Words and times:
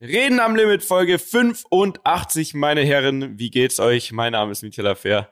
Reden 0.00 0.38
am 0.38 0.54
Limit, 0.54 0.84
Folge 0.84 1.18
85, 1.18 2.54
meine 2.54 2.82
Herren. 2.82 3.36
Wie 3.36 3.50
geht's 3.50 3.80
euch? 3.80 4.12
Mein 4.12 4.30
Name 4.30 4.52
ist 4.52 4.62
Michael 4.62 4.86
Affair. 4.86 5.28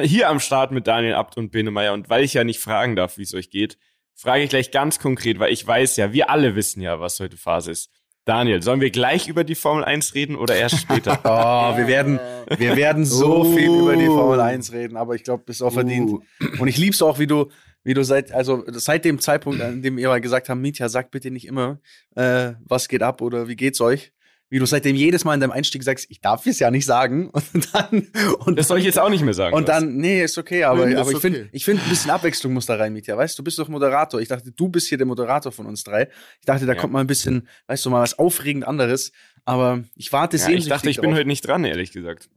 Hier 0.00 0.30
am 0.30 0.40
Start 0.40 0.72
mit 0.72 0.86
Daniel 0.86 1.12
Abt 1.12 1.36
und 1.36 1.50
Benemeyer. 1.50 1.92
Und 1.92 2.08
weil 2.08 2.24
ich 2.24 2.32
ja 2.32 2.42
nicht 2.42 2.58
fragen 2.58 2.96
darf, 2.96 3.18
wie 3.18 3.24
es 3.24 3.34
euch 3.34 3.50
geht, 3.50 3.76
frage 4.14 4.42
ich 4.44 4.48
gleich 4.48 4.70
ganz 4.70 4.98
konkret, 4.98 5.38
weil 5.38 5.52
ich 5.52 5.66
weiß 5.66 5.98
ja, 5.98 6.14
wir 6.14 6.30
alle 6.30 6.56
wissen 6.56 6.80
ja, 6.80 6.98
was 6.98 7.20
heute 7.20 7.36
Phase 7.36 7.72
ist. 7.72 7.90
Daniel, 8.24 8.62
sollen 8.62 8.80
wir 8.80 8.90
gleich 8.90 9.28
über 9.28 9.44
die 9.44 9.54
Formel 9.54 9.84
1 9.84 10.14
reden 10.14 10.34
oder 10.34 10.56
erst 10.56 10.80
später? 10.80 11.20
oh, 11.24 11.76
wir 11.76 11.86
werden, 11.86 12.18
wir 12.56 12.74
werden 12.74 13.04
so 13.04 13.44
uh. 13.44 13.54
viel 13.54 13.68
über 13.68 13.96
die 13.96 14.06
Formel 14.06 14.40
1 14.40 14.72
reden, 14.72 14.96
aber 14.96 15.14
ich 15.14 15.24
glaube, 15.24 15.44
bist 15.44 15.62
auch 15.62 15.74
verdient. 15.74 16.10
Uh. 16.10 16.22
Und 16.58 16.68
ich 16.68 16.78
lieb's 16.78 17.02
auch, 17.02 17.18
wie 17.18 17.26
du, 17.26 17.50
wie 17.86 17.94
du 17.94 18.02
seit, 18.02 18.32
also 18.32 18.64
seit 18.66 19.04
dem 19.04 19.20
Zeitpunkt, 19.20 19.60
an 19.60 19.80
dem 19.80 19.96
ihr 19.96 20.08
mal 20.08 20.20
gesagt 20.20 20.48
habt, 20.48 20.60
Mietja, 20.60 20.88
sag 20.88 21.12
bitte 21.12 21.30
nicht 21.30 21.46
immer, 21.46 21.78
äh, 22.16 22.54
was 22.64 22.88
geht 22.88 23.00
ab 23.00 23.22
oder 23.22 23.46
wie 23.46 23.54
geht's 23.54 23.80
euch, 23.80 24.12
wie 24.48 24.58
du 24.58 24.66
seitdem 24.66 24.96
jedes 24.96 25.24
Mal 25.24 25.34
in 25.34 25.40
deinem 25.40 25.52
Einstieg 25.52 25.84
sagst, 25.84 26.06
ich 26.08 26.20
darf 26.20 26.46
es 26.46 26.58
ja 26.58 26.72
nicht 26.72 26.84
sagen. 26.84 27.30
Und 27.52 27.68
dann. 27.72 28.08
Und 28.44 28.58
das 28.58 28.66
soll 28.66 28.80
ich 28.80 28.84
jetzt 28.84 28.98
auch 28.98 29.08
nicht 29.08 29.24
mehr 29.24 29.34
sagen. 29.34 29.54
Und 29.54 29.68
dann, 29.68 29.98
nee, 29.98 30.20
ist 30.20 30.36
okay, 30.36 30.64
aber, 30.64 30.86
nee, 30.86 30.96
aber 30.96 31.10
ich 31.10 31.16
okay. 31.16 31.30
finde, 31.30 31.48
ich 31.52 31.64
finde, 31.64 31.80
ein 31.84 31.88
bisschen 31.88 32.10
Abwechslung 32.10 32.52
muss 32.52 32.66
da 32.66 32.74
rein, 32.74 32.92
Mietja. 32.92 33.16
Weißt 33.16 33.38
du, 33.38 33.42
du 33.42 33.44
bist 33.44 33.58
doch 33.60 33.68
Moderator. 33.68 34.20
Ich 34.20 34.28
dachte, 34.28 34.50
du 34.50 34.68
bist 34.68 34.88
hier 34.88 34.98
der 34.98 35.06
Moderator 35.06 35.52
von 35.52 35.66
uns 35.66 35.84
drei. 35.84 36.08
Ich 36.40 36.46
dachte, 36.46 36.66
da 36.66 36.72
ja. 36.72 36.80
kommt 36.80 36.92
mal 36.92 37.00
ein 37.00 37.06
bisschen, 37.06 37.46
weißt 37.68 37.86
du, 37.86 37.90
mal 37.90 38.02
was 38.02 38.18
aufregend 38.18 38.66
anderes. 38.66 39.12
Aber 39.44 39.84
ich 39.94 40.12
warte 40.12 40.36
ja, 40.38 40.48
Ich 40.48 40.66
dachte, 40.66 40.90
ich 40.90 41.00
bin 41.00 41.14
heute 41.14 41.28
nicht 41.28 41.46
dran, 41.46 41.64
ehrlich 41.64 41.92
gesagt. 41.92 42.28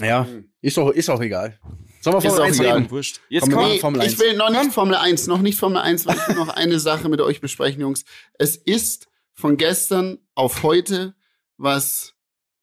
Ja, 0.00 0.26
ist 0.60 0.78
auch, 0.78 0.90
ist 0.90 1.08
auch 1.08 1.20
egal. 1.20 1.58
Sollen 2.02 2.22
wir 2.22 2.30
Formel 2.30 2.42
1 2.42 2.60
reden? 2.60 2.90
Wurscht. 2.90 3.20
Jetzt 3.28 3.50
komm, 3.50 3.64
nee, 3.64 3.78
Formel 3.78 4.00
1. 4.00 4.12
Ich 4.12 4.18
will 4.18 4.36
noch 4.36 4.50
nicht 4.50 4.72
Formel 4.72 4.94
1, 4.96 5.26
noch 5.26 5.40
nicht 5.40 5.58
Formel 5.58 5.78
1, 5.78 6.06
weil 6.06 6.16
ich 6.16 6.28
will 6.28 6.36
noch 6.36 6.48
eine 6.48 6.78
Sache 6.80 7.08
mit 7.08 7.20
euch 7.20 7.40
besprechen, 7.40 7.80
Jungs. 7.80 8.04
Es 8.34 8.56
ist 8.56 9.08
von 9.34 9.56
gestern 9.56 10.18
auf 10.34 10.62
heute 10.62 11.14
was 11.56 12.14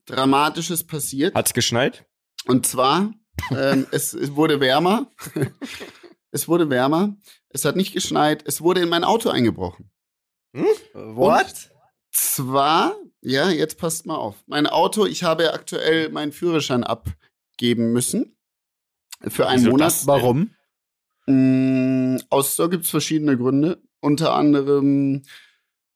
Dramatisches 0.05 0.85
passiert. 0.85 1.35
Hat's 1.35 1.53
geschneit? 1.53 2.05
Und 2.47 2.66
zwar, 2.66 3.13
ähm, 3.52 3.88
es, 3.91 4.13
es 4.13 4.36
wurde 4.36 4.59
wärmer. 4.59 5.11
es 6.31 6.47
wurde 6.47 6.69
wärmer. 6.69 7.16
Es 7.50 7.63
hat 7.63 7.75
nicht 7.75 7.94
geschneit. 7.94 8.44
Es 8.45 8.61
wurde 8.61 8.81
in 8.81 8.89
mein 8.89 9.03
Auto 9.03 9.30
eingebrochen. 9.30 9.91
Hm? 10.53 10.66
What? 10.94 11.69
zwar, 12.11 12.95
ja, 13.22 13.50
jetzt 13.50 13.78
passt 13.78 14.06
mal 14.06 14.16
auf. 14.16 14.35
Mein 14.47 14.67
Auto, 14.67 15.06
ich 15.06 15.23
habe 15.23 15.53
aktuell 15.53 16.09
meinen 16.09 16.31
Führerschein 16.31 16.83
abgeben 16.83 17.91
müssen. 17.94 18.35
Für 19.28 19.48
einen 19.48 19.62
Wieso 19.62 19.72
Monat. 19.72 19.88
Das? 19.88 20.08
Warum? 20.08 20.52
Ähm, 21.28 22.22
aus 22.30 22.56
so 22.56 22.70
gibt 22.70 22.86
es 22.86 22.89
verschiedene 22.89 23.38
Gründe. 23.38 23.81
Unter 24.02 24.34
anderem 24.34 25.23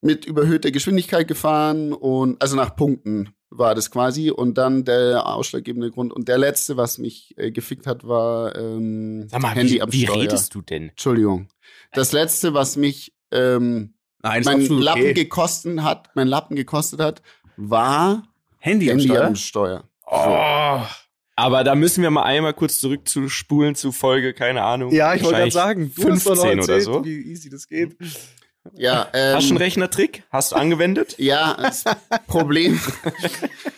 mit 0.01 0.25
überhöhter 0.25 0.71
Geschwindigkeit 0.71 1.27
gefahren 1.27 1.93
und 1.93 2.41
also 2.41 2.57
nach 2.57 2.75
Punkten 2.75 3.29
war 3.49 3.75
das 3.75 3.91
quasi 3.91 4.31
und 4.31 4.57
dann 4.57 4.83
der 4.83 5.25
ausschlaggebende 5.25 5.91
Grund 5.91 6.11
und 6.11 6.27
der 6.27 6.37
letzte, 6.37 6.75
was 6.75 6.97
mich 6.97 7.33
äh, 7.37 7.51
gefickt 7.51 7.87
hat, 7.87 8.05
war 8.05 8.55
ähm, 8.55 9.27
Sag 9.29 9.41
mal, 9.41 9.55
Handy 9.55 9.75
wie, 9.75 9.81
am 9.81 9.93
wie 9.93 10.03
Steuer. 10.03 10.15
Wie 10.15 10.19
redest 10.21 10.55
du 10.55 10.61
denn? 10.61 10.89
Entschuldigung. 10.89 11.47
Das 11.93 12.11
letzte, 12.11 12.53
was 12.53 12.75
mich 12.75 13.13
ähm, 13.31 13.93
Nein, 14.21 14.43
mein 14.43 14.67
Lappen 14.67 15.01
okay. 15.01 15.13
gekostet 15.13 15.81
hat, 15.81 16.09
mein 16.15 16.27
Lappen 16.27 16.55
gekostet 16.55 16.99
hat, 16.99 17.21
war 17.55 18.23
Handy, 18.57 18.87
Handy 18.87 19.15
am 19.15 19.35
Steuer. 19.35 19.83
Oh. 20.05 20.81
Aber 21.35 21.63
da 21.63 21.75
müssen 21.75 22.03
wir 22.03 22.11
mal 22.11 22.23
einmal 22.23 22.53
kurz 22.53 22.79
zurückzuspulen 22.79 23.75
zu 23.75 23.91
Folge, 23.91 24.33
keine 24.33 24.63
Ahnung. 24.63 24.91
Ja, 24.91 25.15
ich 25.15 25.23
wollte 25.23 25.39
gerade 25.39 25.51
sagen, 25.51 25.91
15 25.91 26.59
oder 26.59 26.81
so. 26.81 27.03
Wie 27.03 27.31
easy 27.31 27.49
das 27.49 27.67
geht. 27.67 27.97
Ja, 28.75 29.09
ähm, 29.13 29.35
Hast 29.35 29.49
du 29.49 29.51
einen 29.51 29.57
Rechnertrick? 29.57 30.23
Hast 30.29 30.51
du 30.51 30.55
angewendet? 30.55 31.15
Ja, 31.23 31.57
das 31.59 31.83
Problem, 32.27 32.79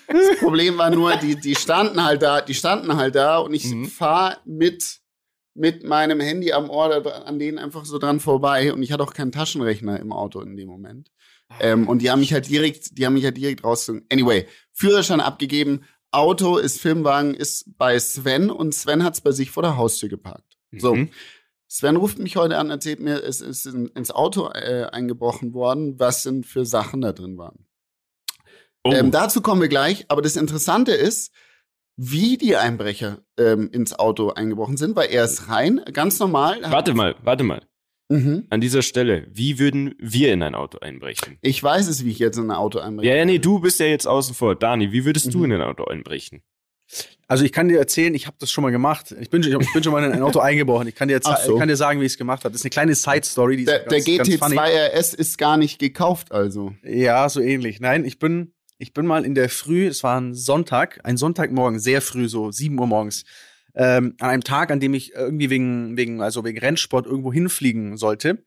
das 0.07 0.39
Problem 0.39 0.77
war 0.77 0.89
nur, 0.91 1.15
die, 1.15 1.35
die 1.35 1.55
standen 1.55 2.03
halt 2.03 2.21
da, 2.21 2.41
die 2.41 2.53
standen 2.53 2.95
halt 2.95 3.15
da 3.15 3.39
und 3.39 3.53
ich 3.53 3.65
mhm. 3.65 3.87
fahre 3.87 4.37
mit, 4.45 4.99
mit 5.55 5.83
meinem 5.83 6.19
Handy 6.19 6.53
am 6.53 6.69
Ohr 6.69 7.25
an 7.25 7.39
denen 7.39 7.57
einfach 7.57 7.85
so 7.85 7.97
dran 7.97 8.19
vorbei 8.19 8.73
und 8.73 8.83
ich 8.83 8.91
hatte 8.91 9.03
auch 9.03 9.13
keinen 9.13 9.31
Taschenrechner 9.31 9.99
im 9.99 10.11
Auto 10.11 10.39
in 10.41 10.55
dem 10.55 10.67
Moment. 10.67 11.09
Ähm, 11.59 11.87
und 11.87 12.01
die 12.01 12.09
haben 12.09 12.19
mich 12.19 12.33
halt 12.33 12.49
direkt, 12.49 12.97
die 12.97 13.05
haben 13.05 13.13
mich 13.13 13.23
halt 13.23 13.37
direkt 13.37 13.63
rausgezogen. 13.63 14.05
Anyway, 14.11 14.47
Führerschein 14.73 15.21
abgegeben, 15.21 15.83
Auto 16.15 16.57
ist 16.57 16.79
Firmenwagen, 16.79 17.33
ist 17.33 17.77
bei 17.77 17.99
Sven 17.99 18.49
und 18.49 18.73
Sven 18.73 19.03
hat's 19.03 19.21
bei 19.21 19.31
sich 19.31 19.51
vor 19.51 19.63
der 19.63 19.77
Haustür 19.77 20.09
geparkt. 20.09 20.57
So. 20.71 20.95
Mhm. 20.95 21.09
Sven 21.67 21.95
ruft 21.95 22.19
mich 22.19 22.37
heute 22.37 22.57
an, 22.57 22.69
erzählt 22.69 22.99
mir, 22.99 23.23
es 23.23 23.41
ist 23.41 23.65
in, 23.65 23.87
ins 23.87 24.11
Auto 24.11 24.49
äh, 24.49 24.87
eingebrochen 24.91 25.53
worden, 25.53 25.99
was 25.99 26.23
denn 26.23 26.43
für 26.43 26.65
Sachen 26.65 27.01
da 27.01 27.11
drin 27.11 27.37
waren. 27.37 27.65
Oh. 28.83 28.91
Ähm, 28.91 29.11
dazu 29.11 29.41
kommen 29.41 29.61
wir 29.61 29.67
gleich, 29.67 30.05
aber 30.07 30.21
das 30.21 30.35
Interessante 30.35 30.93
ist, 30.93 31.33
wie 31.97 32.37
die 32.37 32.55
Einbrecher 32.55 33.23
ähm, 33.37 33.69
ins 33.71 33.97
Auto 33.97 34.29
eingebrochen 34.29 34.77
sind, 34.77 34.95
weil 34.95 35.09
er 35.09 35.25
ist 35.25 35.49
rein, 35.49 35.81
ganz 35.91 36.19
normal. 36.19 36.59
Warte 36.63 36.93
mal, 36.93 37.15
warte 37.23 37.43
mal. 37.43 37.65
Mhm. 38.09 38.45
An 38.49 38.61
dieser 38.61 38.83
Stelle, 38.83 39.27
wie 39.31 39.57
würden 39.57 39.95
wir 39.97 40.31
in 40.31 40.43
ein 40.43 40.53
Auto 40.53 40.79
einbrechen? 40.79 41.37
Ich 41.41 41.61
weiß 41.61 41.87
es, 41.87 42.05
wie 42.05 42.11
ich 42.11 42.19
jetzt 42.19 42.37
in 42.37 42.45
ein 42.45 42.51
Auto 42.51 42.79
einbreche. 42.79 43.09
Ja, 43.09 43.15
ja, 43.15 43.25
nee, 43.25 43.39
du 43.39 43.59
bist 43.59 43.79
ja 43.79 43.87
jetzt 43.87 44.07
außen 44.07 44.35
vor. 44.35 44.55
Dani, 44.55 44.91
wie 44.91 45.05
würdest 45.05 45.27
mhm. 45.27 45.31
du 45.31 45.43
in 45.45 45.53
ein 45.53 45.61
Auto 45.61 45.85
einbrechen? 45.85 46.43
Also 47.27 47.43
ich 47.43 47.51
kann 47.51 47.67
dir 47.67 47.79
erzählen, 47.79 48.13
ich 48.13 48.27
habe 48.27 48.37
das 48.39 48.51
schon 48.51 48.61
mal 48.61 48.69
gemacht. 48.69 49.15
Ich 49.19 49.31
bin, 49.31 49.41
ich 49.41 49.73
bin 49.73 49.83
schon 49.83 49.91
mal 49.91 50.03
in 50.03 50.11
ein 50.11 50.21
Auto 50.21 50.39
eingebrochen. 50.41 50.87
Ich 50.87 50.93
kann 50.93 51.07
dir, 51.07 51.19
so. 51.23 51.53
ich 51.53 51.59
kann 51.59 51.67
dir 51.67 51.75
sagen, 51.75 51.99
wie 51.99 52.05
ich 52.05 52.11
es 52.11 52.17
gemacht 52.17 52.43
habe. 52.43 52.51
Das 52.51 52.61
ist 52.61 52.65
eine 52.65 52.69
kleine 52.69 52.93
Side-Story. 52.93 53.65
Der, 53.65 53.79
der 53.79 53.99
GT2 53.99 54.93
RS 54.93 55.15
ist 55.15 55.39
gar 55.39 55.57
nicht 55.57 55.79
gekauft, 55.79 56.31
also. 56.31 56.75
Ja, 56.83 57.27
so 57.27 57.41
ähnlich. 57.41 57.79
Nein, 57.79 58.05
ich 58.05 58.19
bin, 58.19 58.53
ich 58.77 58.93
bin 58.93 59.07
mal 59.07 59.25
in 59.25 59.33
der 59.33 59.49
Früh, 59.49 59.87
es 59.87 60.03
war 60.03 60.21
ein 60.21 60.35
Sonntag, 60.35 60.99
ein 61.03 61.17
Sonntagmorgen, 61.17 61.79
sehr 61.79 62.01
früh, 62.01 62.29
so 62.29 62.51
7 62.51 62.79
Uhr 62.79 62.85
morgens, 62.85 63.23
ähm, 63.75 64.15
an 64.19 64.29
einem 64.29 64.43
Tag, 64.43 64.71
an 64.71 64.79
dem 64.79 64.93
ich 64.93 65.13
irgendwie 65.13 65.49
wegen, 65.49 65.97
wegen, 65.97 66.21
also 66.21 66.43
wegen 66.45 66.57
Rennsport 66.57 67.05
irgendwo 67.05 67.33
hinfliegen 67.33 67.97
sollte, 67.97 68.43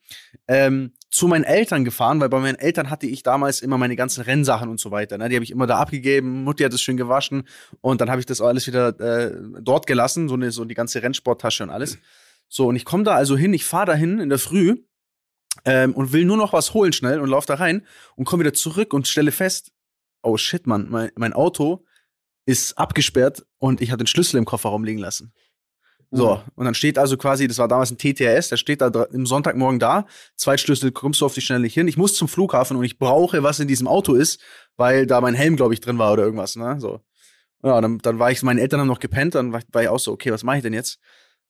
ähm, 0.47 0.93
zu 1.11 1.29
meinen 1.29 1.45
Eltern 1.45 1.85
gefahren, 1.85 2.21
weil 2.21 2.31
bei 2.31 2.39
meinen 2.39 2.59
Eltern 2.59 2.91
hatte 2.91 3.07
ich 3.07 3.23
damals 3.23 3.61
immer 3.61 3.79
meine 3.79 3.97
ganzen 3.97 4.23
Rennsachen 4.23 4.69
und 4.71 4.81
so 4.81 4.91
weiter. 4.91 5.19
Ne? 5.19 5.29
Die 5.29 5.37
habe 5.37 5.45
ich 5.45 5.51
immer 5.51 5.67
da 5.67 5.79
abgegeben, 5.79 6.45
Mutti 6.45 6.65
hat 6.65 6.73
es 6.73 6.81
schön 6.81 6.97
gewaschen 6.97 7.45
und 7.81 8.01
dann 8.01 8.11
habe 8.11 8.21
ich 8.21 8.27
das 8.27 8.41
alles 8.41 8.67
wieder 8.67 8.99
äh, 9.01 9.35
dort 9.61 9.87
gelassen, 9.87 10.29
so, 10.29 10.35
eine, 10.35 10.51
so 10.51 10.65
die 10.65 10.75
ganze 10.75 11.03
Rennsporttasche 11.03 11.63
und 11.63 11.71
alles. 11.71 11.99
So, 12.49 12.67
und 12.67 12.77
ich 12.77 12.87
komme 12.87 13.05
da 13.05 13.15
also 13.15 13.37
hin, 13.37 13.53
ich 13.53 13.65
fahre 13.65 13.87
dahin 13.87 14.21
in 14.21 14.31
der 14.31 14.39
Früh 14.39 14.77
ähm, 15.67 15.93
und 15.95 16.13
will 16.13 16.25
nur 16.25 16.39
noch 16.39 16.55
was 16.55 16.73
holen 16.73 16.95
schnell 16.95 17.21
und 17.21 17.29
laufe 17.29 17.47
da 17.47 17.55
rein 17.55 17.87
und 18.17 18.25
komme 18.25 18.41
wieder 18.45 18.55
zurück 18.55 18.95
und 18.95 19.07
stelle 19.07 19.33
fest, 19.33 19.73
oh 20.23 20.39
shit, 20.39 20.67
Mann, 20.67 20.87
mein, 20.89 21.11
mein 21.17 21.35
Auto 21.35 21.85
ist 22.49 22.79
abgesperrt 22.79 23.45
und 23.59 23.83
ich 23.83 23.91
hatte 23.91 24.05
den 24.05 24.07
Schlüssel 24.07 24.39
im 24.39 24.47
Kofferraum 24.47 24.83
liegen 24.83 24.99
lassen. 24.99 25.35
So, 26.11 26.37
mhm. 26.37 26.41
und 26.55 26.65
dann 26.65 26.73
steht 26.73 26.99
also 26.99 27.19
quasi, 27.19 27.47
das 27.47 27.59
war 27.59 27.69
damals 27.69 27.91
ein 27.91 27.99
TTS, 27.99 28.49
der 28.49 28.57
steht 28.57 28.81
da 28.81 28.89
im 29.13 29.27
Sonntagmorgen 29.27 29.79
da, 29.79 30.07
Zweitschlüssel 30.37 30.91
kommst 30.91 31.21
du 31.21 31.27
auf 31.27 31.35
die 31.35 31.43
Schnelle 31.43 31.61
nicht 31.61 31.75
hin. 31.75 31.87
Ich 31.87 31.99
muss 31.99 32.15
zum 32.15 32.27
Flughafen 32.27 32.79
und 32.79 32.85
ich 32.85 32.99
brauche, 32.99 33.43
was 33.43 33.61
in 33.61 33.69
diesem 33.69 33.87
Auto 33.87 34.15
ist, 34.15 34.41
weil 34.79 35.07
da 35.07 35.21
mein 35.21 35.35
Helm, 35.35 35.57
glaube 35.57 35.75
ich, 35.75 35.81
drin 35.81 35.99
war 35.99 36.11
oder 36.11 36.23
irgendwas, 36.23 36.57
ne? 36.57 36.81
So. 36.81 37.01
Ja, 37.63 37.79
dann, 37.83 37.99
dann 37.99 38.19
war 38.19 38.31
ich, 38.31 38.43
meine 38.43 38.63
Eltern 38.63 38.81
haben 38.81 38.87
noch 38.87 39.01
gepennt, 39.01 39.35
dann 39.35 39.53
war, 39.53 39.61
war 39.71 39.83
ich 39.83 39.89
auch 39.89 39.99
so, 39.99 40.13
okay, 40.13 40.33
was 40.33 40.43
mache 40.43 40.57
ich 40.57 40.63
denn 40.63 40.73
jetzt? 40.73 40.99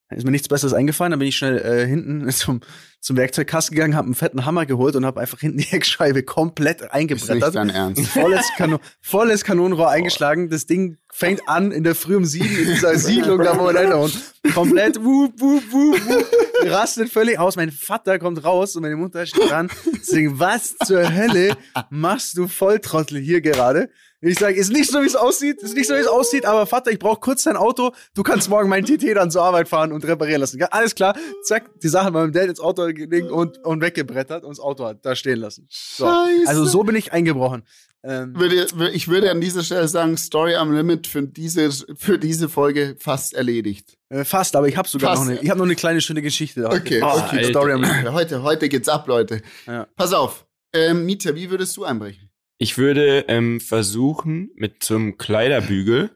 Dann 0.09 0.19
ist 0.19 0.25
mir 0.25 0.33
nichts 0.33 0.49
Besseres 0.49 0.73
eingefallen, 0.73 1.13
dann 1.13 1.21
bin 1.21 1.29
ich 1.29 1.37
schnell 1.37 1.59
äh, 1.59 1.87
hinten 1.87 2.29
zum, 2.33 2.61
zum 3.01 3.17
Werkzeugkasten 3.17 3.75
gegangen, 3.75 3.95
habe 3.95 4.07
einen 4.07 4.15
fetten 4.15 4.45
Hammer 4.45 4.67
geholt 4.67 4.97
und 4.97 5.07
habe 5.07 5.21
einfach 5.21 5.41
hinten 5.41 5.59
die 5.59 5.65
Heckscheibe 5.71 6.23
komplett 6.23 6.93
eingebrettert. 6.93 7.55
Ist 7.55 7.65
nicht 7.65 7.75
Ernst. 7.75 8.07
Volles, 8.09 8.47
Kanon 8.57 8.81
volles 9.01 9.45
Kanonenrohr 9.45 9.89
eingeschlagen. 9.89 10.51
Das 10.51 10.67
Ding 10.67 10.99
fängt 11.11 11.49
an 11.49 11.73
in 11.73 11.85
der 11.85 11.95
Früh 11.95 12.17
um 12.17 12.25
sieben 12.25 12.57
in 12.57 12.67
dieser 12.67 12.95
Siedlung 12.99 13.39
da, 13.39 13.59
wo 13.59 13.67
wir 13.67 13.97
wohnen. 13.97 14.13
Komplett 14.55 15.03
wup, 15.03 15.33
wup, 15.41 15.63
wup, 15.71 16.07
wup, 16.07 16.27
rastet 16.67 17.11
völlig 17.11 17.39
aus. 17.39 17.57
Mein 17.57 17.71
Vater 17.71 18.19
kommt 18.19 18.45
raus 18.45 18.77
und 18.77 18.83
meine 18.83 18.97
Mutter 18.97 19.27
steht 19.27 19.51
dran. 19.51 19.71
Deswegen, 19.95 20.39
was 20.39 20.77
zur 20.79 21.15
Hölle 21.15 21.57
machst 21.91 22.37
du 22.37 22.49
Volltrottel 22.49 23.19
hier 23.19 23.41
gerade? 23.41 23.91
Ich 24.21 24.37
sage, 24.37 24.57
ist 24.57 24.73
nicht 24.73 24.91
so, 24.91 25.01
wie 25.01 25.07
es 25.07 25.15
aussieht, 25.15 25.63
ist 25.63 25.77
nicht 25.77 25.87
so, 25.87 25.95
wie 25.95 26.01
es 26.01 26.09
aussieht, 26.09 26.45
aber 26.45 26.67
Vater, 26.67 26.91
ich 26.91 26.99
brauche 26.99 27.21
kurz 27.21 27.45
dein 27.45 27.57
Auto. 27.57 27.93
Du 28.15 28.25
kannst 28.25 28.49
morgen 28.49 28.69
meinen 28.69 28.85
TT 28.85 29.15
dann 29.15 29.31
zur 29.31 29.45
Arbeit 29.45 29.69
fahren 29.69 29.93
und 29.93 30.05
reparieren 30.05 30.41
lassen. 30.41 30.61
Alles 30.71 30.97
klar. 30.97 31.17
Zack, 31.45 31.71
die 31.81 31.89
Sachen 31.89 32.13
meinem 32.13 32.33
Dad 32.33 32.49
ins 32.49 32.59
Auto 32.59 32.85
gelegt 32.95 33.31
und, 33.31 33.59
und 33.65 33.81
weggebrettert 33.81 34.45
und 34.45 34.51
das 34.51 34.61
Auto 34.61 34.85
hat 34.85 35.05
da 35.05 35.15
stehen 35.15 35.39
lassen. 35.39 35.67
So. 35.71 36.07
Scheiße. 36.07 36.49
Also 36.49 36.65
so 36.65 36.83
bin 36.85 36.97
ich 36.97 37.13
eingebrochen. 37.13 37.65
Ähm, 38.05 38.35
würde, 38.39 38.69
ich 38.93 39.09
würde 39.09 39.31
an 39.31 39.41
dieser 39.41 39.65
Stelle 39.65 39.89
sagen, 39.89 40.17
Story 40.17 40.55
am 40.55 40.73
Limit 40.73 41.09
für 41.09 41.23
diese, 41.23 41.71
für 41.97 42.19
diese 42.19 42.49
Folge 42.49 42.97
fast 42.99 43.35
erledigt. 43.35 43.99
Äh, 44.09 44.25
fast, 44.25 44.55
aber 44.55 44.69
ich 44.69 44.77
habe 44.77 44.89
sogar 44.89 45.17
fast. 45.17 45.23
noch 45.23 45.31
eine, 45.31 45.41
ich 45.41 45.51
habe 45.51 45.59
noch 45.59 45.67
eine 45.67 45.75
kleine 45.75 46.01
schöne 46.01 46.23
Geschichte. 46.23 46.67
Okay, 46.67 47.01
oh, 47.03 47.19
okay. 47.19 47.45
Story 47.45 47.73
am 47.73 47.83
Limit. 47.83 48.13
Heute, 48.13 48.43
heute 48.43 48.69
geht's 48.69 48.89
ab, 48.89 49.09
Leute. 49.09 49.43
Ja. 49.67 49.89
Pass 49.97 50.13
auf. 50.13 50.47
Ähm, 50.73 51.07
Mieter, 51.07 51.35
wie 51.35 51.51
würdest 51.51 51.77
du 51.77 51.85
einbrechen? 51.85 52.31
Ich 52.59 52.79
würde 52.79 53.25
ähm, 53.29 53.61
versuchen, 53.61 54.51
mit 54.55 54.83
zum 54.83 55.17
Kleiderbügel 55.17 56.11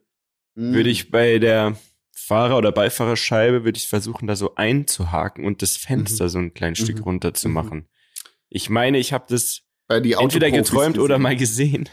mm. 0.54 0.74
würde 0.74 0.90
ich 0.90 1.10
bei 1.10 1.38
der 1.38 1.76
Fahrer- 2.32 2.56
oder 2.56 2.72
Beifahrerscheibe 2.72 3.64
würde 3.64 3.76
ich 3.76 3.88
versuchen, 3.88 4.26
da 4.26 4.36
so 4.36 4.54
einzuhaken 4.54 5.44
und 5.44 5.60
das 5.60 5.76
Fenster 5.76 6.24
mhm. 6.24 6.28
so 6.30 6.38
ein 6.38 6.54
kleines 6.54 6.78
Stück 6.78 6.96
mhm. 6.98 7.02
runter 7.02 7.34
zu 7.34 7.48
mhm. 7.48 7.54
machen. 7.54 7.88
Ich 8.48 8.70
meine, 8.70 8.98
ich 8.98 9.12
habe 9.12 9.26
das 9.28 9.62
entweder 9.88 10.50
geträumt 10.50 10.98
oder 10.98 11.18
mal 11.18 11.36
gesehen. 11.36 11.90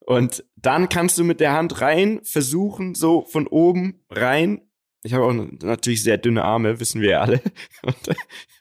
Und 0.00 0.44
dann 0.56 0.90
kannst 0.90 1.16
du 1.16 1.24
mit 1.24 1.40
der 1.40 1.52
Hand 1.52 1.80
rein 1.80 2.20
versuchen, 2.24 2.94
so 2.94 3.24
von 3.24 3.46
oben 3.46 4.04
rein. 4.10 4.60
Ich 5.02 5.14
habe 5.14 5.24
auch 5.24 5.32
natürlich 5.32 6.02
sehr 6.02 6.18
dünne 6.18 6.44
Arme, 6.44 6.78
wissen 6.78 7.00
wir 7.00 7.10
ja 7.10 7.20
alle. 7.22 7.40
Und, 7.82 7.96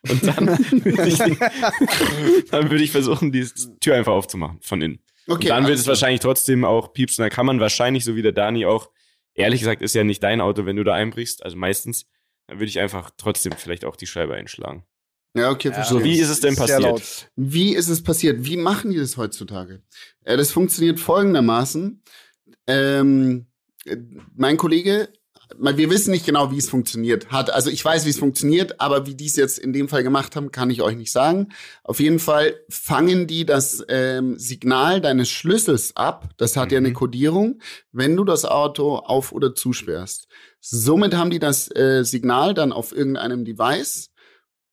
und 0.10 0.24
dann 0.24 0.48
würde 0.48 1.10
ich, 1.10 1.18
dann 2.51 2.71
würde 2.71 2.81
ich 2.81 2.92
versuchen, 2.92 3.33
die 3.33 3.45
Tür 3.81 3.95
einfach 3.95 4.13
aufzumachen 4.13 4.60
von 4.62 4.81
innen. 4.81 5.00
Okay, 5.27 5.48
und 5.48 5.50
dann 5.50 5.68
wird 5.68 5.77
es 5.77 5.88
wahrscheinlich 5.88 6.21
trotzdem 6.21 6.63
auch 6.63 6.94
piepsen. 6.94 7.21
Da 7.21 7.30
kann 7.30 7.45
man 7.45 7.60
wahrscheinlich, 7.60 8.06
so 8.06 8.16
wie 8.16 8.21
der 8.21 8.31
Dani 8.31 8.66
auch, 8.66 8.89
ehrlich 9.40 9.62
gesagt, 9.62 9.82
ist 9.82 9.96
ja 9.96 10.04
nicht 10.04 10.24
dein 10.24 10.42
Auto, 10.42 10.66
wenn 10.66 10.76
du 10.76 10.84
da 10.84 10.94
einbrichst, 10.94 11.44
also 11.44 11.58
meistens, 11.58 12.06
dann 12.48 12.60
würde 12.60 12.70
ich 12.70 12.80
einfach 12.80 13.12
trotzdem 13.18 13.54
vielleicht 13.54 13.86
auch 13.86 13.96
die 13.96 14.08
Scheibe 14.08 14.36
einschlagen. 14.36 14.86
Ja, 15.36 15.52
okay, 15.52 15.72
verstehe. 15.72 16.00
So, 16.00 16.04
wie 16.04 16.20
ist 16.20 16.30
es 16.30 16.40
denn 16.40 16.56
passiert? 16.56 17.32
Wie 17.36 17.76
ist 17.76 17.88
es 17.88 18.04
passiert? 18.04 18.46
Wie 18.46 18.58
machen 18.58 18.92
die 18.92 18.98
das 18.98 19.18
heutzutage? 19.18 19.84
Äh, 20.24 20.38
das 20.38 20.52
funktioniert 20.52 21.00
folgendermaßen. 21.00 22.02
Ähm, 22.68 23.48
mein 24.36 24.58
Kollege 24.58 25.14
wir 25.57 25.90
wissen 25.90 26.12
nicht 26.12 26.25
genau, 26.25 26.51
wie 26.51 26.57
es 26.57 26.69
funktioniert 26.69 27.31
hat. 27.31 27.50
Also 27.50 27.69
ich 27.69 27.84
weiß, 27.84 28.06
wie 28.06 28.12
es 28.12 28.19
funktioniert, 28.19 28.80
aber 28.80 29.07
wie 29.07 29.16
die 29.16 29.25
es 29.25 29.36
jetzt 29.36 29.57
in 29.57 29.74
dem 29.74 29.90
Fall 29.90 30.04
gemacht 30.04 30.36
haben, 30.36 30.51
kann 30.51 30.69
ich 30.69 30.81
euch 30.81 30.96
nicht 30.96 31.12
sagen. 31.12 31.50
Auf 31.84 32.00
jeden 32.00 32.19
Fall 32.19 32.60
fangen 32.69 33.25
die 33.25 33.46
das 33.46 33.84
ähm, 33.90 34.38
Signal 34.38 35.01
deines 35.01 35.30
Schlüssels 35.30 35.96
ab. 35.96 36.30
Das 36.38 36.56
hat 36.56 36.68
mhm. 36.68 36.74
ja 36.74 36.78
eine 36.78 36.90
mhm. 36.90 36.94
Kodierung, 36.94 37.62
wenn 37.92 38.16
du 38.16 38.24
das 38.24 38.46
Auto 38.46 38.98
auf 38.98 39.31
oder 39.31 39.56
zusperrst. 39.56 40.28
Somit 40.60 41.16
haben 41.16 41.31
die 41.31 41.40
das 41.40 41.74
äh, 41.75 42.04
Signal 42.04 42.54
dann 42.54 42.72
auf 42.72 42.92
irgendeinem 42.92 43.44
Device. 43.44 44.12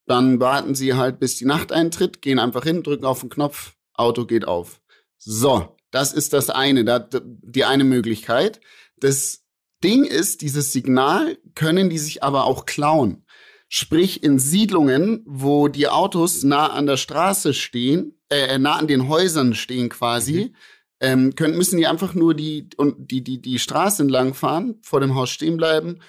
Dann 0.06 0.40
warten 0.40 0.74
sie 0.74 0.94
halt, 0.94 1.18
bis 1.18 1.36
die 1.36 1.46
Nacht 1.46 1.72
eintritt, 1.72 2.22
gehen 2.22 2.38
einfach 2.38 2.64
hin, 2.64 2.82
drücken 2.82 3.06
auf 3.06 3.20
den 3.20 3.30
Knopf, 3.30 3.74
Auto 3.94 4.24
geht 4.26 4.46
auf. 4.46 4.80
So, 5.18 5.76
das 5.90 6.12
ist 6.12 6.32
das 6.32 6.50
eine, 6.50 6.84
das, 6.84 7.04
die 7.22 7.64
eine 7.64 7.84
Möglichkeit. 7.84 8.60
Das 8.98 9.45
Ding 9.82 10.04
ist, 10.04 10.42
dieses 10.42 10.72
Signal 10.72 11.38
können 11.54 11.90
die 11.90 11.98
sich 11.98 12.22
aber 12.22 12.44
auch 12.44 12.66
klauen. 12.66 13.24
Sprich, 13.68 14.22
in 14.22 14.38
Siedlungen, 14.38 15.22
wo 15.26 15.68
die 15.68 15.88
Autos 15.88 16.44
nah 16.44 16.68
an 16.68 16.86
der 16.86 16.96
Straße 16.96 17.52
stehen, 17.52 18.18
äh, 18.30 18.58
nah 18.58 18.76
an 18.76 18.86
den 18.86 19.08
Häusern 19.08 19.54
stehen 19.54 19.88
quasi, 19.88 20.32
mhm. 20.50 20.56
ähm, 21.00 21.34
können, 21.34 21.56
müssen 21.56 21.76
die 21.76 21.86
einfach 21.86 22.14
nur 22.14 22.34
die, 22.34 22.68
und 22.76 23.10
die, 23.10 23.22
die, 23.22 23.40
die 23.40 23.58
Straße 23.58 24.02
entlang 24.02 24.34
fahren, 24.34 24.76
vor 24.82 25.00
dem 25.00 25.14
Haus 25.14 25.30
stehen 25.30 25.56
bleiben 25.56 26.00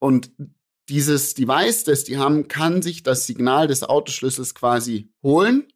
und 0.00 0.32
dieses 0.88 1.34
Device, 1.34 1.84
das 1.84 2.04
die 2.04 2.18
haben, 2.18 2.48
kann 2.48 2.82
sich 2.82 3.02
das 3.02 3.26
Signal 3.26 3.68
des 3.68 3.84
Autoschlüssels 3.84 4.54
quasi 4.54 5.08
holen. 5.22 5.68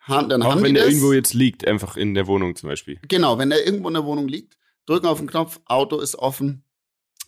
Haben, 0.00 0.28
dann 0.28 0.42
Auch 0.42 0.52
haben 0.52 0.62
wenn 0.62 0.74
der 0.74 0.86
irgendwo 0.86 1.12
jetzt 1.12 1.32
liegt, 1.32 1.66
einfach 1.66 1.96
in 1.96 2.14
der 2.14 2.26
Wohnung 2.26 2.56
zum 2.56 2.68
Beispiel. 2.68 2.98
Genau, 3.08 3.38
wenn 3.38 3.50
der 3.50 3.66
irgendwo 3.66 3.88
in 3.88 3.94
der 3.94 4.04
Wohnung 4.04 4.28
liegt, 4.28 4.58
drücken 4.86 5.06
auf 5.06 5.18
den 5.18 5.28
Knopf, 5.28 5.60
Auto 5.64 5.98
ist 5.98 6.16
offen, 6.16 6.62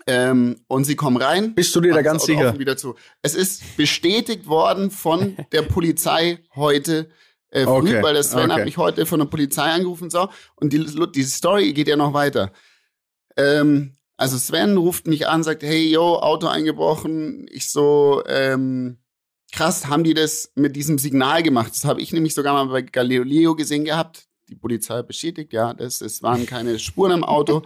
ähm, 0.07 0.61
und 0.69 0.85
sie 0.85 0.97
kommen 0.97 1.17
rein. 1.17 1.55
Bist 1.55 1.75
du 1.75 1.81
dir 1.81 1.93
da 1.93 2.03
ganz 2.03 2.25
sicher? 2.25 2.59
Wieder 2.59 2.77
zu. 2.77 2.95
Es 3.23 3.35
ist 3.35 3.77
bestätigt 3.77 4.47
worden 4.47 4.91
von 4.91 5.37
der 5.53 5.63
Polizei 5.63 6.39
heute 6.55 7.09
äh, 7.51 7.65
früh, 7.65 7.91
okay. 7.91 8.03
weil 8.03 8.15
das 8.15 8.31
Sven 8.31 8.51
okay. 8.51 8.61
hat 8.61 8.65
mich 8.65 8.77
heute 8.77 9.07
von 9.07 9.21
der 9.21 9.27
Polizei 9.27 9.65
angerufen 9.65 10.11
so 10.11 10.29
und 10.57 10.73
die, 10.73 10.85
die 11.13 11.23
Story 11.23 11.73
geht 11.73 11.89
ja 11.89 11.97
noch 11.97 12.13
weiter. 12.13 12.53
Ähm, 13.37 13.97
also 14.17 14.39
Sven 14.39 14.77
ruft 14.77 15.07
mich 15.07 15.29
an, 15.29 15.43
sagt, 15.43 15.63
hey, 15.63 15.91
yo, 15.91 16.17
Auto 16.17 16.47
eingebrochen. 16.47 17.47
Ich 17.51 17.71
so, 17.71 18.23
ähm, 18.27 18.99
krass, 19.53 19.89
haben 19.89 20.05
die 20.05 20.15
das 20.15 20.53
mit 20.55 20.75
diesem 20.75 20.99
Signal 20.99 21.43
gemacht? 21.43 21.73
Das 21.73 21.85
habe 21.85 22.01
ich 22.01 22.13
nämlich 22.13 22.35
sogar 22.35 22.55
mal 22.55 22.73
bei 22.73 22.83
Galileo 22.83 23.55
gesehen 23.55 23.85
gehabt. 23.85 24.27
Die 24.49 24.55
Polizei 24.55 25.03
bestätigt, 25.03 25.53
ja, 25.53 25.75
das, 25.75 26.01
es 26.01 26.23
waren 26.23 26.47
keine 26.47 26.79
Spuren 26.79 27.13
im 27.13 27.25
Auto. 27.25 27.63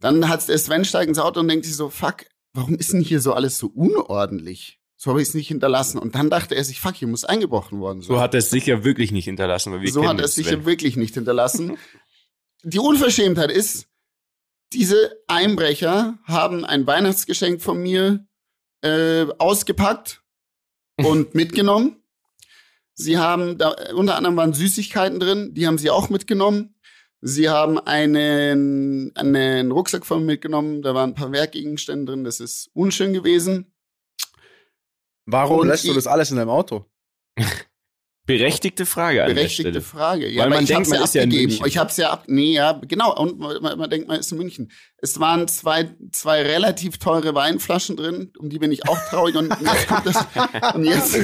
Dann 0.00 0.28
hat 0.28 0.42
Sven 0.42 0.84
steigt 0.84 1.08
ins 1.08 1.18
Auto 1.18 1.40
und 1.40 1.48
denkt 1.48 1.64
sich 1.64 1.76
so, 1.76 1.88
fuck, 1.88 2.26
warum 2.52 2.74
ist 2.74 2.92
denn 2.92 3.00
hier 3.00 3.20
so 3.20 3.32
alles 3.32 3.58
so 3.58 3.68
unordentlich? 3.68 4.80
So 4.96 5.10
habe 5.10 5.20
ich 5.20 5.28
es 5.28 5.34
nicht 5.34 5.48
hinterlassen. 5.48 5.98
Und 5.98 6.14
dann 6.14 6.30
dachte 6.30 6.54
er 6.54 6.64
sich, 6.64 6.80
fuck, 6.80 6.94
hier 6.94 7.08
muss 7.08 7.24
eingebrochen 7.24 7.80
worden 7.80 8.00
sein. 8.00 8.08
So 8.08 8.20
hat 8.20 8.34
er 8.34 8.38
es 8.38 8.50
sicher 8.50 8.84
wirklich 8.84 9.12
nicht 9.12 9.26
hinterlassen. 9.26 9.72
Weil 9.72 9.82
wir 9.82 9.92
so 9.92 10.06
hat 10.08 10.18
er 10.18 10.24
es 10.24 10.34
sicher 10.34 10.64
wirklich 10.64 10.96
nicht 10.96 11.14
hinterlassen. 11.14 11.76
Die 12.62 12.78
Unverschämtheit 12.78 13.50
ist, 13.50 13.86
diese 14.72 15.22
Einbrecher 15.28 16.18
haben 16.24 16.64
ein 16.64 16.86
Weihnachtsgeschenk 16.86 17.62
von 17.62 17.80
mir 17.80 18.26
äh, 18.82 19.26
ausgepackt 19.38 20.22
und 20.96 21.34
mitgenommen. 21.34 22.02
Sie 22.94 23.18
haben 23.18 23.58
da 23.58 23.76
unter 23.94 24.16
anderem 24.16 24.36
waren 24.36 24.54
Süßigkeiten 24.54 25.20
drin, 25.20 25.52
die 25.54 25.66
haben 25.66 25.78
sie 25.78 25.90
auch 25.90 26.08
mitgenommen. 26.08 26.74
Sie 27.26 27.48
haben 27.48 27.80
einen, 27.80 29.10
einen 29.16 29.72
Rucksack 29.72 30.06
von 30.06 30.20
mir 30.20 30.34
mitgenommen, 30.34 30.80
da 30.82 30.94
waren 30.94 31.10
ein 31.10 31.14
paar 31.14 31.32
Werkgegenstände 31.32 32.12
drin, 32.12 32.22
das 32.22 32.38
ist 32.38 32.70
unschön 32.72 33.12
gewesen. 33.12 33.74
Warum 35.24 35.60
Und 35.60 35.68
lässt 35.68 35.88
du 35.88 35.92
das 35.92 36.06
alles 36.06 36.30
in 36.30 36.36
deinem 36.36 36.50
Auto? 36.50 36.86
Berechtigte 38.26 38.86
Frage 38.86 39.24
an 39.24 39.34
Berechtigte 39.34 39.72
der 39.72 39.82
Frage. 39.82 40.28
Ja, 40.28 40.44
Weil 40.44 40.50
man 40.50 40.62
ich 40.62 40.68
denkt, 40.68 40.88
man 40.88 40.98
ja 40.98 41.04
ist 41.04 41.16
abgegeben. 41.16 41.52
Ja 41.52 41.66
ich 41.66 41.78
habe 41.78 41.90
es 41.90 41.96
ja 41.96 42.10
ab. 42.10 42.24
Nee, 42.28 42.54
ja, 42.54 42.80
genau. 42.86 43.16
Und 43.16 43.40
man, 43.40 43.76
man, 43.76 43.90
denkt, 43.90 44.06
man 44.06 44.20
ist 44.20 44.30
in 44.30 44.38
München. 44.38 44.70
Es 44.98 45.18
waren 45.18 45.48
zwei, 45.48 45.94
zwei 46.12 46.42
relativ 46.42 46.98
teure 46.98 47.34
Weinflaschen 47.34 47.96
drin, 47.96 48.32
um 48.38 48.50
die 48.50 48.60
bin 48.60 48.70
ich 48.70 48.88
auch 48.88 48.98
traurig. 49.10 49.34
Und 49.36 49.52
jetzt 49.60 49.88
kommt 49.88 50.06
das. 50.06 50.74
Und 50.74 50.84
jetzt, 50.84 51.16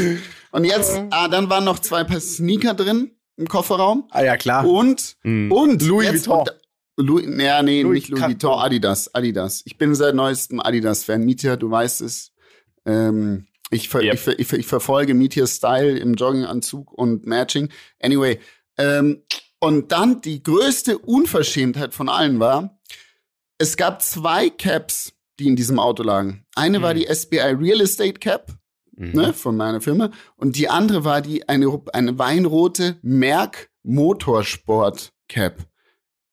und 0.51 0.65
jetzt, 0.65 1.01
ah, 1.11 1.29
dann 1.29 1.49
waren 1.49 1.65
noch 1.65 1.79
zwei 1.79 2.03
Paar 2.03 2.21
Sneaker 2.21 2.75
drin 2.75 3.17
im 3.37 3.49
Kofferraum. 3.49 4.05
Ah 4.11 4.23
ja, 4.23 4.37
klar. 4.37 4.67
Und, 4.67 5.17
mhm. 5.23 5.53
und 5.53 5.83
Louis 5.83 6.07
jetzt, 6.07 6.29
Vuitton. 6.29 6.55
Louis, 6.97 7.27
naja, 7.27 7.63
nee, 7.63 7.83
Louis 7.83 7.95
nicht 7.95 8.09
Louis 8.11 8.23
Vuitton, 8.23 8.59
Adidas, 8.59 9.15
Adidas. 9.15 9.63
Ich 9.65 9.79
bin 9.79 9.95
seit 9.95 10.15
neuestem 10.15 10.61
Adidas-Fan. 10.61 11.25
Mietja, 11.25 11.57
du 11.57 11.71
weißt 11.71 12.03
es. 12.03 12.33
Ähm, 12.85 13.47
ich, 13.71 13.89
ver 13.89 14.03
yep. 14.03 14.15
ich, 14.15 14.27
ich, 14.39 14.53
ich, 14.53 14.67
verfolge 14.67 15.15
Mietjas 15.15 15.57
Style 15.57 15.99
im 15.99 16.15
Jogginganzug 16.15 16.93
und 16.93 17.27
Matching. 17.27 17.71
Anyway, 18.01 18.39
ähm, 18.77 19.23
und 19.61 19.93
dann 19.93 20.21
die 20.21 20.43
größte 20.43 20.99
Unverschämtheit 20.99 21.95
von 21.95 22.09
allen 22.09 22.41
war, 22.41 22.79
es 23.59 23.77
gab 23.77 24.03
zwei 24.03 24.51
Caps, 24.51 25.13
die 25.39 25.47
in 25.47 25.57
diesem 25.57 25.79
Auto 25.79 26.03
lagen. 26.03 26.45
Eine 26.55 26.81
mhm. 26.81 26.83
war 26.83 26.95
die 26.95 27.07
SBI 27.07 27.55
Real 27.59 27.81
Estate 27.81 28.15
Cap 28.15 28.53
mhm. 29.03 29.13
ne, 29.13 29.33
von 29.33 29.57
meiner 29.57 29.81
Firma. 29.81 30.11
Und 30.37 30.57
die 30.57 30.69
andere 30.69 31.05
war 31.05 31.21
die 31.21 31.49
eine, 31.49 31.81
eine 31.93 32.19
weinrote 32.19 32.99
Merck 33.03 33.71
Motorsport 33.83 35.13
Cap. 35.29 35.67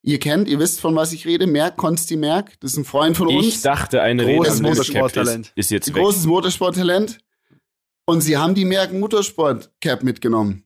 Ihr 0.01 0.19
kennt, 0.19 0.48
ihr 0.48 0.60
wisst, 0.60 0.80
von 0.80 0.95
was 0.95 1.12
ich 1.12 1.25
rede. 1.25 1.45
Merck, 1.45 1.77
Konsti 1.77 2.16
Merck, 2.16 2.59
das 2.61 2.71
ist 2.71 2.78
ein 2.78 2.85
Freund 2.85 3.18
von 3.18 3.28
uns. 3.28 3.47
Ich 3.47 3.61
dachte, 3.61 4.02
eine 4.02 4.26
großes 4.26 4.61
Motorsporttalent. 4.61 5.47
Ist, 5.47 5.57
ist 5.57 5.71
jetzt 5.71 5.88
weg. 5.90 6.02
Großes 6.02 6.26
Motorsporttalent. 6.26 7.19
Und 8.06 8.21
sie 8.21 8.38
haben 8.38 8.56
die 8.56 8.66
Merck 8.66 8.94
Motorsport 8.94 9.71
Cap 9.81 10.04
mitgenommen. 10.04 10.64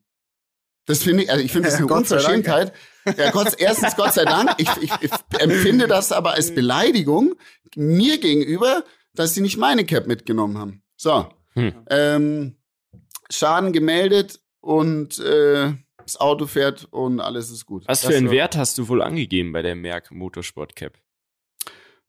Das 0.86 1.02
finde 1.02 1.24
ich, 1.24 1.32
also 1.32 1.44
ich 1.44 1.52
finde 1.52 1.70
das 1.70 1.78
eine 1.80 1.88
ja, 1.88 1.96
Unverschämtheit. 1.96 2.74
Ja, 3.18 3.32
Gott, 3.32 3.54
erstens 3.58 3.96
Gott 3.96 4.14
sei 4.14 4.26
Dank. 4.26 4.54
Ich, 4.58 4.70
ich, 4.82 4.92
ich 5.02 5.12
empfinde 5.40 5.88
das 5.88 6.12
aber 6.12 6.34
als 6.34 6.54
Beleidigung 6.54 7.36
mir 7.76 8.20
gegenüber, 8.20 8.84
dass 9.16 9.34
sie 9.34 9.42
nicht 9.42 9.58
meine 9.58 9.86
Cap 9.86 10.08
mitgenommen 10.08 10.58
haben. 10.58 10.84
So. 10.96 11.28
Hm. 11.54 11.74
Ähm, 11.90 12.56
Schaden 13.30 13.74
gemeldet 13.74 14.40
und 14.60 15.20
äh, 15.20 15.74
das 15.98 16.20
Auto 16.20 16.46
fährt 16.46 16.88
und 16.92 17.20
alles 17.20 17.50
ist 17.50 17.66
gut. 17.66 17.84
Was 17.88 18.06
für 18.06 18.16
einen 18.16 18.32
Wert 18.32 18.56
hast 18.58 18.78
du 18.78 18.88
wohl 18.88 19.02
angegeben 19.02 19.52
bei 19.52 19.62
der 19.62 19.76
Merck 19.76 20.12
Motorsport 20.12 20.76
Cap? 20.76 20.98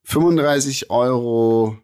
35 0.04 0.90
Euro 0.90 1.78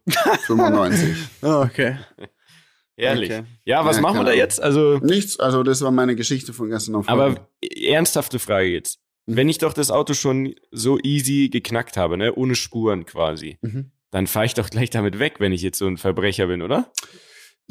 95. 0.46 1.16
oh, 1.42 1.46
okay. 1.64 1.98
Ehrlich. 2.96 3.30
Okay. 3.30 3.44
Ja, 3.64 3.84
was 3.84 3.96
ja, 3.96 4.02
machen 4.02 4.18
wir 4.18 4.24
da 4.24 4.32
jetzt? 4.32 4.62
Also 4.62 4.98
nichts. 4.98 5.40
Also 5.40 5.62
das 5.62 5.80
war 5.80 5.90
meine 5.90 6.16
Geschichte 6.16 6.52
von 6.52 6.68
gestern 6.68 6.96
auf 6.96 7.08
heute. 7.08 7.12
Aber 7.12 7.48
ernsthafte 7.62 8.38
Frage 8.38 8.68
jetzt. 8.68 9.00
Mhm. 9.26 9.36
Wenn 9.36 9.48
ich 9.48 9.58
doch 9.58 9.72
das 9.72 9.90
Auto 9.90 10.12
schon 10.12 10.54
so 10.70 10.98
easy 11.02 11.48
geknackt 11.50 11.96
habe, 11.96 12.18
ne, 12.18 12.34
ohne 12.34 12.54
Spuren 12.54 13.06
quasi, 13.06 13.58
mhm. 13.62 13.90
dann 14.10 14.26
fahre 14.26 14.46
ich 14.46 14.54
doch 14.54 14.68
gleich 14.68 14.90
damit 14.90 15.18
weg, 15.18 15.36
wenn 15.38 15.52
ich 15.52 15.62
jetzt 15.62 15.78
so 15.78 15.86
ein 15.86 15.96
Verbrecher 15.96 16.48
bin, 16.48 16.60
oder? 16.60 16.92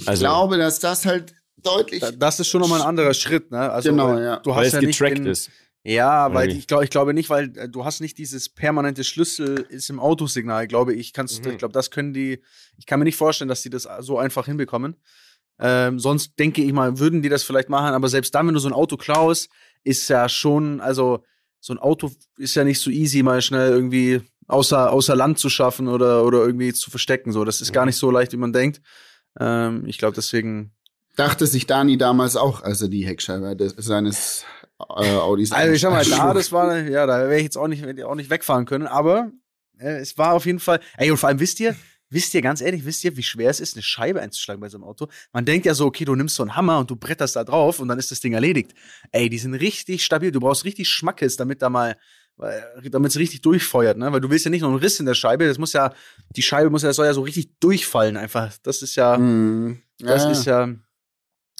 Ich 0.02 0.08
also, 0.08 0.24
glaube, 0.24 0.58
dass 0.58 0.80
das 0.80 1.06
halt 1.06 1.34
deutlich. 1.62 2.04
Das 2.18 2.40
ist 2.40 2.48
schon 2.48 2.62
nochmal 2.62 2.82
ein 2.82 2.88
anderer 2.88 3.14
Schritt, 3.14 3.52
ne? 3.52 3.70
Also, 3.72 3.90
genau, 3.90 4.18
ja. 4.18 4.38
Du 4.38 4.56
hast 4.56 4.74
weil 4.74 4.84
ja 4.84 4.90
es 4.90 4.98
getrackt 4.98 5.18
den, 5.18 5.26
ist. 5.26 5.50
Ja, 5.84 6.34
weil 6.34 6.52
ich 6.52 6.68
glaube, 6.68 6.84
ich 6.84 6.90
glaube 6.90 7.14
nicht, 7.14 7.30
weil 7.30 7.58
äh, 7.58 7.70
du 7.70 7.86
hast 7.86 8.00
nicht 8.02 8.18
dieses 8.18 8.50
permanente 8.50 9.04
Schlüssel 9.04 9.66
ist 9.70 9.90
im 9.90 10.00
Autosignal, 10.00 10.68
glaube 10.68 10.94
ich. 10.94 11.14
Kannst, 11.14 11.44
mhm. 11.44 11.52
Ich 11.52 11.58
glaube, 11.58 11.74
das 11.74 11.92
können 11.92 12.14
die. 12.14 12.42
Ich 12.78 12.86
kann 12.86 13.00
mir 13.00 13.06
nicht 13.06 13.18
vorstellen, 13.18 13.48
dass 13.48 13.62
die 13.62 13.70
das 13.70 13.88
so 14.00 14.18
einfach 14.18 14.46
hinbekommen. 14.46 14.96
Ähm, 15.60 16.00
sonst 16.00 16.40
denke 16.40 16.64
ich 16.64 16.72
mal, 16.72 17.00
würden 17.00 17.22
die 17.22 17.30
das 17.30 17.44
vielleicht 17.44 17.70
machen, 17.70 17.94
aber 17.94 18.08
selbst 18.08 18.34
dann, 18.34 18.48
wenn 18.48 18.54
du 18.54 18.62
so 18.62 18.70
ein 18.70 18.74
Auto 18.74 18.96
klaust, 18.96 19.50
ist 19.84 20.08
ja 20.08 20.30
schon, 20.30 20.80
also 20.80 21.26
so 21.60 21.74
ein 21.74 21.80
Auto 21.80 22.12
ist 22.38 22.56
ja 22.56 22.64
nicht 22.64 22.80
so 22.80 22.90
easy, 22.90 23.24
mal 23.24 23.42
schnell 23.42 23.72
irgendwie 23.72 24.22
außer, 24.48 24.92
außer 24.92 25.18
Land 25.18 25.38
zu 25.38 25.50
schaffen 25.50 25.90
oder, 25.90 26.24
oder 26.24 26.40
irgendwie 26.40 26.74
zu 26.74 26.90
verstecken. 26.90 27.34
So, 27.34 27.44
das 27.44 27.60
ist 27.60 27.72
mhm. 27.72 27.74
gar 27.74 27.86
nicht 27.86 27.98
so 27.98 28.10
leicht, 28.10 28.32
wie 28.32 28.38
man 28.38 28.54
denkt. 28.54 28.82
Ähm, 29.40 29.84
ich 29.86 29.98
glaube, 29.98 30.16
deswegen. 30.16 30.72
Dachte 31.16 31.48
sich 31.48 31.68
Dani 31.68 31.98
damals 31.98 32.38
auch, 32.38 32.64
als 32.64 32.82
er 32.82 32.88
die 32.88 33.06
Heckscheibe 33.06 33.56
des, 33.56 33.74
seines 33.78 34.46
äh, 34.80 35.16
Audis. 35.18 35.52
Also 35.52 35.74
ich 35.74 35.82
sag 35.82 35.92
mal, 35.92 36.06
da, 36.06 36.34
das 36.34 36.52
war, 36.52 36.78
ja, 36.80 37.06
da 37.06 37.20
wäre 37.28 37.38
ich 37.38 37.44
jetzt 37.44 37.58
auch 37.58 37.68
nicht, 37.68 37.84
auch 38.04 38.16
nicht 38.16 38.30
wegfahren 38.30 38.66
können, 38.66 38.88
aber 38.88 39.32
äh, 39.80 39.98
es 39.98 40.18
war 40.18 40.34
auf 40.34 40.46
jeden 40.46 40.60
Fall, 40.60 40.80
ey, 40.98 41.12
und 41.12 41.18
vor 41.18 41.28
allem 41.28 41.40
wisst 41.40 41.60
ihr, 41.60 41.76
wisst 42.10 42.34
ihr, 42.34 42.42
ganz 42.42 42.62
ehrlich, 42.62 42.86
wisst 42.86 43.04
ihr, 43.04 43.18
wie 43.18 43.24
schwer 43.24 43.50
es 43.50 43.60
ist, 43.60 43.76
eine 43.76 43.84
Scheibe 43.84 44.22
einzuschlagen 44.22 44.62
bei 44.62 44.70
so 44.70 44.78
einem 44.78 44.86
Auto? 44.86 45.08
Man 45.34 45.46
denkt 45.46 45.66
ja 45.66 45.74
so, 45.74 45.86
okay, 45.86 46.06
du 46.06 46.16
nimmst 46.16 46.36
so 46.36 46.44
einen 46.44 46.56
Hammer 46.56 46.80
und 46.80 46.90
du 46.90 46.96
bretterst 46.96 47.36
da 47.36 47.44
drauf 47.44 47.80
und 47.80 47.88
dann 47.88 48.00
ist 48.00 48.12
das 48.12 48.20
Ding 48.22 48.34
erledigt. 48.34 48.74
Ey, 49.12 49.30
die 49.30 49.38
sind 49.38 49.54
richtig 49.56 50.06
stabil, 50.06 50.32
du 50.32 50.40
brauchst 50.40 50.66
richtig 50.66 50.88
Schmackes, 50.90 51.36
damit 51.36 51.62
da 51.62 51.70
mal, 51.70 51.98
damit 52.90 53.12
es 53.12 53.18
richtig 53.18 53.42
durchfeuert, 53.42 53.98
ne? 53.98 54.12
Weil 54.12 54.22
du 54.22 54.30
willst 54.30 54.46
ja 54.46 54.52
nicht 54.52 54.62
nur 54.62 54.70
einen 54.70 54.80
Riss 54.80 55.00
in 55.00 55.06
der 55.06 55.14
Scheibe, 55.14 55.46
das 55.46 55.58
muss 55.58 55.74
ja, 55.74 55.94
die 56.36 56.42
Scheibe 56.42 56.70
muss 56.70 56.84
ja, 56.84 56.90
das 56.90 56.96
soll 56.96 57.06
ja 57.06 57.14
so 57.14 57.22
richtig 57.22 57.60
durchfallen 57.60 58.18
einfach. 58.18 58.54
Das 58.64 58.82
ist 58.82 58.96
ja, 58.96 59.18
Mhm. 59.18 59.82
das 60.00 60.24
Ja. 60.24 60.32
ist 60.32 60.46
ja 60.46 60.70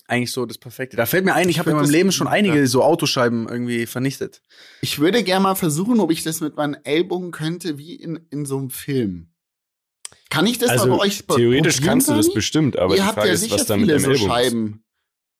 eigentlich 0.08 0.32
so 0.32 0.46
das 0.46 0.58
Perfekte. 0.58 0.98
Da 0.98 1.06
fällt 1.06 1.26
mir 1.26 1.36
ein, 1.36 1.48
ich, 1.50 1.56
Ich 1.56 1.60
habe 1.60 1.72
in 1.72 1.76
meinem 1.78 1.90
Leben 1.90 2.12
schon 2.12 2.28
einige 2.28 2.60
ja. 2.60 2.66
so 2.66 2.82
Autoscheiben 2.84 3.48
irgendwie 3.48 3.86
vernichtet. 3.86 4.42
Ich 4.82 5.00
würde 5.00 5.24
gerne 5.24 5.44
mal 5.44 5.56
versuchen, 5.56 6.00
ob 6.00 6.12
ich 6.12 6.24
das 6.24 6.42
mit 6.42 6.56
meinen 6.56 6.76
Ellbogen 6.84 7.32
könnte, 7.32 7.78
wie 7.78 7.94
in, 7.96 8.20
in 8.32 8.46
so 8.46 8.58
einem 8.58 8.70
Film. 8.72 9.28
Kann 10.32 10.48
ich 10.48 10.58
das 10.60 10.70
Also 10.70 10.88
bei 10.88 10.98
euch 10.98 11.24
theoretisch 11.26 11.82
kannst 11.82 12.08
du 12.08 12.14
das 12.14 12.34
bestimmt, 12.34 12.78
aber 12.78 12.94
Ihr 12.94 13.02
die 13.02 13.04
habt 13.04 13.16
Frage 13.16 13.28
ja 13.30 13.34
ist, 13.34 13.42
sicher 13.42 13.56
was 13.56 13.66
da 13.66 13.78
mit 13.78 13.88
so 13.88 13.94
Ellbogen 13.96 14.14
ist. 14.16 14.22
Scheiben. 14.24 14.84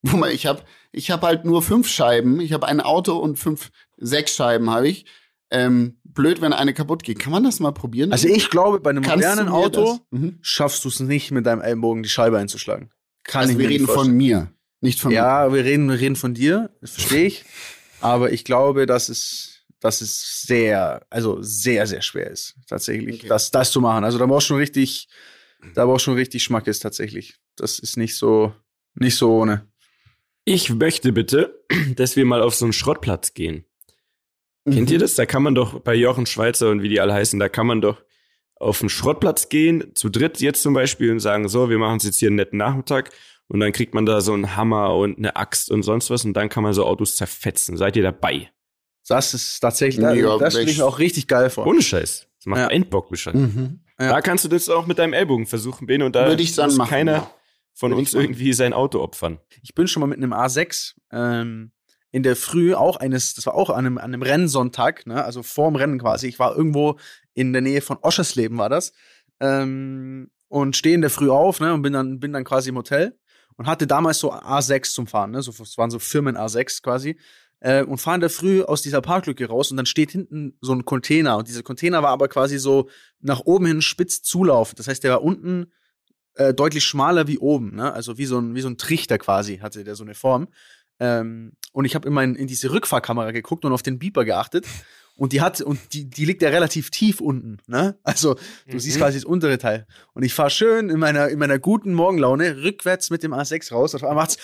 Guck 0.08 0.20
mal, 0.20 0.32
ich 0.32 0.46
habe 0.46 0.64
ich 0.92 1.12
hab 1.12 1.22
halt 1.24 1.46
nur 1.46 1.62
fünf 1.62 1.88
Scheiben. 1.88 2.40
Ich 2.40 2.54
habe 2.54 2.68
ein 2.68 2.80
Auto 2.82 3.18
und 3.18 3.38
fünf, 3.38 3.72
sechs 3.98 4.36
Scheiben 4.36 4.70
habe 4.70 4.88
ich. 4.88 5.06
Ähm, 5.52 5.98
blöd, 6.04 6.42
wenn 6.42 6.54
eine 6.54 6.74
kaputt 6.74 7.04
geht. 7.04 7.20
Kann 7.20 7.32
man 7.32 7.44
das 7.44 7.60
mal 7.60 7.72
probieren? 7.72 8.12
Also 8.12 8.28
ich 8.28 8.50
glaube, 8.50 8.80
bei 8.80 8.92
einem 8.92 9.04
Kannst 9.04 9.16
modernen 9.28 9.46
mir 9.46 9.54
Auto 9.54 10.00
Mhm. 10.12 10.38
schaffst 10.42 10.84
du 10.86 10.90
es 10.90 11.00
nicht, 11.00 11.32
mit 11.32 11.46
deinem 11.46 11.62
Ellbogen 11.62 12.04
die 12.04 12.10
Scheibe 12.10 12.38
einzuschlagen. 12.38 12.92
Kann 13.24 13.42
Also 13.42 13.54
ich 13.54 13.58
wir 13.58 13.66
mir 13.66 13.70
reden 13.74 13.86
nicht 13.86 13.94
von 13.94 14.12
mir, 14.12 14.54
nicht 14.82 15.00
von 15.00 15.12
Ja, 15.12 15.52
wir 15.54 15.64
reden, 15.66 15.90
wir 15.90 16.00
reden 16.00 16.16
von 16.16 16.34
dir, 16.34 16.70
das 16.82 16.92
verstehe 16.92 17.26
ich. 17.26 17.46
Aber 18.02 18.32
ich 18.32 18.44
glaube, 18.46 18.86
dass 18.86 19.10
es, 19.10 19.62
dass 19.80 20.02
es 20.02 20.42
sehr, 20.44 21.06
also 21.10 21.42
sehr, 21.42 21.88
sehr 21.88 22.02
schwer 22.02 22.30
ist, 22.30 22.56
tatsächlich, 22.68 23.16
Okay. 23.22 23.28
das, 23.28 23.50
das 23.52 23.72
zu 23.72 23.82
machen. 23.82 24.04
Also 24.04 24.18
da 24.18 24.26
brauchst 24.26 24.48
du 24.48 24.54
schon 24.54 24.58
richtig, 24.60 25.10
da 25.74 25.86
brauchst 25.86 26.06
du 26.06 26.12
schon 26.12 26.18
richtig 26.18 26.44
Schmackes 26.44 26.80
tatsächlich. 26.80 27.38
Das 27.56 27.80
ist 27.80 27.98
nicht 27.98 28.16
so, 28.16 28.54
nicht 28.96 29.16
so 29.16 29.32
ohne. 29.36 29.68
Ich 30.46 30.70
möchte 30.70 31.12
bitte, 31.12 31.60
dass 31.96 32.16
wir 32.16 32.26
mal 32.26 32.42
auf 32.42 32.56
so 32.56 32.66
einen 32.66 32.74
Schrottplatz 32.74 33.34
gehen. 33.34 33.66
Mir. 34.66 34.76
Kennt 34.76 34.90
Mhm. 34.90 34.94
ihr 34.94 35.00
das? 35.00 35.16
Da 35.16 35.26
kann 35.26 35.44
man 35.44 35.56
doch 35.56 35.80
bei 35.80 35.96
Jochen 35.96 36.26
Schweizer 36.26 36.70
und 36.72 36.82
wie 36.82 36.90
die 36.90 37.00
alle 37.02 37.14
heißen, 37.14 37.40
da 37.40 37.50
kann 37.50 37.68
man 37.68 37.82
doch 37.82 38.02
auf 38.56 38.82
einen 38.82 38.90
Schrottplatz 38.90 39.50
gehen, 39.50 39.92
zu 39.96 40.10
dritt 40.10 40.42
jetzt 40.42 40.62
zum 40.62 40.74
Beispiel 40.74 41.12
und 41.12 41.20
sagen, 41.22 41.48
so, 41.48 41.70
wir 41.70 41.78
machen 41.78 41.94
uns 41.94 42.04
jetzt 42.04 42.18
hier 42.20 42.28
einen 42.28 42.36
netten 42.36 42.58
Nachmittag 42.58 43.12
und 43.48 43.60
dann 43.62 43.72
kriegt 43.72 43.94
man 43.94 44.06
da 44.06 44.20
so 44.22 44.34
einen 44.34 44.56
Hammer 44.58 44.96
und 44.96 45.18
eine 45.18 45.36
Axt 45.38 45.72
und 45.72 45.84
sonst 45.84 46.10
was 46.10 46.26
und 46.26 46.34
dann 46.34 46.50
kann 46.50 46.64
man 46.64 46.74
so 46.74 46.86
Autos 46.86 47.16
zerfetzen. 47.16 47.78
Seid 47.78 47.96
ihr 47.96 48.04
dabei? 48.04 48.50
Das 49.08 49.34
ist 49.34 49.60
tatsächlich, 49.62 50.04
Ja, 50.04 50.38
das 50.38 50.54
stelle 50.54 50.70
ich 50.70 50.82
auch 50.84 51.00
richtig 51.00 51.28
geil 51.28 51.50
vor. 51.50 51.66
Ohne 51.66 51.82
Scheiß. 51.82 52.28
Das 52.38 52.46
macht 52.46 52.60
Ja. 52.60 52.68
Endbock 52.68 53.10
Bescheid. 53.10 53.34
Mhm. 53.34 53.80
Ja. 54.00 54.10
Da 54.12 54.22
kannst 54.22 54.46
du 54.46 54.50
das 54.50 54.70
auch 54.70 54.86
mit 54.86 55.00
deinem 55.00 55.14
Ellbogen 55.14 55.46
versuchen, 55.48 55.88
Ben, 55.88 56.02
und 56.04 56.16
da 56.16 56.28
Würde 56.28 56.44
ich 56.44 56.54
dann 56.56 56.68
muss 56.68 56.78
machen. 56.78 56.90
keiner 56.90 57.30
von 57.74 57.92
Würde 57.92 58.00
uns 58.02 58.14
irgendwie 58.14 58.54
sein 58.54 58.74
Auto 58.74 59.00
opfern. 59.02 59.40
Ich 59.64 59.74
bin 59.74 59.88
schon 59.88 60.02
mal 60.02 60.08
mit 60.08 60.18
einem 60.18 60.34
A6 60.34 60.96
ähm, 61.12 61.72
in 62.12 62.24
der 62.24 62.36
Früh 62.36 62.74
auch 62.74 62.98
eines, 62.98 63.36
das 63.36 63.46
war 63.46 63.54
auch 63.54 63.70
an 63.70 63.86
einem, 63.86 63.98
an 63.98 64.06
einem 64.06 64.22
Rennsonntag, 64.22 65.06
ne? 65.06 65.24
also 65.24 65.44
vorm 65.44 65.76
Rennen 65.76 66.00
quasi. 66.00 66.28
Ich 66.28 66.40
war 66.40 66.56
irgendwo 66.56 66.98
in 67.34 67.54
der 67.54 67.62
Nähe 67.62 67.82
von 67.82 67.98
Oschersleben 68.02 68.58
war 68.58 68.70
das 68.70 68.94
ähm, 69.40 70.30
und 70.48 70.76
stehe 70.76 70.96
in 70.96 71.02
der 71.02 71.10
Früh 71.10 71.30
auf 71.30 71.60
ne? 71.60 71.74
und 71.74 71.82
bin 71.82 71.94
dann, 71.94 72.20
bin 72.20 72.34
dann 72.34 72.44
quasi 72.44 72.70
im 72.70 72.78
Hotel 72.78 73.18
und 73.58 73.68
hatte 73.68 73.86
damals 73.86 74.20
so 74.20 74.34
A6 74.34 74.94
zum 74.94 75.08
Fahren, 75.08 75.32
ne? 75.32 75.42
so, 75.42 75.52
das 75.52 75.78
waren 75.78 75.92
so 75.92 76.00
Firmen 76.00 76.38
A6 76.38 76.82
quasi. 76.82 77.18
Äh, 77.62 77.84
und 77.84 77.98
fahren 77.98 78.22
der 78.22 78.30
Früh 78.30 78.64
aus 78.64 78.82
dieser 78.82 79.02
Parklücke 79.02 79.48
raus 79.48 79.70
und 79.70 79.76
dann 79.76 79.86
steht 79.86 80.12
hinten 80.12 80.58
so 80.62 80.74
ein 80.74 80.86
Container 80.86 81.36
und 81.38 81.50
dieser 81.50 81.62
Container 81.62 82.02
war 82.02 82.12
aber 82.12 82.30
quasi 82.30 82.58
so 82.58 82.90
nach 83.20 83.42
oben 83.42 83.66
hin 83.66 83.82
spitz 83.82 84.22
zulaufend. 84.22 84.80
Das 84.80 84.88
heißt, 84.88 85.04
der 85.04 85.12
war 85.12 85.24
unten 85.24 85.74
äh, 86.36 86.54
deutlich 86.54 86.86
schmaler 86.86 87.28
wie 87.28 87.38
oben, 87.38 87.76
ne? 87.76 87.92
Also 87.92 88.18
wie 88.18 88.26
so 88.26 88.40
ein 88.40 88.56
wie 88.56 88.62
so 88.62 88.70
ein 88.70 88.78
Trichter 88.78 89.18
quasi 89.18 89.58
hatte 89.58 89.84
der 89.84 89.96
so 89.96 90.06
eine 90.06 90.16
Form. 90.16 90.48
Ähm, 91.00 91.54
und 91.72 91.86
ich 91.86 91.96
habe 91.96 92.08
immer 92.08 92.24
in, 92.24 92.36
in 92.36 92.48
diese 92.48 92.72
Rückfahrkamera 92.72 93.32
geguckt 93.32 93.64
und 93.66 93.72
auf 93.72 93.84
den 93.84 94.00
Beeper 94.00 94.26
geachtet. 94.26 94.66
Und 95.16 95.34
die 95.34 95.42
hat, 95.42 95.60
und 95.60 95.80
die, 95.94 96.10
die 96.10 96.24
liegt 96.24 96.42
ja 96.42 96.48
relativ 96.50 96.92
tief 96.92 97.20
unten, 97.20 97.58
ne? 97.68 98.00
Also, 98.04 98.36
du 98.68 98.76
Mhm. 98.76 98.80
siehst 98.80 98.98
quasi 98.98 99.18
das 99.18 99.26
untere 99.26 99.58
Teil. 99.58 99.86
Und 100.14 100.24
ich 100.24 100.34
fahre 100.34 100.50
schön 100.50 100.90
in 100.90 100.98
meiner, 100.98 101.28
in 101.28 101.40
meiner 101.40 101.60
guten 101.60 101.94
Morgenlaune 101.94 102.64
rückwärts 102.64 103.10
mit 103.10 103.22
dem 103.24 103.34
A6 103.34 103.74
raus. 103.74 103.94
Und 103.94 104.02
auf 104.04 104.10
einmal 104.10 104.24
macht's 104.24 104.38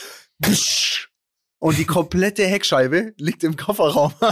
psch, 0.44 1.08
und 1.60 1.78
die 1.78 1.86
komplette 1.86 2.46
Heckscheibe 2.46 3.14
liegt 3.18 3.44
im 3.46 3.56
Kofferraum. 3.56 4.14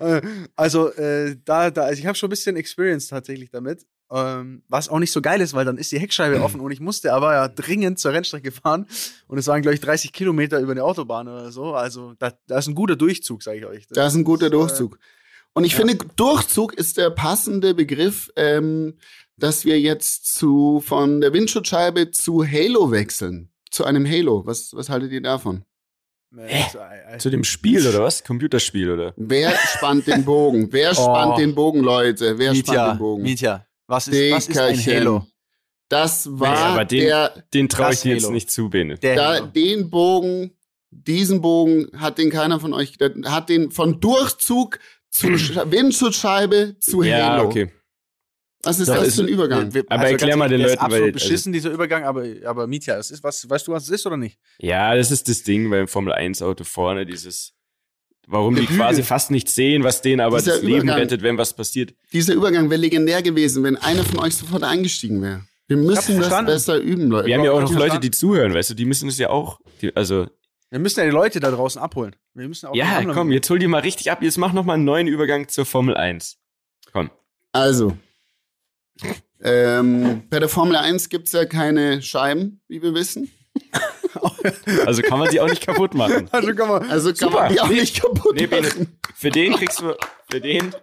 Äh, 0.00 0.22
also, 0.56 0.92
äh, 0.94 1.36
da, 1.44 1.70
da, 1.70 1.82
also 1.82 2.00
ich 2.00 2.06
habe 2.06 2.16
schon 2.16 2.28
ein 2.28 2.30
bisschen 2.30 2.56
Experience 2.56 3.08
tatsächlich 3.08 3.50
damit. 3.50 3.84
Ähm, 4.12 4.62
was 4.68 4.88
auch 4.88 4.98
nicht 4.98 5.12
so 5.12 5.22
geil 5.22 5.40
ist, 5.40 5.54
weil 5.54 5.64
dann 5.64 5.78
ist 5.78 5.92
die 5.92 5.98
Heckscheibe 6.00 6.40
offen 6.42 6.60
und 6.60 6.70
ich 6.72 6.80
musste 6.80 7.12
aber 7.12 7.32
ja 7.34 7.48
dringend 7.48 7.98
zur 7.98 8.12
Rennstrecke 8.12 8.50
fahren. 8.50 8.86
Und 9.28 9.38
es 9.38 9.46
waren, 9.46 9.62
glaube 9.62 9.74
ich, 9.74 9.80
30 9.80 10.12
Kilometer 10.12 10.58
über 10.60 10.72
eine 10.72 10.82
Autobahn 10.84 11.28
oder 11.28 11.52
so. 11.52 11.74
Also, 11.74 12.14
da, 12.18 12.32
da 12.46 12.58
ist 12.58 12.66
ein 12.66 12.74
guter 12.74 12.96
Durchzug, 12.96 13.42
sage 13.42 13.58
ich 13.58 13.66
euch. 13.66 13.86
Da 13.88 14.06
ist 14.06 14.14
ein 14.14 14.24
guter 14.24 14.46
äh, 14.46 14.50
Durchzug. 14.50 14.98
Und 15.52 15.64
ich 15.64 15.72
ja. 15.72 15.78
finde, 15.78 15.98
Durchzug 16.16 16.74
ist 16.74 16.96
der 16.96 17.10
passende 17.10 17.74
Begriff, 17.74 18.30
ähm, 18.36 18.94
dass 19.36 19.64
wir 19.64 19.80
jetzt 19.80 20.34
zu 20.34 20.80
von 20.84 21.20
der 21.20 21.32
Windschutzscheibe 21.32 22.10
zu 22.10 22.44
Halo 22.46 22.90
wechseln. 22.90 23.50
Zu 23.70 23.84
einem 23.84 24.06
Halo. 24.06 24.44
Was, 24.46 24.74
was 24.74 24.88
haltet 24.88 25.12
ihr 25.12 25.22
davon? 25.22 25.64
Äh, 26.36 27.18
Zu 27.18 27.30
dem 27.30 27.42
Spiel 27.42 27.86
oder 27.88 28.02
was? 28.04 28.22
Computerspiel 28.22 28.90
oder? 28.90 29.12
Wer 29.16 29.52
spannt 29.56 30.06
den 30.06 30.24
Bogen? 30.24 30.72
Wer 30.72 30.94
spannt 30.94 31.32
Oh. 31.34 31.36
den 31.38 31.54
Bogen, 31.56 31.80
Leute? 31.80 32.38
Wer 32.38 32.54
spannt 32.54 32.68
Mietja, 32.68 32.92
den 32.92 32.98
Bogen? 32.98 33.22
Mietja, 33.22 33.66
was 33.90 34.08
ist, 34.08 34.32
was 34.32 34.48
ist 34.48 34.58
ein 34.58 34.68
Dickerchen. 34.74 34.94
Halo? 35.00 35.26
Das 35.88 36.28
war 36.38 36.56
aber 36.56 36.84
den- 36.84 37.00
der, 37.06 37.44
Den 37.52 37.68
traue 37.68 37.86
ich 37.90 37.96
Das 37.96 38.02
dir 38.02 38.12
jetzt 38.14 38.22
Halo. 38.24 38.32
nicht 38.34 38.50
zu, 38.50 38.70
Bene. 38.70 38.96
Der 38.98 39.16
da, 39.16 39.40
den 39.40 39.90
Bogen, 39.90 40.52
diesen 40.90 41.40
Bogen 41.40 41.88
hat 41.96 42.18
den 42.18 42.30
keiner 42.30 42.60
von 42.60 42.72
euch, 42.72 42.96
der 42.96 43.12
hat 43.26 43.48
den 43.48 43.70
von 43.72 44.00
Durchzug 44.00 44.78
zu 45.10 45.26
Sch- 45.36 45.70
Windschutzscheibe 45.70 46.76
zu 46.78 47.02
Ja, 47.02 47.32
Halo. 47.32 47.48
okay. 47.48 47.70
Was 48.62 48.78
ist 48.78 48.88
Doch, 48.88 48.96
das 48.96 49.08
ist- 49.08 49.14
für 49.16 49.22
ein 49.22 49.28
Übergang? 49.28 49.72
Wir- 49.74 49.84
Aber 49.88 50.04
erklär 50.06 50.28
ganz 50.30 50.38
mal 50.38 50.48
den 50.48 50.60
Leuten, 50.60 50.74
Ist 50.74 50.80
absolut 50.80 51.04
weil- 51.06 51.12
beschissen, 51.12 51.52
dieser 51.52 51.70
Übergang, 51.70 52.04
aber, 52.04 52.24
aber 52.44 52.66
Mietja, 52.66 52.96
ist 52.96 53.22
was, 53.24 53.48
weißt 53.48 53.66
du, 53.66 53.72
was 53.72 53.84
es 53.84 53.90
ist 53.90 54.06
oder 54.06 54.16
nicht? 54.18 54.38
Ja, 54.58 54.94
das 54.94 55.10
ist 55.10 55.28
das 55.28 55.42
Ding 55.42 55.70
beim 55.70 55.88
Formel 55.88 56.12
1 56.12 56.42
Auto 56.42 56.64
vorne, 56.64 57.06
dieses, 57.06 57.54
warum 58.30 58.54
die 58.56 58.66
Der 58.66 58.76
quasi 58.76 58.96
Hügel. 58.96 59.04
fast 59.04 59.30
nicht 59.30 59.48
sehen, 59.48 59.84
was 59.84 60.02
denen 60.02 60.20
aber 60.20 60.38
Dieser 60.38 60.52
das 60.54 60.62
Leben 60.62 60.82
Übergang. 60.82 60.98
rettet, 61.00 61.22
wenn 61.22 61.36
was 61.38 61.52
passiert. 61.54 61.94
Dieser 62.12 62.34
Übergang 62.34 62.70
wäre 62.70 62.80
legendär 62.80 63.22
gewesen, 63.22 63.62
wenn 63.62 63.76
einer 63.76 64.04
von 64.04 64.18
euch 64.20 64.34
sofort 64.36 64.62
eingestiegen 64.62 65.20
wäre. 65.22 65.42
Wir 65.68 65.76
müssen 65.76 65.94
das 65.94 66.26
verstanden. 66.26 66.46
besser 66.50 66.78
üben, 66.78 67.08
Leute. 67.10 67.26
Wir 67.28 67.36
haben 67.36 67.44
ja 67.44 67.52
auch 67.52 67.60
noch 67.60 67.68
Leute, 67.70 67.78
verstanden. 67.78 68.02
die 68.02 68.10
zuhören, 68.10 68.54
weißt 68.54 68.70
du, 68.70 68.74
die 68.74 68.84
müssen 68.86 69.08
es 69.08 69.18
ja 69.18 69.30
auch, 69.30 69.60
die, 69.82 69.94
also, 69.94 70.26
Wir 70.70 70.78
müssen 70.80 70.98
ja 71.00 71.06
die 71.06 71.12
Leute 71.12 71.38
da 71.40 71.50
draußen 71.50 71.80
abholen. 71.80 72.16
Wir 72.34 72.48
müssen 72.48 72.66
auch 72.66 72.72
die 72.72 72.78
ja, 72.78 73.04
komm, 73.12 73.30
jetzt 73.30 73.48
hol 73.50 73.58
die 73.58 73.66
mal 73.68 73.80
richtig 73.80 74.10
ab, 74.10 74.22
jetzt 74.22 74.38
mach 74.38 74.52
noch 74.52 74.64
mal 74.64 74.74
einen 74.74 74.84
neuen 74.84 75.06
Übergang 75.06 75.48
zur 75.48 75.64
Formel 75.66 75.96
1. 75.96 76.38
Komm. 76.92 77.10
Also, 77.52 77.96
ähm, 79.42 80.22
bei 80.28 80.38
der 80.38 80.48
Formel 80.48 80.76
1 80.76 81.08
gibt's 81.08 81.32
ja 81.32 81.44
keine 81.44 82.02
Scheiben, 82.02 82.60
wie 82.68 82.82
wir 82.82 82.94
wissen. 82.94 83.30
Also 84.86 85.02
kann 85.02 85.18
man 85.18 85.30
die 85.30 85.40
auch 85.40 85.48
nicht 85.48 85.64
kaputt 85.64 85.94
machen. 85.94 86.28
Also 86.32 86.52
komm 86.54 86.68
mal. 86.68 86.88
Also 86.90 87.12
kann 87.12 87.32
man 87.32 87.52
die 87.52 87.60
auch 87.60 87.68
Nee, 87.68 87.80
nicht 87.80 88.00
kaputt 88.00 88.36
Nee, 88.36 88.46
machen. 88.46 88.98
für 89.14 89.30
den 89.30 89.54
kriegst 89.54 89.80
du, 89.80 89.94
für 90.30 90.40
den, 90.40 90.74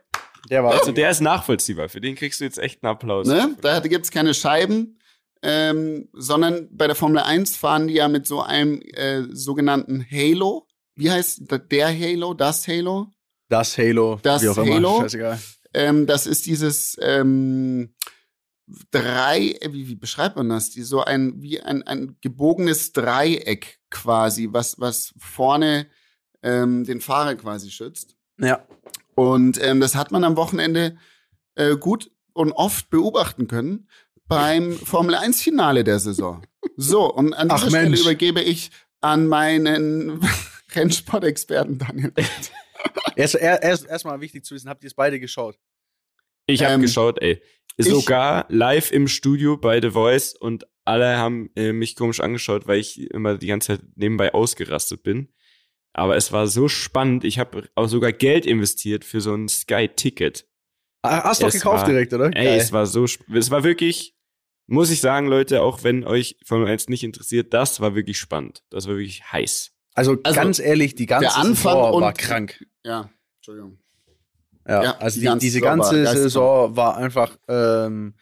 Der 0.49 0.63
war. 0.63 0.73
also 0.73 0.91
der 0.91 1.09
ist 1.09 1.21
nachvollziehbar, 1.21 1.89
für 1.89 2.01
den 2.01 2.15
kriegst 2.15 2.39
du 2.39 2.43
jetzt 2.45 2.57
echt 2.59 2.83
einen 2.83 2.91
Applaus. 2.91 3.27
Ne? 3.27 3.55
Da 3.61 3.79
gibt's 3.79 4.11
keine 4.11 4.33
Scheiben, 4.33 4.99
ähm, 5.43 6.09
sondern 6.13 6.67
bei 6.71 6.87
der 6.87 6.95
Formel 6.95 7.19
1 7.21 7.57
fahren 7.57 7.87
die 7.87 7.95
ja 7.95 8.07
mit 8.07 8.25
so 8.27 8.41
einem 8.41 8.81
äh, 8.81 9.23
sogenannten 9.31 10.05
Halo. 10.09 10.67
Wie 10.95 11.11
heißt 11.11 11.41
der 11.71 11.87
Halo? 11.87 12.33
Das 12.33 12.67
Halo? 12.67 13.11
das 13.49 13.77
Halo. 13.77 14.19
Das 14.23 14.41
wie 14.43 14.49
auch 14.49 14.57
immer, 14.57 14.75
Halo. 14.75 15.01
Scheißegal. 15.01 15.39
Ähm, 15.73 16.07
das 16.07 16.25
ist 16.27 16.45
dieses 16.47 16.97
ähm, 17.01 17.93
drei, 18.91 19.51
äh, 19.61 19.71
wie, 19.73 19.87
wie 19.87 19.95
beschreibt 19.95 20.35
man 20.35 20.49
das? 20.49 20.69
Die, 20.71 20.83
so 20.83 21.03
ein, 21.03 21.41
wie 21.41 21.61
ein, 21.61 21.83
ein 21.83 22.17
gebogenes 22.21 22.91
Dreieck 22.93 23.79
quasi, 23.89 24.49
was, 24.51 24.79
was 24.79 25.13
vorne 25.17 25.87
ähm, 26.43 26.83
den 26.83 27.01
Fahrer 27.01 27.35
quasi 27.35 27.71
schützt. 27.71 28.15
Ja. 28.39 28.65
Und 29.15 29.61
ähm, 29.63 29.79
das 29.79 29.95
hat 29.95 30.11
man 30.11 30.23
am 30.23 30.35
Wochenende 30.35 30.97
äh, 31.55 31.75
gut 31.77 32.11
und 32.33 32.51
oft 32.51 32.89
beobachten 32.89 33.47
können 33.47 33.89
beim 34.27 34.73
Formel 34.77 35.15
1 35.15 35.41
Finale 35.41 35.83
der 35.83 35.99
Saison. 35.99 36.43
So, 36.75 37.11
und 37.11 37.33
an 37.33 37.49
Ach, 37.49 37.55
dieser 37.57 37.69
Stelle 37.69 37.89
Mensch. 37.89 38.01
übergebe 38.01 38.41
ich 38.41 38.69
an 39.01 39.27
meinen 39.27 40.19
Rennsportexperten 40.75 41.77
Daniel. 41.79 42.13
Erst, 43.15 43.33
er- 43.35 43.63
erst, 43.63 43.87
erstmal 43.87 44.21
wichtig 44.21 44.45
zu 44.45 44.53
wissen, 44.53 44.69
habt 44.69 44.83
ihr 44.83 44.87
es 44.87 44.93
beide 44.93 45.19
geschaut? 45.19 45.57
Ich 46.45 46.63
habe 46.63 46.73
Ähm, 46.75 46.81
geschaut, 46.81 47.19
ey. 47.21 47.41
Sogar 47.77 48.45
live 48.49 48.91
im 48.91 49.07
Studio 49.07 49.57
bei 49.57 49.79
The 49.81 49.91
Voice 49.91 50.35
und 50.35 50.65
alle 50.85 51.17
haben 51.17 51.49
äh, 51.55 51.73
mich 51.73 51.95
komisch 51.95 52.19
angeschaut, 52.19 52.67
weil 52.67 52.79
ich 52.79 53.11
immer 53.11 53.37
die 53.37 53.47
ganze 53.47 53.67
Zeit 53.67 53.81
nebenbei 53.95 54.33
ausgerastet 54.33 55.03
bin. 55.03 55.29
Aber 55.93 56.15
es 56.15 56.31
war 56.31 56.47
so 56.47 56.67
spannend. 56.67 57.23
Ich 57.23 57.39
habe 57.39 57.67
auch 57.75 57.87
sogar 57.87 58.11
Geld 58.11 58.45
investiert 58.45 59.03
für 59.03 59.19
so 59.19 59.33
ein 59.33 59.47
Sky-Ticket. 59.47 60.47
Ah, 61.01 61.23
hast 61.23 61.41
du 61.41 61.45
doch 61.45 61.53
gekauft 61.53 61.81
war, 61.81 61.89
direkt, 61.89 62.13
oder? 62.13 62.25
Ey, 62.27 62.45
Geil. 62.45 62.59
es 62.59 62.71
war 62.71 62.85
so, 62.85 63.05
es 63.05 63.51
war 63.51 63.63
wirklich, 63.63 64.15
muss 64.67 64.89
ich 64.89 65.01
sagen, 65.01 65.27
Leute, 65.27 65.61
auch 65.61 65.83
wenn 65.83 66.03
euch 66.03 66.37
Formel 66.45 66.67
1 66.67 66.89
nicht 66.89 67.03
interessiert, 67.03 67.53
das 67.53 67.79
war 67.79 67.95
wirklich 67.95 68.17
spannend. 68.17 68.63
Das 68.69 68.87
war 68.87 68.95
wirklich 68.95 69.31
heiß. 69.31 69.71
Also, 69.93 70.17
also 70.23 70.39
ganz 70.39 70.59
ehrlich, 70.59 70.95
die 70.95 71.05
ganze 71.05 71.29
der 71.29 71.37
Anfang 71.37 71.73
Saison 71.73 72.01
war 72.01 72.13
krank. 72.13 72.63
Ja, 72.83 73.09
Entschuldigung. 73.37 73.79
Ja, 74.67 74.83
ja 74.83 74.97
also 74.97 75.19
die, 75.19 75.27
die 75.27 75.39
diese 75.39 75.61
ganze 75.61 76.03
war 76.03 76.15
Saison 76.15 76.75
war 76.75 76.97
einfach 76.97 77.37
ähm, 77.47 78.15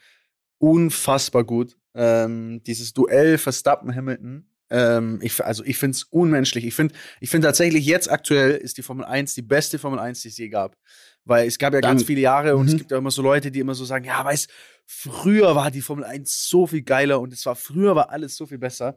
unfassbar 0.58 1.44
gut. 1.44 1.76
Ähm, 1.94 2.62
dieses 2.64 2.92
Duell 2.92 3.38
Verstappen-Hamilton 3.38 4.46
ähm, 4.68 5.20
ich, 5.22 5.44
also 5.44 5.62
ich 5.64 5.78
finde 5.78 5.96
es 5.96 6.04
unmenschlich. 6.04 6.64
Ich 6.64 6.74
finde 6.74 6.94
ich 7.20 7.30
finde 7.30 7.46
tatsächlich 7.46 7.86
jetzt 7.86 8.10
aktuell 8.10 8.52
ist 8.52 8.78
die 8.78 8.82
Formel 8.82 9.04
1 9.04 9.34
die 9.34 9.42
beste 9.42 9.78
Formel 9.78 9.98
1, 9.98 10.22
die 10.22 10.28
es 10.28 10.38
je 10.38 10.48
gab. 10.48 10.76
Weil 11.24 11.46
es 11.46 11.58
gab 11.58 11.74
ja 11.74 11.80
Dann, 11.80 11.96
ganz 11.96 12.04
viele 12.04 12.20
Jahre 12.20 12.56
und 12.56 12.66
mhm. 12.66 12.68
es 12.68 12.76
gibt 12.76 12.90
ja 12.90 12.98
immer 12.98 13.10
so 13.10 13.22
Leute, 13.22 13.50
die 13.50 13.60
immer 13.60 13.74
so 13.74 13.84
sagen, 13.84 14.04
ja, 14.04 14.24
weiß, 14.24 14.46
früher 14.86 15.54
war 15.56 15.70
die 15.70 15.82
Formel 15.82 16.04
1 16.04 16.48
so 16.48 16.66
viel 16.66 16.82
geiler 16.82 17.20
und 17.20 17.32
es 17.32 17.44
war 17.46 17.56
früher 17.56 17.96
war 17.96 18.10
alles 18.10 18.36
so 18.36 18.46
viel 18.46 18.58
besser. 18.58 18.96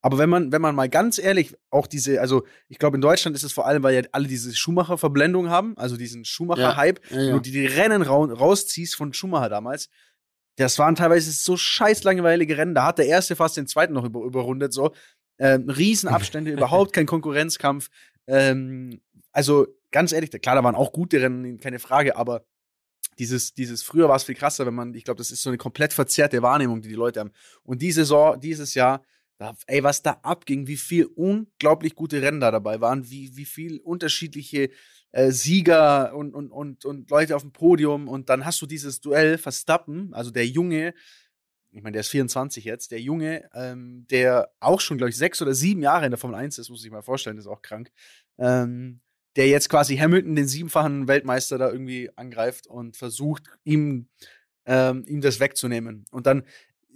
Aber 0.00 0.18
wenn 0.18 0.30
man, 0.30 0.52
wenn 0.52 0.62
man 0.62 0.74
mal 0.74 0.88
ganz 0.88 1.18
ehrlich 1.18 1.56
auch 1.70 1.86
diese, 1.86 2.20
also 2.20 2.44
ich 2.68 2.78
glaube 2.78 2.96
in 2.96 3.00
Deutschland 3.00 3.36
ist 3.36 3.42
es 3.42 3.52
vor 3.52 3.66
allem, 3.66 3.82
weil 3.82 3.94
ja 3.94 4.02
alle 4.12 4.28
diese 4.28 4.54
Schumacher-Verblendung 4.54 5.50
haben, 5.50 5.76
also 5.76 5.96
diesen 5.96 6.24
Schumacher-Hype, 6.24 7.00
ja, 7.10 7.16
ja, 7.16 7.22
ja. 7.30 7.38
die, 7.38 7.50
die 7.50 7.66
Rennen 7.66 8.02
ra 8.02 8.14
rausziehst 8.14 8.94
von 8.94 9.12
Schumacher 9.12 9.48
damals, 9.48 9.88
das 10.56 10.78
waren 10.78 10.96
teilweise 10.96 11.30
so 11.30 11.56
scheiß 11.56 12.02
langweilige 12.02 12.56
Rennen. 12.56 12.74
Da 12.74 12.86
hat 12.86 12.98
der 12.98 13.06
erste 13.06 13.36
fast 13.36 13.56
den 13.56 13.68
zweiten 13.68 13.92
noch 13.92 14.04
über, 14.04 14.24
überrundet. 14.24 14.72
So 14.72 14.92
ähm, 15.38 15.70
Riesenabstände, 15.70 16.50
überhaupt 16.52 16.92
kein 16.92 17.06
Konkurrenzkampf. 17.06 17.88
Ähm, 18.26 19.00
also 19.32 19.68
ganz 19.92 20.12
ehrlich, 20.12 20.30
klar, 20.30 20.56
da 20.56 20.64
waren 20.64 20.74
auch 20.74 20.92
gute 20.92 21.20
Rennen, 21.20 21.58
keine 21.58 21.78
Frage, 21.78 22.16
aber 22.16 22.44
dieses, 23.18 23.54
dieses 23.54 23.82
früher 23.82 24.08
war 24.08 24.16
es 24.16 24.24
viel 24.24 24.34
krasser, 24.34 24.66
wenn 24.66 24.74
man, 24.74 24.94
ich 24.94 25.04
glaube, 25.04 25.18
das 25.18 25.30
ist 25.30 25.42
so 25.42 25.50
eine 25.50 25.58
komplett 25.58 25.92
verzerrte 25.92 26.42
Wahrnehmung, 26.42 26.82
die 26.82 26.88
die 26.88 26.94
Leute 26.94 27.20
haben. 27.20 27.32
Und 27.62 27.80
diese 27.82 28.02
Saison, 28.02 28.38
dieses 28.40 28.74
Jahr, 28.74 29.02
ey, 29.66 29.82
was 29.82 30.02
da 30.02 30.18
abging, 30.22 30.66
wie 30.66 30.76
viel 30.76 31.06
unglaublich 31.06 31.94
gute 31.94 32.22
Rennen 32.22 32.40
da 32.40 32.50
dabei 32.50 32.80
waren, 32.80 33.08
wie, 33.10 33.36
wie 33.36 33.44
viel 33.44 33.78
unterschiedliche 33.80 34.70
äh, 35.12 35.30
Sieger 35.30 36.14
und, 36.14 36.34
und, 36.34 36.50
und, 36.50 36.84
und 36.84 37.10
Leute 37.10 37.36
auf 37.36 37.42
dem 37.42 37.52
Podium 37.52 38.08
und 38.08 38.28
dann 38.28 38.44
hast 38.44 38.60
du 38.60 38.66
dieses 38.66 39.00
Duell 39.00 39.38
Verstappen, 39.38 40.12
also 40.12 40.30
der 40.30 40.46
Junge, 40.46 40.94
ich 41.70 41.82
meine, 41.82 41.92
der 41.92 42.00
ist 42.00 42.08
24 42.08 42.64
jetzt, 42.64 42.90
der 42.90 43.00
Junge, 43.00 43.48
ähm, 43.54 44.06
der 44.10 44.50
auch 44.60 44.80
schon, 44.80 44.98
glaube 44.98 45.10
ich, 45.10 45.16
sechs 45.16 45.40
oder 45.42 45.54
sieben 45.54 45.82
Jahre 45.82 46.06
in 46.06 46.10
der 46.10 46.18
Formel 46.18 46.36
1 46.36 46.58
ist, 46.58 46.70
muss 46.70 46.84
ich 46.84 46.90
mal 46.90 47.02
vorstellen, 47.02 47.38
ist 47.38 47.46
auch 47.46 47.62
krank, 47.62 47.90
ähm, 48.38 49.00
der 49.36 49.48
jetzt 49.48 49.68
quasi 49.68 49.96
Hamilton, 49.96 50.34
den 50.34 50.48
siebenfachen 50.48 51.06
Weltmeister, 51.08 51.58
da 51.58 51.70
irgendwie 51.70 52.10
angreift 52.16 52.66
und 52.66 52.96
versucht, 52.96 53.44
ihm, 53.64 54.08
ähm, 54.66 55.04
ihm 55.06 55.20
das 55.20 55.40
wegzunehmen. 55.40 56.04
Und 56.10 56.26
dann 56.26 56.44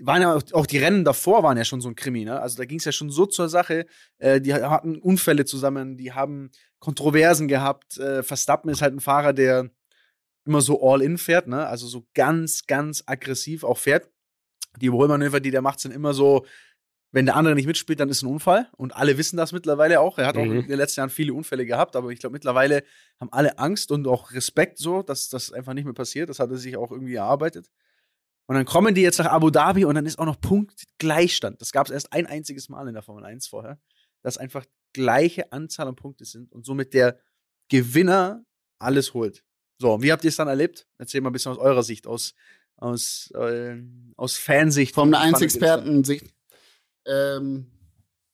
waren 0.06 0.22
ja 0.22 0.38
auch, 0.52 0.66
die 0.66 0.78
Rennen 0.78 1.04
davor 1.04 1.42
waren 1.42 1.56
ja 1.56 1.64
schon 1.64 1.80
so 1.80 1.88
ein 1.88 1.94
Krimi, 1.94 2.24
ne? 2.24 2.40
Also 2.40 2.56
da 2.56 2.64
ging 2.64 2.78
es 2.78 2.84
ja 2.84 2.92
schon 2.92 3.10
so 3.10 3.26
zur 3.26 3.48
Sache. 3.48 3.86
Äh, 4.18 4.40
die 4.40 4.52
hatten 4.52 4.98
Unfälle 4.98 5.44
zusammen, 5.44 5.96
die 5.96 6.12
haben 6.12 6.50
Kontroversen 6.78 7.48
gehabt. 7.48 7.98
Äh, 7.98 8.22
Verstappen 8.22 8.70
ist 8.70 8.82
halt 8.82 8.94
ein 8.94 9.00
Fahrer, 9.00 9.32
der 9.32 9.70
immer 10.44 10.60
so 10.60 10.82
all 10.82 11.02
in 11.02 11.18
fährt, 11.18 11.46
ne? 11.46 11.66
Also 11.66 11.86
so 11.86 12.06
ganz, 12.14 12.66
ganz 12.66 13.04
aggressiv 13.06 13.64
auch 13.64 13.78
fährt. 13.78 14.10
Die 14.80 14.86
Überholmanöver, 14.86 15.40
die 15.40 15.50
der 15.50 15.62
macht, 15.62 15.80
sind 15.80 15.92
immer 15.92 16.14
so, 16.14 16.44
wenn 17.12 17.26
der 17.26 17.36
andere 17.36 17.54
nicht 17.54 17.66
mitspielt, 17.66 18.00
dann 18.00 18.08
ist 18.08 18.22
ein 18.22 18.26
Unfall. 18.26 18.68
Und 18.76 18.96
alle 18.96 19.18
wissen 19.18 19.36
das 19.36 19.52
mittlerweile 19.52 20.00
auch. 20.00 20.18
Er 20.18 20.26
hat 20.26 20.36
auch 20.36 20.44
mhm. 20.44 20.60
in 20.60 20.68
den 20.68 20.78
letzten 20.78 21.00
Jahren 21.00 21.10
viele 21.10 21.34
Unfälle 21.34 21.66
gehabt, 21.66 21.94
aber 21.94 22.08
ich 22.10 22.18
glaube, 22.18 22.32
mittlerweile 22.32 22.82
haben 23.20 23.32
alle 23.32 23.58
Angst 23.58 23.92
und 23.92 24.08
auch 24.08 24.32
Respekt 24.32 24.78
so, 24.78 25.02
dass 25.02 25.28
das 25.28 25.52
einfach 25.52 25.74
nicht 25.74 25.84
mehr 25.84 25.94
passiert. 25.94 26.30
Das 26.30 26.38
hat 26.38 26.50
er 26.50 26.56
sich 26.56 26.76
auch 26.76 26.90
irgendwie 26.90 27.14
erarbeitet. 27.14 27.70
Und 28.46 28.56
dann 28.56 28.64
kommen 28.64 28.94
die 28.94 29.02
jetzt 29.02 29.18
nach 29.18 29.26
Abu 29.26 29.50
Dhabi 29.50 29.84
und 29.84 29.94
dann 29.94 30.06
ist 30.06 30.18
auch 30.18 30.26
noch 30.26 30.40
Punktgleichstand. 30.40 31.60
Das 31.60 31.72
gab 31.72 31.86
es 31.86 31.92
erst 31.92 32.12
ein 32.12 32.26
einziges 32.26 32.68
Mal 32.68 32.88
in 32.88 32.94
der 32.94 33.02
Formel 33.02 33.24
1 33.24 33.46
vorher, 33.46 33.78
dass 34.22 34.36
einfach 34.36 34.64
gleiche 34.92 35.52
Anzahl 35.52 35.88
an 35.88 35.96
Punkte 35.96 36.24
sind 36.24 36.52
und 36.52 36.66
somit 36.66 36.92
der 36.92 37.18
Gewinner 37.68 38.44
alles 38.78 39.14
holt. 39.14 39.44
So, 39.78 40.02
wie 40.02 40.12
habt 40.12 40.24
ihr 40.24 40.28
es 40.28 40.36
dann 40.36 40.48
erlebt? 40.48 40.86
Erzähl 40.98 41.20
mal 41.20 41.30
ein 41.30 41.32
bisschen 41.32 41.52
aus 41.52 41.58
eurer 41.58 41.82
Sicht, 41.82 42.06
aus, 42.06 42.34
aus, 42.76 43.30
äh, 43.34 43.76
aus 44.16 44.36
Fansicht. 44.36 44.94
Formel 44.94 45.14
1-Experten-Sicht. 45.14 46.34
Ähm, 47.06 47.66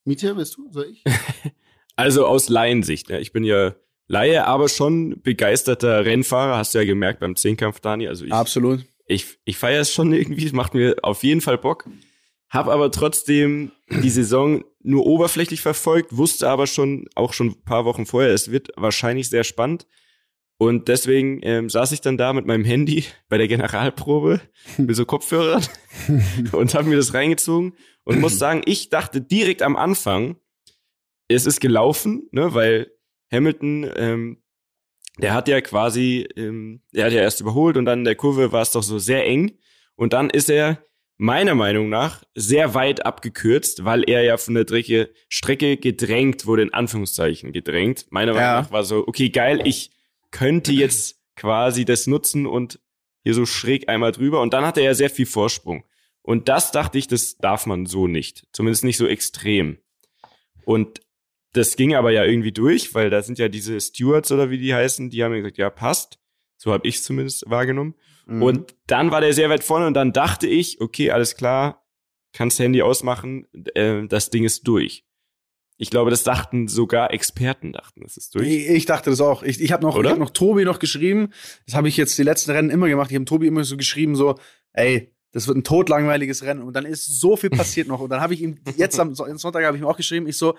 Mietje, 0.05 0.35
bist 0.35 0.57
du? 0.57 0.71
Soll 0.73 0.87
ich? 0.91 1.05
also 1.97 2.27
aus 2.27 2.49
Laiensicht. 2.49 3.09
Ja. 3.11 3.19
Ich 3.19 3.33
bin 3.33 3.45
ja 3.45 3.75
Laie, 4.09 4.47
aber 4.47 4.69
schon 4.69 5.21
begeisterter 5.23 6.05
Rennfahrer. 6.05 6.57
Hast 6.57 6.75
du 6.75 6.79
ja 6.79 6.85
gemerkt 6.85 7.21
beim 7.21 7.37
Zehnkampf, 7.37 7.81
Dani. 7.81 8.09
Also 8.09 8.25
ich, 8.25 8.33
Absolut 8.33 8.85
ich, 9.09 9.39
ich 9.45 9.57
feiere 9.57 9.81
es 9.81 9.93
schon 9.93 10.13
irgendwie, 10.13 10.47
es 10.47 10.53
macht 10.53 10.75
mir 10.75 10.97
auf 11.03 11.25
jeden 11.25 11.41
Fall 11.41 11.59
Bock. 11.59 11.89
Hab 12.51 12.69
aber 12.69 12.91
trotzdem 12.91 13.73
die 13.91 14.09
Saison 14.09 14.65
nur 14.83 15.05
oberflächlich 15.05 15.61
verfolgt, 15.61 16.17
wusste 16.17 16.49
aber 16.49 16.67
schon, 16.67 17.07
auch 17.15 17.35
schon 17.35 17.49
ein 17.49 17.65
paar 17.65 17.85
Wochen 17.85 18.07
vorher, 18.07 18.33
es 18.33 18.51
wird 18.51 18.71
wahrscheinlich 18.77 19.29
sehr 19.29 19.45
spannend. 19.45 19.87
Und 20.61 20.89
deswegen 20.89 21.41
ähm, 21.43 21.71
saß 21.71 21.93
ich 21.93 22.01
dann 22.01 22.17
da 22.17 22.33
mit 22.33 22.47
meinem 22.47 22.65
Handy 22.65 23.05
bei 23.29 23.39
der 23.39 23.49
Generalprobe 23.49 24.41
mit 24.79 24.97
so 24.97 25.05
Kopfhörern 25.05 25.65
und 26.53 26.75
habe 26.75 26.89
mir 26.89 26.97
das 26.97 27.15
reingezogen 27.15 27.75
und 28.05 28.21
muss 28.21 28.39
sagen, 28.39 28.63
ich 28.65 28.89
dachte 28.89 29.21
direkt 29.21 29.63
am 29.63 29.77
Anfang, 29.77 30.37
es 31.29 31.47
ist 31.47 31.61
gelaufen, 31.61 32.29
ne, 32.33 32.55
weil 32.55 32.91
Hamilton 33.31 33.91
ähm, 33.95 34.43
der 35.19 35.35
hat 35.35 35.49
ja 35.49 35.61
quasi, 35.61 36.29
ähm, 36.37 36.81
er 36.93 37.07
hat 37.07 37.13
ja 37.13 37.21
erst 37.21 37.41
überholt 37.41 37.77
und 37.77 37.85
dann 37.85 38.01
in 38.01 38.05
der 38.05 38.15
Kurve 38.15 38.53
war 38.53 38.63
es 38.63 38.71
doch 38.71 38.83
so 38.83 38.99
sehr 38.99 39.27
eng. 39.27 39.59
Und 39.97 40.13
dann 40.13 40.31
ist 40.31 40.49
er 40.49 40.85
meiner 41.17 41.57
Meinung 41.57 41.89
nach 41.89 42.23
sehr 42.35 42.75
weit 42.75 43.05
abgekürzt, 43.05 43.85
weil 43.85 44.09
er 44.09 44.23
ja 44.23 44.37
von 44.37 44.55
der 44.55 44.63
Strecke, 44.63 45.11
Strecke 45.29 45.77
gedrängt 45.77 46.47
wurde, 46.47 46.63
in 46.63 46.73
Anführungszeichen 46.73 47.53
gedrängt. 47.53 48.07
Meiner 48.11 48.33
ja. 48.35 48.41
Meinung 48.41 48.63
nach 48.63 48.71
war 48.71 48.85
so, 48.85 49.07
okay, 49.07 49.29
geil, 49.31 49.61
ich 49.65 49.91
könnte 50.31 50.73
jetzt 50.73 51.21
quasi 51.35 51.85
das 51.85 52.07
nutzen 52.07 52.47
und 52.47 52.81
hier 53.25 53.35
so 53.35 53.47
schräg 53.47 53.89
einmal 53.89 54.13
drüber. 54.13 54.41
Und 54.41 54.55
dann 54.55 54.65
hat 54.65 54.79
er 54.79 54.85
ja 54.85 54.95
sehr 54.95 55.11
viel 55.11 55.27
Vorsprung. 55.27 55.85
Und 56.23 56.49
das 56.49 56.71
dachte 56.71 56.99
ich, 56.99 57.09
das 57.09 57.39
darf 57.39 57.67
man 57.67 57.87
so 57.87 58.07
nicht. 58.07 58.47
Zumindest 58.53 58.85
nicht 58.85 58.99
so 58.99 59.07
extrem. 59.07 59.79
Und 60.65 61.01
das 61.53 61.77
ging 61.77 61.95
aber 61.95 62.11
ja 62.11 62.25
irgendwie 62.25 62.53
durch, 62.53 62.95
weil 62.95 63.11
da 63.11 63.23
sind 63.23 63.39
ja 63.39 63.49
diese 63.49 63.81
Stewards 63.81 64.31
oder 64.33 64.51
wie 64.51 64.59
die 64.59 64.75
heißen, 64.75 65.11
die 65.11 65.25
haben 65.25 65.33
mir 65.33 65.39
gesagt, 65.39 65.59
ja, 65.59 65.71
passt. 65.71 66.19
So 66.57 66.73
habe 66.73 66.87
ich 66.87 67.03
zumindest 67.03 67.49
wahrgenommen. 67.49 67.95
Mhm. 68.27 68.43
Und 68.43 68.75
dann 68.87 69.11
war 69.11 69.21
der 69.21 69.33
sehr 69.33 69.49
weit 69.49 69.65
vorne 69.65 69.87
und 69.87 69.95
dann 69.95 70.13
dachte 70.13 70.47
ich, 70.47 70.81
okay, 70.81 71.11
alles 71.11 71.37
klar, 71.37 71.87
kannst 72.33 72.59
Handy 72.59 72.83
ausmachen, 72.83 73.47
äh, 73.75 74.07
das 74.07 74.31
Ding 74.31 74.45
ist 74.45 74.67
durch. 74.67 75.05
Ich 75.81 75.91
glaube, 75.91 76.11
das 76.11 76.25
dachten 76.25 76.67
sogar 76.67 77.13
Experten, 77.13 77.73
dachten, 77.73 78.01
das 78.03 78.17
ist 78.17 78.35
durch. 78.35 78.49
Ich, 78.49 78.69
ich 78.69 78.87
dachte 78.87 79.11
das 79.11 79.21
auch. 79.21 79.45
Ich, 79.45 79.61
ich 79.61 79.71
habe 79.71 79.85
noch, 79.85 79.97
ich 79.97 80.11
hab 80.11 80.19
noch 80.19 80.31
Tobi 80.31 80.65
noch 80.65 80.81
geschrieben. 80.81 81.29
Das 81.67 81.77
habe 81.77 81.89
ich 81.89 81.97
jetzt 81.97 82.19
die 82.19 82.25
letzten 82.25 82.51
Rennen 82.51 82.71
immer 82.71 82.89
gemacht. 82.89 83.11
Ich 83.11 83.15
habe 83.15 83.25
Tobi 83.25 83.47
immer 83.47 83.63
so 83.63 83.77
geschrieben, 83.77 84.17
so, 84.17 84.37
ey, 84.73 85.15
das 85.31 85.47
wird 85.47 85.57
ein 85.57 85.63
totlangweiliges 85.63 86.43
Rennen. 86.43 86.63
Und 86.63 86.75
dann 86.75 86.85
ist 86.85 87.21
so 87.21 87.37
viel 87.37 87.51
passiert 87.51 87.87
noch. 87.89 88.01
Und 88.01 88.11
dann 88.11 88.21
habe 88.21 88.35
ich 88.35 88.43
ihm, 88.43 88.59
jetzt 88.77 88.99
am 88.99 89.15
Sonntag 89.15 89.65
habe 89.65 89.77
ich 89.77 89.83
ihm 89.83 89.87
auch 89.87 89.97
geschrieben, 89.97 90.27
ich 90.27 90.37
so, 90.37 90.57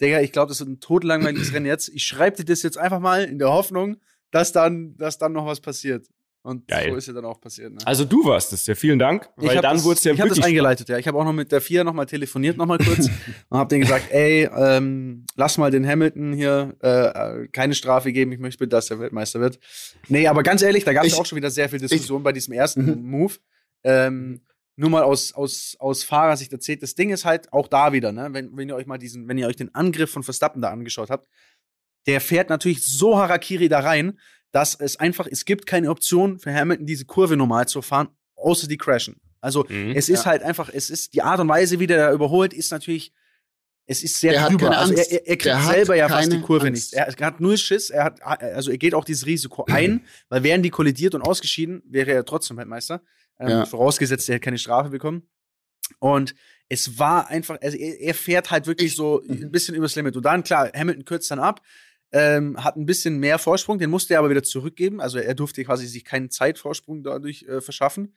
Digga, 0.00 0.20
ich 0.20 0.32
glaube, 0.32 0.48
das 0.48 0.60
wird 0.60 0.70
ein 0.70 0.80
totlangweiliges 0.80 1.52
Rennen 1.54 1.66
jetzt. 1.66 1.88
Ich 1.88 2.04
schreibe 2.04 2.36
dir 2.38 2.44
das 2.44 2.62
jetzt 2.62 2.78
einfach 2.78 3.00
mal 3.00 3.24
in 3.24 3.38
der 3.38 3.50
Hoffnung, 3.50 3.96
dass 4.30 4.52
dann, 4.52 4.96
dass 4.96 5.18
dann 5.18 5.32
noch 5.32 5.46
was 5.46 5.60
passiert. 5.60 6.06
Und 6.44 6.68
Geil. 6.68 6.90
so 6.90 6.96
ist 6.96 7.06
ja 7.06 7.14
dann 7.14 7.24
auch 7.24 7.40
passiert. 7.40 7.72
Ne? 7.72 7.78
Also 7.86 8.04
du 8.04 8.22
warst 8.26 8.52
es, 8.52 8.66
ja. 8.66 8.74
Vielen 8.74 8.98
Dank. 8.98 9.30
Weil 9.36 9.62
dann 9.62 9.82
wurde 9.82 9.96
es 9.96 10.04
ja 10.04 10.12
Ich 10.12 10.20
habe 10.20 10.28
das 10.28 10.42
eingeleitet, 10.42 10.90
ja. 10.90 10.98
Ich 10.98 11.08
habe 11.08 11.18
auch 11.18 11.24
noch 11.24 11.32
mit 11.32 11.50
der 11.50 11.62
Vier 11.62 11.84
nochmal 11.84 12.04
telefoniert, 12.04 12.58
nochmal 12.58 12.76
kurz. 12.76 13.08
und 13.48 13.58
habe 13.58 13.68
denen 13.68 13.80
gesagt, 13.80 14.10
ey, 14.10 14.46
ähm, 14.54 15.24
lass 15.36 15.56
mal 15.56 15.70
den 15.70 15.86
Hamilton 15.86 16.34
hier 16.34 16.76
äh, 16.80 17.48
keine 17.48 17.74
Strafe 17.74 18.12
geben. 18.12 18.30
Ich 18.32 18.40
möchte 18.40 18.68
dass 18.68 18.88
der 18.88 19.00
Weltmeister 19.00 19.40
wird. 19.40 19.58
Nee, 20.08 20.26
aber 20.26 20.42
ganz 20.42 20.60
ehrlich, 20.60 20.84
da 20.84 20.92
gab 20.92 21.06
es 21.06 21.14
auch 21.14 21.24
schon 21.24 21.36
wieder 21.36 21.50
sehr 21.50 21.70
viel 21.70 21.78
Diskussion 21.78 22.18
ich, 22.18 22.24
bei 22.24 22.32
diesem 22.32 22.52
ersten 22.52 22.84
mhm. 22.84 23.10
Move. 23.10 23.34
Ähm, 23.82 24.42
nur 24.76 24.90
mal 24.90 25.02
aus, 25.02 25.32
aus, 25.32 25.76
aus 25.78 26.02
Fahrersicht 26.02 26.52
erzählt. 26.52 26.82
Das 26.82 26.94
Ding 26.94 27.10
ist 27.10 27.24
halt 27.24 27.52
auch 27.52 27.68
da 27.68 27.92
wieder, 27.92 28.12
ne? 28.12 28.28
wenn, 28.32 28.56
wenn 28.56 28.68
ihr 28.68 28.74
euch 28.74 28.86
mal 28.86 28.98
diesen, 28.98 29.28
wenn 29.28 29.38
ihr 29.38 29.46
euch 29.46 29.56
den 29.56 29.74
Angriff 29.74 30.10
von 30.10 30.22
Verstappen 30.22 30.60
da 30.60 30.70
angeschaut 30.70 31.10
habt, 31.10 31.28
der 32.06 32.20
fährt 32.20 32.50
natürlich 32.50 32.84
so 32.84 33.16
Harakiri 33.16 33.68
da 33.68 33.80
rein, 33.80 34.18
dass 34.52 34.74
es 34.74 34.96
einfach, 34.96 35.26
es 35.30 35.44
gibt 35.44 35.66
keine 35.66 35.90
Option 35.90 36.38
für 36.38 36.52
Hamilton, 36.52 36.86
diese 36.86 37.06
Kurve 37.06 37.36
normal 37.36 37.66
zu 37.66 37.82
fahren, 37.82 38.08
außer 38.36 38.68
die 38.68 38.76
crashen. 38.76 39.20
Also 39.40 39.66
mhm, 39.68 39.92
es 39.94 40.08
ist 40.08 40.24
ja. 40.24 40.30
halt 40.30 40.42
einfach, 40.42 40.70
es 40.72 40.90
ist 40.90 41.14
die 41.14 41.22
Art 41.22 41.40
und 41.40 41.48
Weise, 41.48 41.78
wie 41.78 41.86
der 41.86 41.98
da 41.98 42.12
überholt, 42.12 42.52
ist 42.52 42.70
natürlich, 42.70 43.12
es 43.86 44.02
ist 44.02 44.18
sehr 44.18 44.32
der 44.32 44.48
drüber. 44.48 44.76
Also 44.76 44.94
er, 44.94 45.10
er, 45.10 45.26
er 45.28 45.36
kriegt 45.36 45.64
selber 45.64 45.96
ja 45.96 46.08
fast 46.08 46.32
die 46.32 46.40
Kurve 46.40 46.68
Angst. 46.68 46.94
nicht. 46.94 47.18
Er 47.20 47.26
hat 47.26 47.40
null 47.40 47.58
Schiss, 47.58 47.90
er 47.90 48.04
hat, 48.04 48.22
also 48.22 48.70
er 48.70 48.78
geht 48.78 48.94
auch 48.94 49.04
dieses 49.04 49.26
Risiko 49.26 49.64
ein, 49.68 50.04
weil 50.28 50.42
wären 50.42 50.62
die 50.62 50.70
kollidiert 50.70 51.14
und 51.14 51.22
ausgeschieden, 51.22 51.82
wäre 51.86 52.12
er 52.12 52.24
trotzdem 52.24 52.56
Weltmeister. 52.56 53.02
Ähm, 53.38 53.48
ja. 53.48 53.66
Vorausgesetzt, 53.66 54.28
er 54.28 54.36
hätte 54.36 54.44
keine 54.44 54.58
Strafe 54.58 54.90
bekommen. 54.90 55.28
Und 55.98 56.34
es 56.68 56.98
war 56.98 57.28
einfach, 57.28 57.58
also 57.60 57.76
er, 57.76 58.00
er 58.00 58.14
fährt 58.14 58.50
halt 58.50 58.66
wirklich 58.66 58.92
Ich- 58.92 58.96
so 58.96 59.20
ein 59.28 59.50
bisschen 59.50 59.74
übers 59.74 59.94
Limit. 59.96 60.16
Und 60.16 60.24
dann, 60.24 60.42
klar, 60.44 60.70
Hamilton 60.74 61.04
kürzt 61.04 61.30
dann 61.30 61.38
ab, 61.40 61.60
ähm, 62.12 62.62
hat 62.62 62.76
ein 62.76 62.86
bisschen 62.86 63.18
mehr 63.18 63.38
Vorsprung, 63.38 63.78
den 63.78 63.90
musste 63.90 64.14
er 64.14 64.20
aber 64.20 64.30
wieder 64.30 64.42
zurückgeben. 64.42 65.00
Also 65.00 65.18
er 65.18 65.34
durfte 65.34 65.64
quasi 65.64 65.86
sich 65.86 66.04
keinen 66.04 66.30
Zeitvorsprung 66.30 67.02
dadurch 67.02 67.42
äh, 67.48 67.60
verschaffen. 67.60 68.14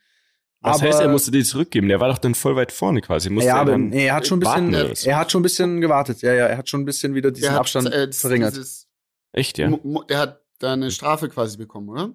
Was 0.62 0.78
aber, 0.80 0.88
heißt, 0.88 1.02
er 1.02 1.10
musste 1.10 1.30
die 1.32 1.44
zurückgeben? 1.44 1.88
Der 1.88 2.00
war 2.00 2.10
doch 2.10 2.18
dann 2.18 2.34
voll 2.36 2.56
weit 2.56 2.72
vorne 2.72 3.02
quasi. 3.02 3.30
Musste 3.30 3.48
ja, 3.50 3.56
er 3.58 3.62
aber 3.62 3.72
dann 3.72 3.90
nee, 3.90 4.06
er 4.08 4.16
hat 4.16 4.26
schon 4.28 4.38
ein 4.38 4.40
bisschen, 4.42 4.72
warten 4.74 4.96
er 5.08 5.18
hat 5.18 5.32
schon 5.32 5.40
ein 5.40 5.44
bisschen 5.44 5.82
gewartet. 5.82 6.22
Ja, 6.22 6.34
ja, 6.34 6.46
er 6.48 6.58
hat 6.58 6.70
schon 6.70 6.82
ein 6.82 6.86
bisschen 6.86 7.14
wieder 7.16 7.32
diesen 7.32 7.52
hat, 7.52 7.60
Abstand 7.60 7.92
äh, 7.94 8.12
verringert. 8.12 8.54
dieses- 8.56 8.88
Echt, 9.34 9.58
ja? 9.60 9.70
Der 10.10 10.18
hat 10.20 10.42
da 10.60 10.74
eine 10.74 10.90
Strafe 10.90 11.30
quasi 11.30 11.58
bekommen, 11.58 11.90
oder? 11.90 12.14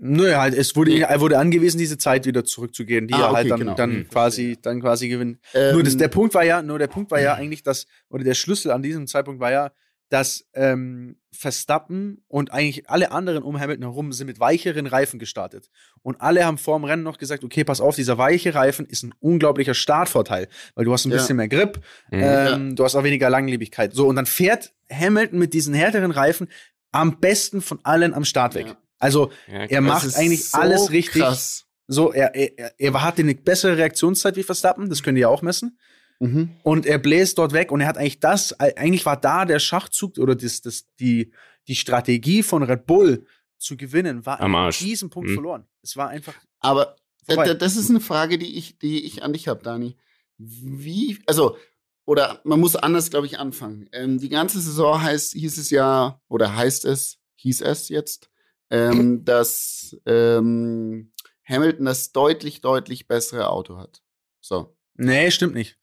Nö, 0.00 0.34
halt, 0.36 0.54
es 0.54 0.76
wurde, 0.76 0.92
Nee. 0.92 1.00
er 1.00 1.20
wurde 1.20 1.38
angewiesen, 1.38 1.78
diese 1.78 1.98
Zeit 1.98 2.24
wieder 2.26 2.44
zurückzugehen, 2.44 3.08
die 3.08 3.14
Ah, 3.14 3.18
er 3.18 3.32
halt 3.32 3.36
okay, 3.40 3.48
dann, 3.48 3.58
genau. 3.60 3.74
dann 3.74 3.90
Hm, 3.90 4.08
quasi, 4.08 4.56
dann 4.62 4.80
quasi 4.80 5.08
gewinnt. 5.08 5.38
Ähm, 5.54 5.74
nur 5.74 5.82
das, 5.82 5.96
der 5.96 6.08
Punkt 6.08 6.34
war 6.34 6.44
ja, 6.44 6.62
nur 6.62 6.78
der 6.78 6.86
Punkt 6.86 7.10
war 7.10 7.20
ja 7.20 7.34
eigentlich, 7.34 7.62
dass, 7.62 7.86
oder 8.08 8.22
der 8.24 8.34
Schlüssel 8.34 8.70
an 8.70 8.82
diesem 8.82 9.06
Zeitpunkt 9.06 9.40
war 9.40 9.50
ja, 9.50 9.72
dass 10.10 10.46
ähm, 10.54 11.16
Verstappen 11.32 12.22
und 12.28 12.52
eigentlich 12.52 12.88
alle 12.88 13.10
anderen 13.12 13.42
um 13.42 13.58
Hamilton 13.60 13.82
herum 13.84 14.12
sind 14.12 14.26
mit 14.26 14.40
weicheren 14.40 14.86
Reifen 14.86 15.18
gestartet. 15.18 15.68
Und 16.02 16.20
alle 16.20 16.46
haben 16.46 16.56
vor 16.58 16.78
dem 16.78 16.84
Rennen 16.84 17.02
noch 17.02 17.18
gesagt, 17.18 17.44
okay, 17.44 17.64
pass 17.64 17.80
auf, 17.80 17.96
dieser 17.96 18.16
weiche 18.18 18.54
Reifen 18.54 18.86
ist 18.86 19.02
ein 19.02 19.12
unglaublicher 19.20 19.74
Startvorteil, 19.74 20.48
weil 20.74 20.84
du 20.86 20.92
hast 20.92 21.04
ein 21.04 21.10
Ja. 21.10 21.16
bisschen 21.18 21.36
mehr 21.36 21.48
Grip, 21.48 21.80
Mhm. 22.10 22.20
ähm, 22.22 22.76
du 22.76 22.84
hast 22.84 22.94
auch 22.94 23.04
weniger 23.04 23.28
Langlebigkeit. 23.30 23.92
So, 23.94 24.06
und 24.06 24.16
dann 24.16 24.26
fährt 24.26 24.72
Hamilton 24.90 25.38
mit 25.38 25.52
diesen 25.52 25.74
härteren 25.74 26.10
Reifen 26.10 26.48
am 26.92 27.20
besten 27.20 27.60
von 27.60 27.80
allen 27.82 28.14
am 28.14 28.24
Start 28.24 28.54
weg. 28.54 28.68
Ja. 28.68 28.78
Also 28.98 29.30
Ja, 29.46 29.64
er 29.64 29.80
macht 29.80 30.14
eigentlich 30.16 30.48
so 30.50 30.58
alles 30.58 30.90
richtig. 30.90 31.22
Krass. 31.22 31.64
So, 31.86 32.12
er, 32.12 32.34
er, 32.34 32.72
er 32.78 33.02
hatte 33.02 33.22
eine 33.22 33.34
bessere 33.34 33.76
Reaktionszeit 33.78 34.36
wie 34.36 34.42
Verstappen, 34.42 34.90
das 34.90 35.02
können 35.02 35.14
die 35.16 35.22
ja 35.22 35.28
auch 35.28 35.40
messen. 35.42 35.78
Mhm. 36.20 36.50
Und 36.62 36.84
er 36.84 36.98
bläst 36.98 37.38
dort 37.38 37.52
weg 37.52 37.70
und 37.72 37.80
er 37.80 37.86
hat 37.86 37.96
eigentlich 37.96 38.20
das, 38.20 38.52
eigentlich 38.60 39.06
war 39.06 39.16
da 39.18 39.44
der 39.44 39.58
Schachzug 39.60 40.18
oder 40.18 40.34
das, 40.34 40.60
das, 40.60 40.84
die, 41.00 41.32
die 41.68 41.76
Strategie 41.76 42.42
von 42.42 42.62
Red 42.62 42.86
Bull 42.86 43.24
zu 43.56 43.76
gewinnen, 43.76 44.26
war 44.26 44.40
Am 44.40 44.54
an 44.54 44.64
Arsch. 44.66 44.78
diesem 44.80 45.10
Punkt 45.10 45.30
Mhm. 45.30 45.34
verloren. 45.34 45.66
Es 45.82 45.96
war 45.96 46.08
einfach 46.08 46.34
Aber 46.60 46.96
vorbei. 47.24 47.54
das 47.54 47.76
ist 47.76 47.88
eine 47.90 48.00
Frage, 48.00 48.36
die 48.38 48.56
ich, 48.58 48.78
die 48.78 49.04
ich 49.04 49.22
an 49.22 49.32
dich 49.32 49.48
habe, 49.48 49.62
Dani. 49.62 49.96
Wie, 50.38 51.18
also, 51.26 51.56
oder 52.04 52.40
man 52.44 52.60
muss 52.60 52.76
anders, 52.76 53.10
glaube 53.10 53.26
ich, 53.26 53.38
anfangen. 53.38 53.88
Ähm, 53.92 54.18
die 54.18 54.28
ganze 54.28 54.60
Saison 54.60 55.00
heißt, 55.02 55.32
hieß 55.32 55.58
es 55.58 55.70
ja, 55.70 56.20
oder 56.28 56.54
heißt 56.56 56.84
es, 56.84 57.18
hieß 57.36 57.60
es 57.62 57.88
jetzt, 57.88 58.28
ähm, 58.70 59.24
dass 59.24 59.96
ähm, 60.06 61.12
Hamilton 61.48 61.86
das 61.86 62.12
deutlich, 62.12 62.60
deutlich 62.60 63.08
bessere 63.08 63.50
Auto 63.50 63.78
hat. 63.78 64.02
So. 64.40 64.76
Nee, 64.94 65.30
stimmt 65.30 65.54
nicht. 65.54 65.78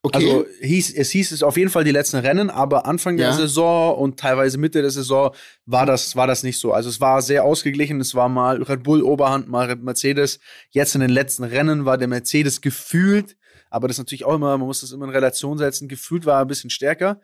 Okay. 0.00 0.16
Also 0.16 0.46
hieß, 0.60 0.94
es 0.94 1.10
hieß 1.10 1.32
es 1.32 1.42
auf 1.42 1.56
jeden 1.56 1.70
Fall 1.70 1.82
die 1.82 1.90
letzten 1.90 2.18
Rennen, 2.18 2.50
aber 2.50 2.86
Anfang 2.86 3.16
der 3.16 3.30
Ja. 3.30 3.32
Saison 3.32 3.98
und 3.98 4.18
teilweise 4.18 4.56
Mitte 4.56 4.80
der 4.80 4.92
Saison 4.92 5.34
war 5.66 5.86
das, 5.86 6.14
war 6.14 6.28
das 6.28 6.44
nicht 6.44 6.58
so. 6.58 6.72
Also 6.72 6.88
es 6.88 7.00
war 7.00 7.20
sehr 7.20 7.44
ausgeglichen. 7.44 8.00
Es 8.00 8.14
war 8.14 8.28
mal 8.28 8.62
Red 8.62 8.84
Bull 8.84 9.02
Oberhand, 9.02 9.48
mal 9.48 9.74
Mercedes. 9.76 10.38
Jetzt 10.70 10.94
in 10.94 11.00
den 11.00 11.10
letzten 11.10 11.42
Rennen 11.42 11.84
war 11.84 11.98
der 11.98 12.06
Mercedes 12.06 12.60
gefühlt, 12.60 13.36
aber 13.70 13.88
das 13.88 13.96
ist 13.96 13.98
natürlich 13.98 14.24
auch 14.24 14.36
immer, 14.36 14.56
man 14.56 14.68
muss 14.68 14.82
das 14.82 14.92
immer 14.92 15.06
in 15.06 15.10
Relation 15.10 15.58
setzen, 15.58 15.88
gefühlt 15.88 16.26
war 16.26 16.38
er 16.38 16.42
ein 16.42 16.48
bisschen 16.48 16.70
stärker. 16.70 17.20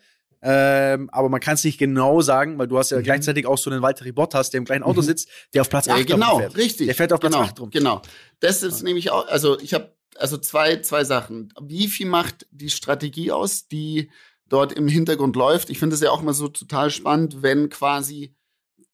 Ähm, 0.47 1.09
aber 1.11 1.31
man 1.31 1.41
kann 1.41 1.55
es 1.55 1.65
nicht 1.65 1.79
genau 1.79 2.21
sagen, 2.21 2.59
weil 2.59 2.69
du 2.69 2.77
hast 2.79 2.91
ja 2.91 2.99
Mhm. 2.99 3.03
gleichzeitig 3.05 3.47
auch 3.47 3.57
so 3.57 3.71
einen 3.71 3.81
Walter 3.81 4.05
Bottas, 4.13 4.51
der 4.51 4.59
im 4.59 4.67
gleichen 4.67 4.83
Auto 4.83 5.01
Mhm. 5.01 5.07
sitzt, 5.07 5.29
der 5.55 5.63
auf 5.63 5.71
Platz 5.71 5.89
8 5.89 5.99
Ja, 6.01 6.05
genau, 6.17 6.39
fährt. 6.39 6.57
richtig. 6.59 6.87
Der 6.87 6.95
fährt 6.95 7.13
auf 7.15 7.21
Platz 7.21 7.33
genau, 7.33 7.45
8 7.45 7.61
rum. 7.61 7.71
Genau. 7.71 8.03
Das 8.41 8.63
ist 8.63 8.83
nämlich 8.83 9.11
auch, 9.11 9.27
also 9.29 9.59
ich 9.59 9.73
habe 9.73 9.95
also 10.17 10.37
zwei, 10.37 10.77
zwei 10.83 11.03
Sachen. 11.05 11.53
Wie 11.63 11.89
viel 11.89 12.07
macht 12.07 12.47
die 12.51 12.69
Strategie 12.71 13.33
aus, 13.33 13.69
die 13.69 14.11
dort 14.47 14.73
im 14.75 14.87
Hintergrund 14.87 15.35
läuft? 15.35 15.71
Ich 15.71 15.79
finde 15.79 15.95
es 15.95 16.03
ja 16.03 16.11
auch 16.11 16.21
immer 16.21 16.35
so 16.35 16.49
total 16.49 16.91
spannend, 16.91 17.43
wenn 17.43 17.71
quasi 17.71 18.37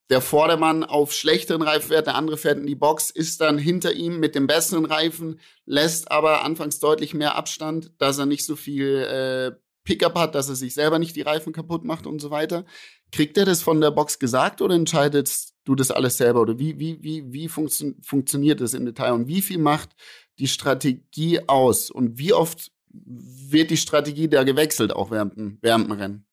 der 0.09 0.21
Vordermann 0.21 0.83
auf 0.85 1.13
schlechteren 1.13 1.63
Reifen 1.63 1.89
fährt, 1.89 2.07
der 2.07 2.15
andere 2.15 2.37
fährt 2.37 2.59
in 2.59 2.67
die 2.67 2.75
Box, 2.75 3.11
ist 3.11 3.41
dann 3.41 3.59
hinter 3.59 3.93
ihm 3.93 4.19
mit 4.19 4.35
dem 4.35 4.47
besseren 4.47 4.85
Reifen, 4.85 5.39
lässt 5.67 6.11
aber 6.11 6.43
anfangs 6.45 6.79
deutlich 6.81 7.13
mehr 7.15 7.35
Abstand, 7.37 7.93
dass 7.99 8.19
er 8.19 8.27
nicht 8.27 8.45
so 8.45 8.57
viel 8.57 8.87
äh, 9.03 9.53
Pickup 9.85 10.15
hat, 10.17 10.35
dass 10.35 10.49
er 10.49 10.57
sich 10.57 10.75
selber 10.75 10.99
nicht 10.99 11.17
die 11.17 11.23
Reifen 11.23 11.53
kaputt 11.53 11.85
macht 11.85 12.07
und 12.07 12.21
so 12.21 12.31
weiter. 12.31 12.65
Kriegt 13.13 13.37
er 13.39 13.45
das 13.45 13.63
von 13.63 13.81
der 13.81 13.91
Box 13.91 14.19
gesagt 14.19 14.61
oder 14.63 14.75
entscheidest 14.75 15.55
du 15.65 15.75
das 15.75 15.91
alles 15.91 16.17
selber? 16.17 16.41
Oder 16.41 16.59
wie, 16.59 16.79
wie, 16.79 17.03
wie, 17.03 17.25
wie 17.33 17.49
funktio 17.49 17.93
funktioniert 18.03 18.61
das 18.61 18.75
im 18.75 18.85
Detail? 18.85 19.13
Und 19.13 19.27
wie 19.29 19.43
viel 19.43 19.59
macht 19.59 19.91
die 20.39 20.49
Strategie 20.49 21.41
aus? 21.49 21.91
Und 21.91 22.19
wie 22.19 22.33
oft 22.33 22.71
wird 22.93 23.71
die 23.71 23.77
Strategie 23.77 24.29
da 24.29 24.43
gewechselt, 24.43 24.93
auch 24.93 25.11
während, 25.11 25.37
dem- 25.37 25.59
während 25.61 25.87
dem 25.87 25.93
Rennen? 25.93 26.27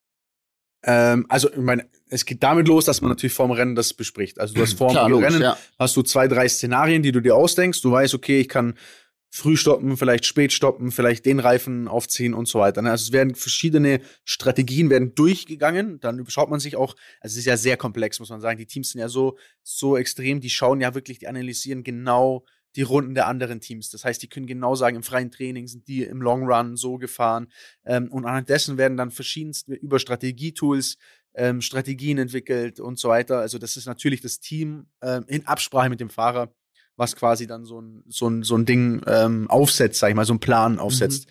Ähm, 0.84 1.26
also, 1.30 1.50
ich 1.50 1.58
meine, 1.58 1.90
es 2.10 2.26
geht 2.26 2.44
damit 2.44 2.68
los, 2.68 2.86
dass 2.86 3.02
man 3.02 3.10
natürlich 3.10 3.34
vorm 3.34 3.52
Rennen 3.52 3.76
das 3.76 3.94
bespricht. 3.94 4.40
Also, 4.40 4.54
du 4.54 4.62
hast 4.62 4.74
vorm 4.78 4.96
Rennen 4.96 5.42
ja. 5.42 5.58
hast 5.80 5.96
du 5.98 6.02
zwei, 6.04 6.28
drei 6.28 6.48
Szenarien, 6.48 7.02
die 7.02 7.12
du 7.12 7.22
dir 7.22 7.36
ausdenkst. 7.36 7.82
Du 7.82 7.92
weißt, 7.92 8.14
okay, 8.14 8.40
ich 8.40 8.50
kann 8.50 8.76
früh 9.38 9.56
stoppen, 9.56 9.98
vielleicht 9.98 10.26
spät 10.26 10.52
stoppen, 10.52 10.92
vielleicht 10.92 11.26
den 11.26 11.40
Reifen 11.40 11.88
aufziehen 11.88 12.34
und 12.34 12.48
so 12.48 12.60
weiter. 12.60 12.82
ne? 12.82 12.92
Also 12.92 13.04
es 13.04 13.12
werden 13.12 13.36
verschiedene 13.36 14.02
Strategien 14.26 14.90
werden 14.90 15.16
durchgegangen. 15.16 16.00
Dann 16.00 16.26
schaut 16.28 16.50
man 16.50 16.60
sich 16.60 16.76
auch, 16.76 16.96
also 17.22 17.34
es 17.34 17.38
ist 17.38 17.46
ja 17.46 17.58
sehr 17.58 17.78
komplex, 17.78 18.20
muss 18.20 18.30
man 18.30 18.42
sagen. 18.42 18.58
Die 18.58 18.66
Teams 18.66 18.92
sind 18.92 19.02
ja 19.02 19.10
so, 19.10 19.38
so 19.64 19.98
extrem, 19.98 20.42
die 20.42 20.50
schauen 20.50 20.82
ja 20.82 20.96
wirklich, 20.96 21.20
die 21.20 21.28
analysieren 21.28 21.84
genau 21.84 22.46
die 22.76 22.82
Runden 22.84 23.16
der 23.16 23.28
anderen 23.28 23.60
Teams. 23.60 23.90
Das 23.90 24.04
heißt, 24.04 24.22
die 24.22 24.28
können 24.28 24.46
genau 24.46 24.76
sagen, 24.76 24.98
im 24.98 25.04
freien 25.04 25.32
Training 25.32 25.68
sind 25.68 25.88
die 25.88 26.04
im 26.04 26.22
Long 26.22 26.44
Run 26.44 26.76
so 26.76 26.98
gefahren. 26.98 27.48
Ähm, 27.86 28.12
und 28.12 28.26
anhand 28.26 28.50
dessen 28.50 28.78
werden 28.78 28.98
dann 28.98 29.12
verschiedenste 29.12 29.74
über 29.74 30.00
Strategietools 30.00 30.98
ähm, 31.38 31.62
Strategien 31.62 32.18
entwickelt 32.18 32.80
und 32.80 33.00
so 33.00 33.10
weiter. 33.10 33.40
Also 33.40 33.58
das 33.60 33.78
ist 33.78 33.86
natürlich 33.86 34.22
das 34.22 34.40
Team 34.40 34.88
ähm, 35.02 35.26
in 35.28 35.46
Absprache 35.46 35.90
mit 35.90 36.00
dem 36.00 36.10
Fahrer, 36.10 36.54
was 36.98 37.16
quasi 37.16 37.48
dann 37.48 37.64
so 37.66 37.80
ein, 37.80 38.04
so 38.10 38.28
ein, 38.28 38.44
so 38.44 38.56
ein 38.58 38.66
Ding 38.66 39.02
ähm, 39.08 39.50
aufsetzt, 39.50 40.00
sag 40.00 40.10
ich 40.10 40.16
mal, 40.16 40.26
so 40.26 40.34
einen 40.34 40.40
Plan 40.40 40.80
aufsetzt. 40.80 41.28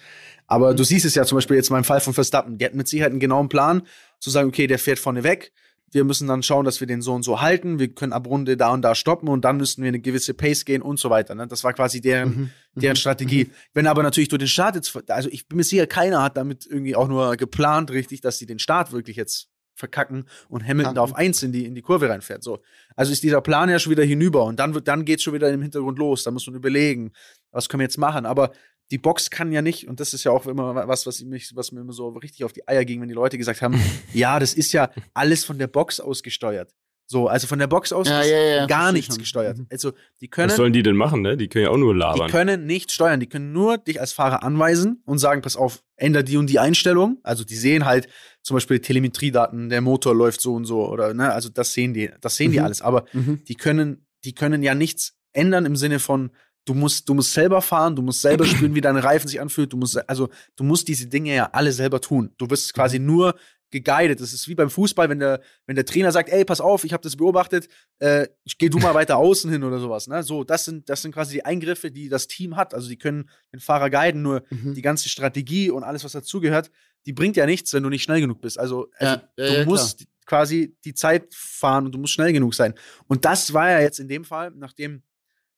Aber 0.47 0.75
du 0.75 0.85
siehst 0.85 1.05
es 1.05 1.15
ja 1.17 1.25
zum 1.25 1.37
Beispiel 1.37 1.57
jetzt 1.57 1.71
mal 1.71 1.79
im 1.79 1.85
Fall 1.85 2.01
von 2.01 2.15
Verstappen. 2.15 2.57
Die 2.57 2.65
hatten 2.65 2.77
mit 2.77 2.87
Sicherheit 2.89 3.11
einen 3.11 3.21
genauen 3.21 3.49
Plan, 3.49 3.83
zu 4.21 4.31
sagen, 4.31 4.49
okay, 4.49 4.67
der 4.69 4.79
fährt 4.79 4.99
vorne 5.01 5.25
weg. 5.25 5.53
Wir 5.91 6.05
müssen 6.05 6.27
dann 6.29 6.43
schauen, 6.43 6.65
dass 6.65 6.81
wir 6.81 6.87
den 6.87 7.01
so 7.03 7.15
und 7.15 7.23
so 7.23 7.41
halten. 7.41 7.79
Wir 7.79 7.89
können 7.89 8.13
ab 8.13 8.27
Runde 8.27 8.57
da 8.57 8.73
und 8.73 8.83
da 8.83 8.95
stoppen 8.95 9.29
und 9.29 9.45
dann 9.45 9.57
müssten 9.57 9.83
wir 9.83 9.89
eine 9.89 10.01
gewisse 10.01 10.35
Pace 10.35 10.65
gehen 10.65 10.83
und 10.83 10.99
so 10.99 11.11
weiter. 11.11 11.35
Ne? 11.35 11.47
Das 11.47 11.65
war 11.65 11.73
quasi 11.73 12.01
deren, 12.01 12.29
Mhm. 12.29 12.51
deren 12.75 12.97
Strategie. 12.97 13.51
Wenn 13.73 13.87
aber 13.87 14.03
natürlich 14.03 14.29
du 14.29 14.37
den 14.37 14.49
Start 14.49 14.75
jetzt, 14.75 14.97
also 15.11 15.29
ich 15.31 15.49
bin 15.49 15.57
mir 15.59 15.65
sicher, 15.65 15.87
keiner 15.87 16.23
hat 16.23 16.37
damit 16.37 16.67
irgendwie 16.67 16.97
auch 16.97 17.09
nur 17.09 17.37
geplant, 17.37 17.91
richtig, 17.91 18.21
dass 18.21 18.39
sie 18.39 18.47
den 18.47 18.59
Start 18.59 18.93
wirklich 18.93 19.17
jetzt 19.17 19.49
verkacken 19.77 20.25
und 20.49 20.67
Hamilton 20.67 20.95
da 20.95 21.03
auf 21.03 21.15
eins 21.15 21.43
in 21.43 21.53
die, 21.53 21.67
in 21.67 21.75
die 21.75 21.83
Kurve 21.83 22.09
reinfährt. 22.09 22.43
So. 22.43 22.61
Also 22.97 23.13
ist 23.13 23.23
dieser 23.23 23.41
Plan 23.41 23.69
ja 23.69 23.79
schon 23.79 23.93
wieder 23.93 24.05
hinüber 24.05 24.45
und 24.45 24.59
dann 24.59 24.75
wird, 24.75 24.89
dann 24.89 25.05
geht's 25.05 25.23
schon 25.23 25.35
wieder 25.35 25.51
im 25.51 25.63
Hintergrund 25.63 25.99
los. 25.99 26.25
Da 26.25 26.31
muss 26.31 26.47
man 26.47 26.57
überlegen, 26.57 27.13
was 27.53 27.69
können 27.69 27.81
wir 27.81 27.85
jetzt 27.85 27.99
machen. 27.99 28.27
Aber 28.27 28.53
die 28.91 28.99
Box 28.99 29.31
kann 29.31 29.53
ja 29.53 29.63
nicht, 29.63 29.89
und 29.89 30.01
das 30.01 30.15
ist 30.15 30.25
ja 30.25 30.33
auch 30.33 30.47
immer 30.47 30.75
was, 30.89 31.07
was 31.07 31.23
mich, 31.23 31.55
was 31.55 31.73
mir 31.73 31.81
immer 31.81 31.93
so 31.93 32.09
richtig 32.09 32.45
auf 32.45 32.53
die 32.53 32.67
Eier 32.67 32.85
ging, 32.85 33.01
wenn 33.01 33.09
die 33.09 33.15
Leute 33.15 33.37
gesagt 33.37 33.63
haben, 33.63 33.81
ja, 34.13 34.39
das 34.39 34.55
ist 34.55 34.73
ja 34.73 34.91
alles 35.15 35.45
von 35.45 35.59
der 35.59 35.67
Box 35.67 36.01
aus 36.01 36.23
gesteuert. 36.23 36.73
So, 37.09 37.29
also 37.29 37.47
von 37.47 37.59
der 37.61 37.69
Box 37.69 37.93
aus 37.93 38.09
Ja, 38.09 38.21
ist 38.21 38.31
ja, 38.31 38.39
ja, 38.39 38.67
gar 38.67 38.91
nichts 38.91 39.15
schon. 39.15 39.21
gesteuert. 39.23 39.59
Mhm. 39.59 39.67
Also 39.71 39.93
die 40.21 40.29
können 40.29 40.49
Was 40.51 40.57
sollen 40.57 40.73
die 40.73 40.83
denn 40.83 40.97
machen, 40.97 41.23
ne? 41.23 41.37
Die 41.37 41.47
können 41.49 41.65
ja 41.67 41.71
auch 41.71 41.77
nur 41.77 41.95
die 41.95 42.01
labern. 42.01 42.31
können 42.31 42.67
nicht 42.67 42.91
steuern, 42.91 43.21
die 43.21 43.29
können 43.29 43.53
nur 43.53 43.79
dich 43.79 44.01
als 44.01 44.13
Fahrer 44.13 44.43
anweisen 44.43 45.03
und 45.05 45.19
sagen, 45.19 45.41
pass 45.41 45.57
auf, 45.57 45.85
änder 45.97 46.23
die 46.25 46.37
und 46.37 46.51
die 46.51 46.59
Einstellung. 46.59 47.19
Also 47.23 47.45
die 47.45 47.55
sehen 47.55 47.85
halt 47.85 48.09
zum 48.43 48.55
Beispiel 48.57 48.81
Telemetriedaten, 48.81 49.69
der 49.69 49.81
Motor 49.83 50.15
läuft 50.17 50.41
so 50.41 50.55
und 50.55 50.65
so 50.65 50.89
oder 50.89 51.15
ne, 51.15 51.33
also 51.33 51.49
das 51.49 51.73
sehen 51.73 51.95
die, 51.95 52.11
das 52.21 52.37
sehen 52.37 52.51
die 52.51 52.59
Mhm. 52.59 52.65
alles. 52.65 52.83
Aber 52.83 53.05
Mhm. 53.13 53.45
die 53.45 53.55
können, 53.55 54.07
die 54.25 54.35
können 54.35 54.63
ja 54.65 54.75
nichts 54.75 55.15
ändern 55.33 55.65
im 55.65 55.77
Sinne 55.77 56.01
von, 56.01 56.31
du 56.65 56.75
musst, 56.75 57.09
du 57.09 57.15
musst 57.15 57.33
selber 57.33 57.63
fahren, 57.63 57.95
du 57.95 58.03
musst 58.03 58.23
selber 58.23 58.45
spüren, 58.45 58.75
wie 58.75 58.81
dein 58.81 58.97
Reifen 58.97 59.29
sich 59.29 59.41
anfühlt, 59.41 59.73
du 59.73 59.77
musst, 59.77 59.97
also 60.09 60.29
du 60.57 60.65
musst 60.65 60.89
diese 60.89 61.07
Dinge 61.07 61.33
ja 61.37 61.51
alle 61.53 61.71
selber 61.71 62.01
tun. 62.01 62.33
Du 62.39 62.51
wirst 62.51 62.75
quasi 62.75 62.99
nur 62.99 63.37
geguided. 63.71 64.21
Das 64.21 64.33
ist 64.33 64.49
wie 64.49 64.55
beim 64.55 64.71
Fußball, 64.71 65.09
wenn 65.09 65.19
der, 65.19 65.41
wenn 65.67 65.75
der 65.77 65.85
Trainer 65.85 66.13
sagt, 66.13 66.29
ey, 66.29 66.45
pass 66.45 66.61
auf, 66.61 66.85
ich 66.85 66.93
habe 66.93 67.03
das 67.03 67.17
beobachtet, 67.17 67.69
äh, 67.99 68.29
geh 68.59 68.69
du 68.69 68.79
mal 68.79 68.95
weiter 68.95 69.17
außen 69.17 69.51
hin 69.51 69.65
oder 69.65 69.79
sowas. 69.81 70.07
Ne? 70.07 70.23
So, 70.23 70.45
das 70.45 70.65
sind, 70.65 70.89
das 70.89 71.03
sind 71.03 71.13
quasi 71.13 71.35
die 71.35 71.45
Eingriffe, 71.45 71.91
die 71.91 72.09
das 72.09 72.27
Team 72.29 72.57
hat. 72.57 72.75
Also 72.75 72.89
die 72.89 72.97
können 72.99 73.29
den 73.53 73.61
Fahrer 73.61 73.91
guiden, 73.91 74.23
nur 74.23 74.45
Mhm. 74.51 74.75
die 74.75 74.83
ganze 74.83 75.09
Strategie 75.09 75.71
und 75.71 75.83
alles, 75.83 76.05
was 76.05 76.13
dazugehört, 76.13 76.71
die 77.07 77.13
bringt 77.13 77.37
ja 77.37 77.47
nichts, 77.47 77.73
wenn 77.73 77.83
du 77.83 77.89
nicht 77.89 78.03
schnell 78.03 78.21
genug 78.21 78.41
bist. 78.41 78.59
Also, 78.59 78.89
also 78.99 79.15
Ja, 79.15 79.29
ja, 79.37 79.53
du 79.53 79.59
ja, 79.61 79.65
musst 79.65 80.05
quasi 80.27 80.77
die 80.85 80.95
Zeit 80.95 81.33
fahren 81.35 81.87
und 81.87 81.93
du 81.93 81.99
musst 81.99 82.13
schnell 82.13 82.33
genug 82.33 82.55
sein. 82.55 82.75
Und 83.07 83.25
das 83.25 83.53
war 83.53 83.71
ja 83.71 83.81
jetzt 83.81 84.01
in 84.01 84.09
dem 84.09 84.25
Fall, 84.25 84.53
nachdem 84.57 85.03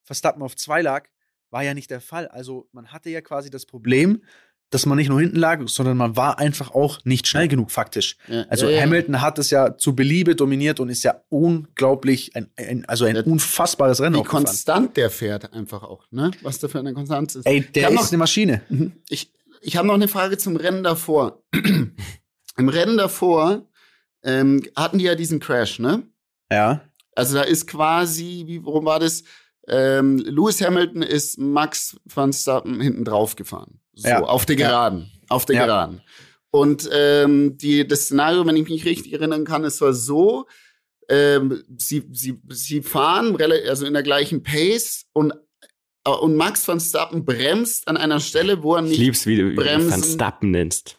Verstappen 0.03 0.43
auf 0.43 0.57
zwei 0.57 0.83
lag, 0.83 1.09
war 1.51 1.63
ja 1.65 1.73
nicht 1.73 1.91
der 1.91 2.01
Fall. 2.03 2.29
Also 2.29 2.69
man 2.73 2.89
hatte 2.89 3.09
ja 3.09 3.23
quasi 3.23 3.49
das 3.49 3.65
Problem, 3.65 4.23
dass 4.71 4.85
man 4.87 4.99
nicht 4.99 5.09
nur 5.09 5.21
hinten 5.21 5.37
lag, 5.39 5.61
sondern 5.67 5.97
man 5.97 6.17
war 6.17 6.39
einfach 6.39 6.73
auch 6.75 6.99
nicht 7.05 7.27
schnell 7.27 7.49
genug 7.49 7.71
faktisch. 7.71 8.17
Ja, 8.29 8.43
Also 8.51 8.67
ja, 8.67 8.73
ja. 8.77 8.83
Hamilton 8.83 9.21
hat 9.23 9.39
es 9.39 9.51
ja 9.51 9.77
zu 9.79 9.95
Beliebe 9.97 10.37
dominiert 10.37 10.79
und 10.81 10.89
ist 10.91 11.03
ja 11.05 11.23
unglaublich, 11.31 12.37
ein, 12.37 12.51
ein, 12.57 12.85
also 12.87 13.05
ein 13.07 13.17
unfassbares 13.17 14.01
Rennen 14.01 14.17
Wie 14.17 14.23
konstant 14.25 14.97
der 14.97 15.11
fährt 15.11 15.53
einfach 15.55 15.83
auch, 15.83 16.05
ne? 16.11 16.31
Was 16.43 16.59
da 16.59 16.69
für 16.69 16.79
eine 16.81 16.93
Konstanz 16.93 17.35
ist. 17.35 17.47
Ey, 17.47 17.63
der 17.63 17.89
ist 17.89 17.95
noch- 17.95 18.09
eine 18.09 18.19
Maschine. 18.19 18.61
Ich, 19.09 19.33
ich 19.63 19.77
habe 19.77 19.87
noch 19.89 19.95
eine 19.95 20.09
Frage 20.09 20.37
zum 20.39 20.57
Rennen 20.57 20.83
davor. 20.83 21.43
Im 22.57 22.69
Rennen 22.69 22.97
davor 22.99 23.67
ähm, 24.23 24.63
hatten 24.77 24.99
die 24.99 25.05
ja 25.05 25.15
diesen 25.15 25.41
Crash, 25.41 25.79
ne? 25.79 26.03
Ja. 26.51 26.83
Also 27.15 27.35
da 27.37 27.43
ist 27.43 27.67
quasi, 27.67 28.45
wie, 28.47 28.65
worum 28.65 28.85
war 28.85 29.01
das? 29.01 29.23
Ähm, 29.67 30.19
Lewis 30.19 30.61
Hamilton 30.61 31.03
ist 31.03 31.39
Max 31.39 31.97
van 32.05 32.33
Stappen 32.33 32.81
hinten 32.81 33.05
drauf 33.05 33.37
gefahren. 33.37 33.81
So, 34.01 34.09
Ja. 34.09 34.21
auf 34.23 34.47
der 34.47 34.57
Ja. 34.57 34.69
Geraden. 34.69 35.11
Auf 35.29 35.45
der 35.45 35.57
Ja. 35.57 35.67
Geraden. 35.67 36.01
Und 36.51 36.89
ähm, 36.93 37.59
die, 37.59 37.87
das 37.87 38.03
Szenario, 38.05 38.47
wenn 38.47 38.57
ich 38.57 38.69
mich 38.69 38.85
richtig 38.85 39.13
erinnern 39.13 39.45
kann, 39.45 39.65
ist 39.65 39.81
war 39.81 39.93
so, 39.93 40.47
ähm, 41.11 41.63
sie, 41.77 42.09
sie, 42.13 42.41
sie 42.49 42.83
fahren 42.83 43.37
also 43.69 43.87
in 43.87 43.93
der 43.95 44.03
gleichen 44.03 44.43
Pace 44.43 45.07
und, 45.13 45.33
äh, 46.05 46.11
und 46.11 46.37
Max 46.37 46.67
van 46.69 46.81
Stappen 46.81 47.25
bremst 47.25 47.89
an 47.89 47.97
einer 47.97 48.21
Stelle, 48.21 48.63
wo 48.63 48.77
er 48.77 48.83
Ich 48.85 48.91
nicht. 48.91 48.99
lieb's, 48.99 49.27
wie 49.27 49.37
du 49.37 49.51
wie 49.51 49.57
du 49.57 49.63
Bremsen. 49.63 49.91
Van 49.91 50.03
Stappen 50.03 50.51
nennst. 50.53 50.97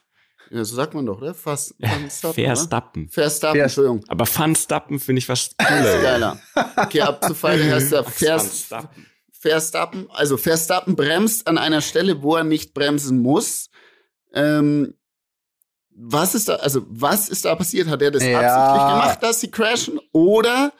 Ja, 0.51 0.63
so 0.63 0.75
sagt 0.75 0.93
man 0.95 1.05
doch, 1.05 1.19
oder? 1.21 1.33
Fast, 1.35 1.75
Van 1.79 2.09
Stappen, 2.09 2.43
oder? 2.43 2.55
Verstappen. 2.55 3.09
Verstappen, 3.09 3.59
Vers- 3.59 3.63
Entschuldigung. 3.77 4.03
Aber 4.07 4.25
Van 4.27 4.55
Stappen 4.55 4.99
finde 4.99 5.19
ich 5.19 5.29
ist 5.29 5.55
cooler. 5.57 6.01
geiler. 6.01 6.39
Okay, 6.75 7.01
ab 7.01 7.23
zu 7.23 7.33
Feinde 7.35 7.65
heißt 7.71 7.91
er 7.93 8.03
Vers, 8.03 8.65
Verstappen. 8.65 9.05
Verstappen, 9.39 10.07
also 10.11 10.37
Verstappen 10.37 10.95
bremst 10.95 11.47
an 11.47 11.57
einer 11.57 11.81
Stelle, 11.81 12.21
wo 12.21 12.35
er 12.35 12.43
nicht 12.43 12.73
bremsen 12.73 13.21
muss. 13.21 13.69
Ähm, 14.33 14.93
was 15.95 16.35
ist 16.35 16.49
da, 16.49 16.55
also 16.55 16.85
was 16.89 17.29
ist 17.29 17.45
da 17.45 17.55
passiert? 17.55 17.87
Hat 17.87 18.01
er 18.01 18.11
das 18.11 18.23
Ja. 18.25 18.39
absichtlich 18.39 18.87
gemacht, 18.93 19.23
dass 19.23 19.39
sie 19.41 19.49
crashen? 19.51 19.99
Oder 20.11 20.73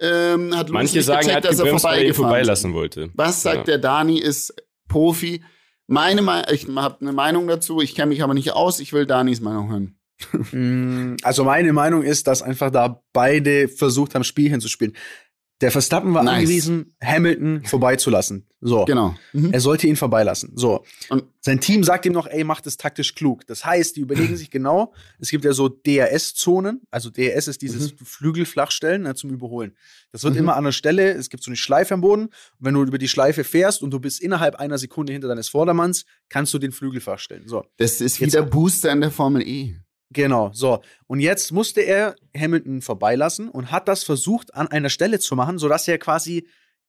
ähm, 0.00 0.54
hat 0.56 0.68
Lewis 0.68 0.72
Manche 0.72 0.96
nicht 0.98 1.06
sagen, 1.06 1.18
er 1.20 1.24
gecheckt, 1.26 1.36
hat 1.36 1.52
dass 1.52 1.58
er 1.60 1.66
er 1.66 1.78
vorbeigefahren 1.78 2.14
vorbeilassen 2.30 2.74
wollte. 2.74 3.10
Was 3.14 3.42
sagt 3.42 3.56
Ja. 3.58 3.64
der 3.64 3.78
Dani 3.78 4.18
ist 4.18 4.54
Profi? 4.88 5.42
Meine 5.86 6.22
Me 6.22 6.44
ich 6.50 6.66
habe 6.68 7.00
eine 7.00 7.12
Meinung 7.12 7.46
dazu, 7.48 7.80
ich 7.80 7.94
kenne 7.94 8.08
mich 8.08 8.22
aber 8.22 8.34
nicht 8.34 8.52
aus, 8.52 8.80
ich 8.80 8.92
will 8.92 9.06
Danis 9.06 9.40
Meinung 9.40 9.70
hören. 9.70 9.98
Mm, 10.52 11.16
Also 11.22 11.44
meine 11.44 11.72
Meinung 11.72 12.02
ist, 12.02 12.26
dass 12.26 12.42
einfach 12.42 12.70
da 12.70 13.02
beide 13.12 13.68
versucht 13.68 14.14
haben, 14.14 14.22
Spielchen 14.24 14.60
zu 14.60 14.68
spielen. 14.68 14.94
Der 15.62 15.70
Verstappen 15.70 16.12
war 16.12 16.22
Nice. 16.24 16.34
angewiesen, 16.40 16.94
Hamilton 17.02 17.64
vorbeizulassen. 17.64 18.44
So. 18.60 18.84
Genau. 18.84 19.14
Mhm. 19.32 19.52
Er 19.52 19.60
sollte 19.60 19.86
ihn 19.86 19.96
vorbeilassen. 19.96 20.52
So. 20.56 20.84
Und- 21.08 21.24
sein 21.40 21.60
Team 21.60 21.82
sagt 21.82 22.06
ihm 22.06 22.12
noch, 22.12 22.28
ey, 22.28 22.44
mach 22.44 22.60
das 22.60 22.76
taktisch 22.76 23.16
klug. 23.16 23.44
Das 23.48 23.64
heißt, 23.64 23.96
die 23.96 24.00
überlegen 24.00 24.36
sich 24.36 24.50
genau, 24.50 24.92
es 25.18 25.30
gibt 25.30 25.44
ja 25.44 25.52
so 25.52 25.68
DRS-Zonen. 25.68 26.82
Also 26.90 27.10
DRS 27.10 27.48
ist 27.48 27.62
dieses 27.62 27.92
Flügelflachstellen 28.04 29.02
ne, 29.02 29.14
zum 29.14 29.30
Überholen. 29.30 29.74
Das 30.12 30.22
wird 30.24 30.34
Mhm. 30.34 30.40
immer 30.40 30.56
an 30.56 30.64
der 30.64 30.72
Stelle, 30.72 31.12
es 31.12 31.30
gibt 31.30 31.42
so 31.42 31.50
eine 31.50 31.56
Schleife 31.56 31.94
am 31.94 32.00
Boden. 32.00 32.24
Und 32.26 32.32
wenn 32.60 32.74
du 32.74 32.82
über 32.82 32.98
die 32.98 33.08
Schleife 33.08 33.44
fährst 33.44 33.82
und 33.82 33.90
du 33.90 33.98
bist 34.00 34.20
innerhalb 34.20 34.56
einer 34.56 34.78
Sekunde 34.78 35.12
hinter 35.12 35.28
deines 35.28 35.48
Vordermanns, 35.48 36.04
kannst 36.28 36.52
du 36.54 36.58
den 36.58 36.72
Flügel 36.72 37.00
flachstellen. 37.00 37.44
So. 37.46 37.64
Das 37.78 38.00
ist 38.00 38.18
Jetzt- 38.20 38.32
wieder 38.34 38.42
Booster 38.42 38.92
in 38.92 39.00
der 39.00 39.10
Formel 39.10 39.42
E. 39.42 39.76
Genau, 40.12 40.50
so. 40.52 40.80
Und 41.06 41.20
jetzt 41.20 41.52
musste 41.52 41.80
er 41.80 42.14
Hamilton 42.36 42.82
vorbeilassen 42.82 43.48
und 43.48 43.70
hat 43.70 43.88
das 43.88 44.04
versucht 44.04 44.54
an 44.54 44.68
einer 44.68 44.88
Stelle 44.90 45.18
zu 45.18 45.36
machen, 45.36 45.58
sodass 45.58 45.86
er 45.88 45.98
quasi 45.98 46.46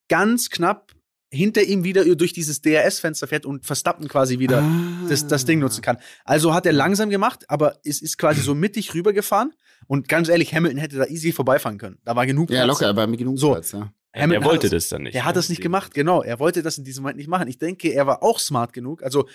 ganz 0.10 0.50
knapp 0.50 0.92
hinter 1.32 1.64
ihm 1.64 1.84
wieder 1.84 2.04
durch 2.16 2.32
dieses 2.34 2.62
DRS-Fenster 2.62 3.26
fährt 3.28 3.46
und 3.48 3.66
Verstappen 3.66 4.08
quasi 4.08 4.38
wieder 4.38 4.62
Ah. 4.62 5.08
das, 5.10 5.26
das 5.26 5.46
Ding 5.46 5.60
nutzen 5.60 5.82
kann. 5.82 5.98
Also 6.26 6.54
hat 6.54 6.66
er 6.68 6.74
langsam 6.74 7.10
gemacht, 7.10 7.46
aber 7.50 7.78
es 7.84 8.02
ist 8.04 8.18
quasi 8.20 8.42
so 8.42 8.54
mittig 8.54 8.94
rübergefahren. 8.94 9.52
Und 9.88 10.08
ganz 10.08 10.30
ehrlich, 10.30 10.54
Hamilton 10.54 10.78
hätte 10.80 10.98
da 10.98 11.06
easy 11.06 11.32
vorbeifahren 11.32 11.80
können. 11.80 11.98
Da 12.06 12.16
war 12.16 12.26
genug 12.28 12.52
Ja, 12.52 12.64
Platz. 12.66 12.68
locker, 12.80 12.90
aber 12.90 13.08
mit 13.08 13.18
genug 13.18 13.40
So. 13.40 13.52
Platz, 13.54 13.72
ja. 13.72 13.92
Hamilton 14.16 14.44
er 14.44 14.46
wollte 14.48 14.68
hat 14.68 14.74
das 14.74 14.90
dann 14.90 15.02
nicht. 15.04 15.16
Er 15.16 15.26
hat 15.26 15.36
das 15.36 15.50
nicht 15.50 15.62
gemacht, 15.62 15.96
genau. 15.96 16.22
Er 16.22 16.38
wollte 16.40 16.62
das 16.62 16.78
in 16.78 16.84
diesem 16.84 17.02
Moment 17.02 17.18
nicht 17.18 17.28
machen. 17.30 17.48
Ich 17.48 17.58
denke, 17.58 17.90
er 17.92 18.06
war 18.06 18.22
auch 18.22 18.38
smart 18.40 18.72
genug. 18.72 19.02
Also, 19.02 19.28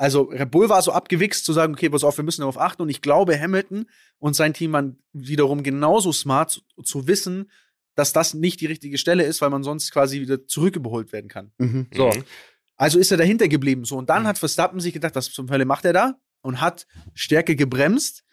also 0.00 0.22
Red 0.22 0.50
Bull 0.50 0.70
war 0.70 0.80
so 0.80 0.92
abgewichst 0.92 1.44
zu 1.44 1.52
sagen, 1.52 1.74
okay, 1.74 1.90
pass 1.90 2.04
auf, 2.04 2.16
wir 2.16 2.24
müssen 2.24 2.40
darauf 2.40 2.58
achten. 2.58 2.80
Und 2.80 2.88
ich 2.88 3.02
glaube, 3.02 3.38
Hamilton 3.38 3.84
und 4.18 4.34
sein 4.34 4.54
Team 4.54 4.72
waren 4.72 4.98
wiederum 5.12 5.62
genauso 5.62 6.10
smart 6.10 6.50
zu, 6.50 6.62
zu 6.82 7.06
wissen, 7.06 7.50
dass 7.96 8.14
das 8.14 8.32
nicht 8.32 8.62
die 8.62 8.66
richtige 8.66 8.96
Stelle 8.96 9.24
ist, 9.24 9.42
weil 9.42 9.50
man 9.50 9.62
sonst 9.62 9.90
quasi 9.92 10.22
wieder 10.22 10.46
zurückgeholt 10.46 11.12
werden 11.12 11.28
kann. 11.28 11.52
Mhm. 11.58 11.86
So. 11.94 12.06
Mhm. 12.08 12.24
Also 12.76 12.98
ist 12.98 13.10
er 13.10 13.18
dahinter 13.18 13.46
geblieben. 13.46 13.84
So, 13.84 13.98
und 13.98 14.08
dann 14.08 14.26
hat 14.26 14.38
Verstappen 14.38 14.80
sich 14.80 14.94
gedacht, 14.94 15.14
was 15.16 15.30
zum 15.32 15.50
Hölle 15.50 15.66
macht 15.66 15.84
er 15.84 15.92
da? 15.92 16.14
Und 16.40 16.62
hat 16.62 16.86
Stärke 17.12 17.54
gebremst. 17.54 18.24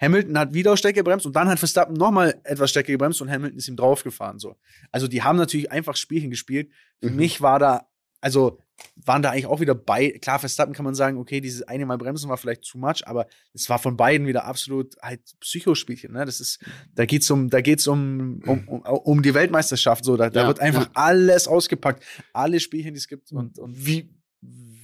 Hamilton 0.00 0.38
hat 0.38 0.54
wieder 0.54 0.76
Stärke 0.76 1.00
gebremst 1.00 1.26
und 1.26 1.34
dann 1.34 1.48
hat 1.48 1.58
Verstappen 1.58 1.94
nochmal 1.96 2.40
etwas 2.44 2.70
Stärke 2.70 2.92
gebremst 2.92 3.20
und 3.20 3.28
Hamilton 3.30 3.58
ist 3.58 3.66
ihm 3.66 3.74
draufgefahren. 3.74 4.38
So. 4.38 4.54
Also 4.92 5.08
die 5.08 5.24
haben 5.24 5.38
natürlich 5.38 5.72
einfach 5.72 5.96
Spielchen 5.96 6.30
gespielt. 6.30 6.70
Für 7.02 7.10
Mhm. 7.10 7.16
mich 7.16 7.40
war 7.40 7.58
da, 7.58 7.88
also 8.20 8.60
waren 8.96 9.22
da 9.22 9.30
eigentlich 9.30 9.46
auch 9.46 9.60
wieder 9.60 9.74
bei, 9.74 10.10
klar, 10.10 10.38
Verstappen 10.38 10.74
kann 10.74 10.84
man 10.84 10.94
sagen, 10.94 11.18
okay, 11.18 11.40
dieses 11.40 11.62
eine 11.62 11.86
Mal 11.86 11.98
bremsen 11.98 12.28
war 12.28 12.36
vielleicht 12.36 12.68
too 12.68 12.78
much, 12.78 13.06
aber 13.06 13.26
es 13.52 13.68
war 13.68 13.78
von 13.78 13.96
beiden 13.96 14.26
wieder 14.26 14.44
absolut 14.44 14.96
halt 15.00 15.20
Psychospielchen, 15.40 16.12
ne? 16.12 16.24
Das 16.24 16.40
ist, 16.40 16.58
da 16.94 17.06
geht's 17.06 17.30
um, 17.30 17.48
da 17.48 17.60
geht's 17.60 17.86
um, 17.86 18.42
um, 18.46 18.68
um, 18.68 18.80
um 18.82 19.22
die 19.22 19.34
Weltmeisterschaft, 19.34 20.04
so, 20.04 20.16
da, 20.16 20.30
da 20.30 20.42
Ja, 20.42 20.46
wird 20.48 20.60
einfach 20.60 20.86
ja. 20.86 20.90
alles 20.94 21.48
ausgepackt, 21.48 22.04
alle 22.32 22.60
Spielchen, 22.60 22.94
die 22.94 22.98
es 22.98 23.08
gibt 23.08 23.32
und, 23.32 23.58
und 23.58 23.86
Wie, 23.86 24.10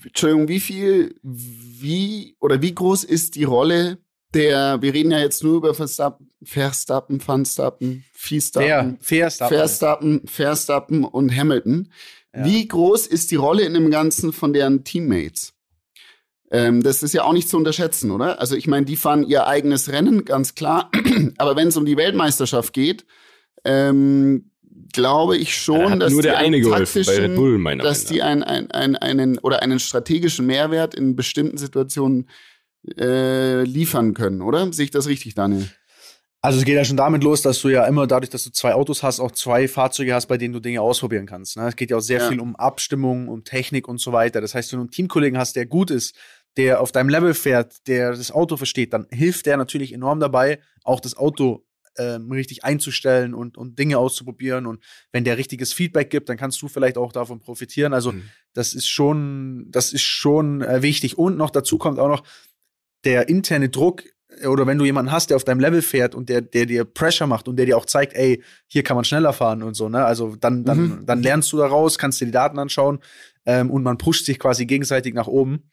Entschuldigung, 0.04 0.48
wie 0.48 0.60
viel, 0.60 1.14
wie 1.22 2.36
oder 2.40 2.60
wie 2.60 2.74
groß 2.74 3.04
ist 3.04 3.34
die 3.34 3.44
Rolle 3.44 3.98
der, 4.34 4.80
wir 4.80 4.94
reden 4.94 5.10
ja 5.10 5.18
jetzt 5.18 5.42
nur 5.42 5.56
über 5.56 5.74
Verstappen, 5.74 6.30
Verstappen, 6.42 7.20
Verstappen, 7.20 8.04
Verstappen, 8.12 8.98
Start. 9.30 9.48
Verstappen, 9.52 10.26
Verstappen 10.26 11.04
und 11.04 11.34
Hamilton. 11.34 11.92
Ja. 12.34 12.44
Wie 12.44 12.66
groß 12.66 13.06
ist 13.06 13.30
die 13.30 13.36
Rolle 13.36 13.64
in 13.64 13.74
dem 13.74 13.90
Ganzen 13.90 14.32
von 14.32 14.52
deren 14.52 14.84
Teammates? 14.84 15.54
Ähm, 16.50 16.82
das 16.82 17.02
ist 17.02 17.14
ja 17.14 17.24
auch 17.24 17.32
nicht 17.32 17.48
zu 17.48 17.56
unterschätzen, 17.56 18.10
oder? 18.10 18.40
Also 18.40 18.56
ich 18.56 18.66
meine, 18.66 18.84
die 18.84 18.96
fahren 18.96 19.24
ihr 19.24 19.46
eigenes 19.46 19.90
Rennen, 19.90 20.24
ganz 20.24 20.54
klar. 20.54 20.90
Aber 21.38 21.56
wenn 21.56 21.68
es 21.68 21.76
um 21.76 21.86
die 21.86 21.96
Weltmeisterschaft 21.96 22.72
geht, 22.72 23.06
ähm, 23.64 24.50
glaube 24.92 25.36
ich 25.36 25.56
schon, 25.56 25.90
hat 25.90 26.02
dass 26.02 26.12
nur 26.12 26.22
die 26.22 26.28
der 26.28 26.38
einen 26.38 26.54
eine 26.54 26.60
geholfen 26.60 27.04
bei 27.06 27.18
Red 27.18 27.36
Bull, 27.36 27.58
meiner 27.58 27.82
dass 27.82 28.04
die 28.04 28.22
ein, 28.22 28.42
ein, 28.42 28.70
ein, 28.70 28.96
einen 28.96 29.38
oder 29.38 29.62
einen 29.62 29.78
strategischen 29.78 30.46
Mehrwert 30.46 30.94
in 30.94 31.16
bestimmten 31.16 31.56
Situationen 31.56 32.28
äh, 32.98 33.62
liefern 33.62 34.12
können, 34.12 34.42
oder? 34.42 34.72
Sehe 34.72 34.84
ich 34.84 34.90
das 34.90 35.06
richtig, 35.06 35.34
Daniel? 35.34 35.68
Also 36.44 36.58
es 36.58 36.64
geht 36.64 36.74
ja 36.74 36.84
schon 36.84 36.96
damit 36.96 37.22
los, 37.22 37.40
dass 37.42 37.60
du 37.60 37.68
ja 37.68 37.86
immer 37.86 38.08
dadurch, 38.08 38.30
dass 38.30 38.42
du 38.42 38.50
zwei 38.50 38.74
Autos 38.74 39.04
hast, 39.04 39.20
auch 39.20 39.30
zwei 39.30 39.68
Fahrzeuge 39.68 40.12
hast, 40.12 40.26
bei 40.26 40.36
denen 40.38 40.52
du 40.52 40.58
Dinge 40.58 40.80
ausprobieren 40.80 41.24
kannst. 41.24 41.56
Ne? 41.56 41.68
Es 41.68 41.76
geht 41.76 41.90
ja 41.90 41.96
auch 41.98 42.00
sehr 42.02 42.18
Ja. 42.20 42.28
viel 42.28 42.40
um 42.40 42.56
Abstimmung, 42.56 43.28
um 43.28 43.44
Technik 43.44 43.86
und 43.86 43.98
so 43.98 44.12
weiter. 44.12 44.40
Das 44.40 44.54
heißt, 44.56 44.72
wenn 44.72 44.78
du 44.78 44.82
einen 44.82 44.90
Teamkollegen 44.90 45.38
hast, 45.38 45.54
der 45.54 45.66
gut 45.66 45.92
ist, 45.92 46.16
der 46.56 46.80
auf 46.80 46.90
deinem 46.90 47.08
Level 47.10 47.32
fährt, 47.34 47.86
der 47.86 48.10
das 48.10 48.32
Auto 48.32 48.56
versteht, 48.56 48.92
dann 48.92 49.06
hilft 49.10 49.46
der 49.46 49.56
natürlich 49.56 49.92
enorm 49.92 50.18
dabei, 50.18 50.58
auch 50.82 50.98
das 50.98 51.16
Auto 51.16 51.64
ähm, 51.96 52.30
richtig 52.32 52.64
einzustellen 52.64 53.34
und, 53.34 53.56
und 53.56 53.78
Dinge 53.78 53.98
auszuprobieren. 53.98 54.66
Und 54.66 54.82
wenn 55.12 55.22
der 55.24 55.38
richtiges 55.38 55.72
Feedback 55.72 56.10
gibt, 56.10 56.28
dann 56.28 56.36
kannst 56.38 56.60
du 56.60 56.66
vielleicht 56.68 56.98
auch 56.98 57.12
davon 57.12 57.38
profitieren. 57.38 57.92
Also 57.94 58.12
Mhm. 58.12 58.22
das 58.52 58.74
ist 58.74 58.88
schon, 58.88 59.66
das 59.70 59.92
ist 59.92 60.02
schon 60.02 60.60
äh, 60.62 60.82
wichtig. 60.82 61.18
Und 61.18 61.36
noch 61.36 61.50
dazu 61.50 61.78
kommt 61.78 62.00
auch 62.00 62.08
noch 62.08 62.24
der 63.04 63.28
interne 63.28 63.68
Druck, 63.68 64.02
oder 64.46 64.66
wenn 64.66 64.78
du 64.78 64.84
jemanden 64.84 65.12
hast, 65.12 65.30
der 65.30 65.36
auf 65.36 65.44
deinem 65.44 65.60
Level 65.60 65.82
fährt 65.82 66.14
und 66.14 66.28
der, 66.28 66.40
der 66.40 66.66
dir 66.66 66.84
Pressure 66.84 67.26
macht 67.26 67.48
und 67.48 67.56
der 67.56 67.66
dir 67.66 67.76
auch 67.76 67.86
zeigt, 67.86 68.14
ey, 68.14 68.42
hier 68.66 68.82
kann 68.82 68.96
man 68.96 69.04
schneller 69.04 69.32
fahren 69.32 69.62
und 69.62 69.74
so, 69.74 69.88
ne? 69.88 70.04
Also 70.04 70.36
dann, 70.36 70.64
dann, 70.64 70.78
Mhm. 70.78 71.06
dann 71.06 71.22
lernst 71.22 71.52
du 71.52 71.58
daraus, 71.58 71.98
kannst 71.98 72.20
dir 72.20 72.26
die 72.26 72.32
Daten 72.32 72.58
anschauen 72.58 73.00
ähm, 73.46 73.70
und 73.70 73.82
man 73.82 73.98
pusht 73.98 74.26
sich 74.26 74.38
quasi 74.38 74.66
gegenseitig 74.66 75.14
nach 75.14 75.26
oben. 75.26 75.70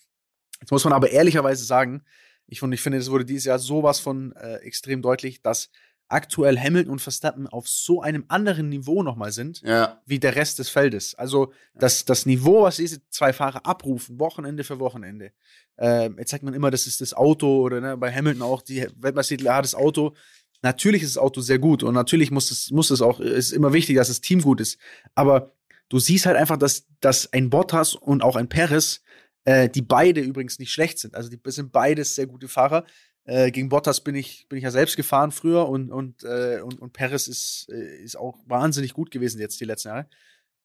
Jetzt 0.59 0.71
muss 0.71 0.83
man 0.83 0.93
aber 0.93 1.09
ehrlicherweise 1.11 1.63
sagen, 1.63 2.03
ich, 2.47 2.61
und 2.63 2.71
ich 2.71 2.81
finde, 2.81 2.97
es 2.97 3.09
wurde 3.11 3.25
dieses 3.25 3.45
Jahr 3.45 3.59
sowas 3.59 3.99
von 3.99 4.33
äh, 4.33 4.55
extrem 4.57 5.01
deutlich, 5.01 5.41
dass 5.41 5.69
aktuell 6.09 6.57
Hamilton 6.59 6.91
und 6.91 6.99
Verstappen 7.01 7.47
auf 7.47 7.67
so 7.67 8.01
einem 8.01 8.25
anderen 8.27 8.69
Niveau 8.69 9.03
nochmal 9.03 9.31
sind, 9.31 9.61
Ja. 9.61 10.01
wie 10.05 10.19
der 10.19 10.35
Rest 10.35 10.59
des 10.59 10.69
Feldes. 10.69 11.15
Also 11.15 11.53
das, 11.75 12.03
das 12.05 12.25
Niveau, 12.25 12.63
was 12.63 12.77
diese 12.77 12.99
zwei 13.09 13.31
Fahrer 13.31 13.65
abrufen, 13.65 14.19
Wochenende 14.19 14.63
für 14.63 14.79
Wochenende. 14.79 15.31
Ähm, 15.77 16.15
jetzt 16.17 16.31
sagt 16.31 16.43
man 16.43 16.53
immer, 16.53 16.71
das 16.71 16.87
ist 16.87 16.99
das 16.99 17.13
Auto 17.13 17.61
oder 17.61 17.79
ne, 17.79 17.95
bei 17.97 18.11
Hamilton 18.13 18.41
auch 18.41 18.61
die 18.61 18.87
Weltmeistertitel, 18.97 19.45
ja, 19.45 19.61
das 19.61 19.75
Auto. 19.75 20.15
Natürlich 20.61 21.03
ist 21.03 21.15
das 21.15 21.21
Auto 21.23 21.39
sehr 21.39 21.59
gut 21.59 21.83
und 21.83 21.93
natürlich 21.93 22.31
muss 22.31 22.51
es, 22.51 22.69
muss 22.71 22.89
es 22.91 23.01
auch, 23.01 23.19
ist 23.21 23.51
immer 23.51 23.71
wichtig, 23.71 23.95
dass 23.95 24.09
das 24.09 24.19
Team 24.19 24.41
gut 24.41 24.59
ist. 24.59 24.77
Aber 25.15 25.53
du 25.87 25.99
siehst 25.99 26.25
halt 26.25 26.35
einfach, 26.35 26.57
dass, 26.57 26.85
dass 26.99 27.31
ein 27.31 27.49
Bottas 27.49 27.95
und 27.95 28.23
auch 28.23 28.35
ein 28.35 28.49
Perez, 28.49 29.01
äh, 29.45 29.69
die 29.69 29.81
beide 29.81 30.19
übrigens 30.19 30.59
nicht 30.59 30.71
schlecht 30.71 30.99
sind. 30.99 31.15
Also 31.15 31.29
die 31.29 31.39
sind 31.45 31.71
beides 31.71 32.15
sehr 32.15 32.27
gute 32.27 32.49
Fahrer. 32.49 32.83
Äh, 33.29 33.51
gegen 33.51 33.69
Bottas 33.69 34.01
bin 34.01 34.15
ich, 34.15 34.47
bin 34.49 34.57
ich 34.57 34.63
ja 34.63 34.71
selbst 34.71 34.97
gefahren 34.97 35.31
früher 35.31 35.69
und, 35.69 35.91
und, 35.91 36.23
äh, 36.23 36.61
und, 36.61 36.79
und 36.79 36.93
Perez 36.93 37.27
ist, 37.27 37.67
äh, 37.71 38.01
ist 38.01 38.17
auch 38.17 38.39
wahnsinnig 38.47 38.93
gut 38.93 39.11
gewesen 39.11 39.39
jetzt 39.39 39.61
die 39.61 39.65
letzten 39.65 39.89
Jahre. 39.89 40.09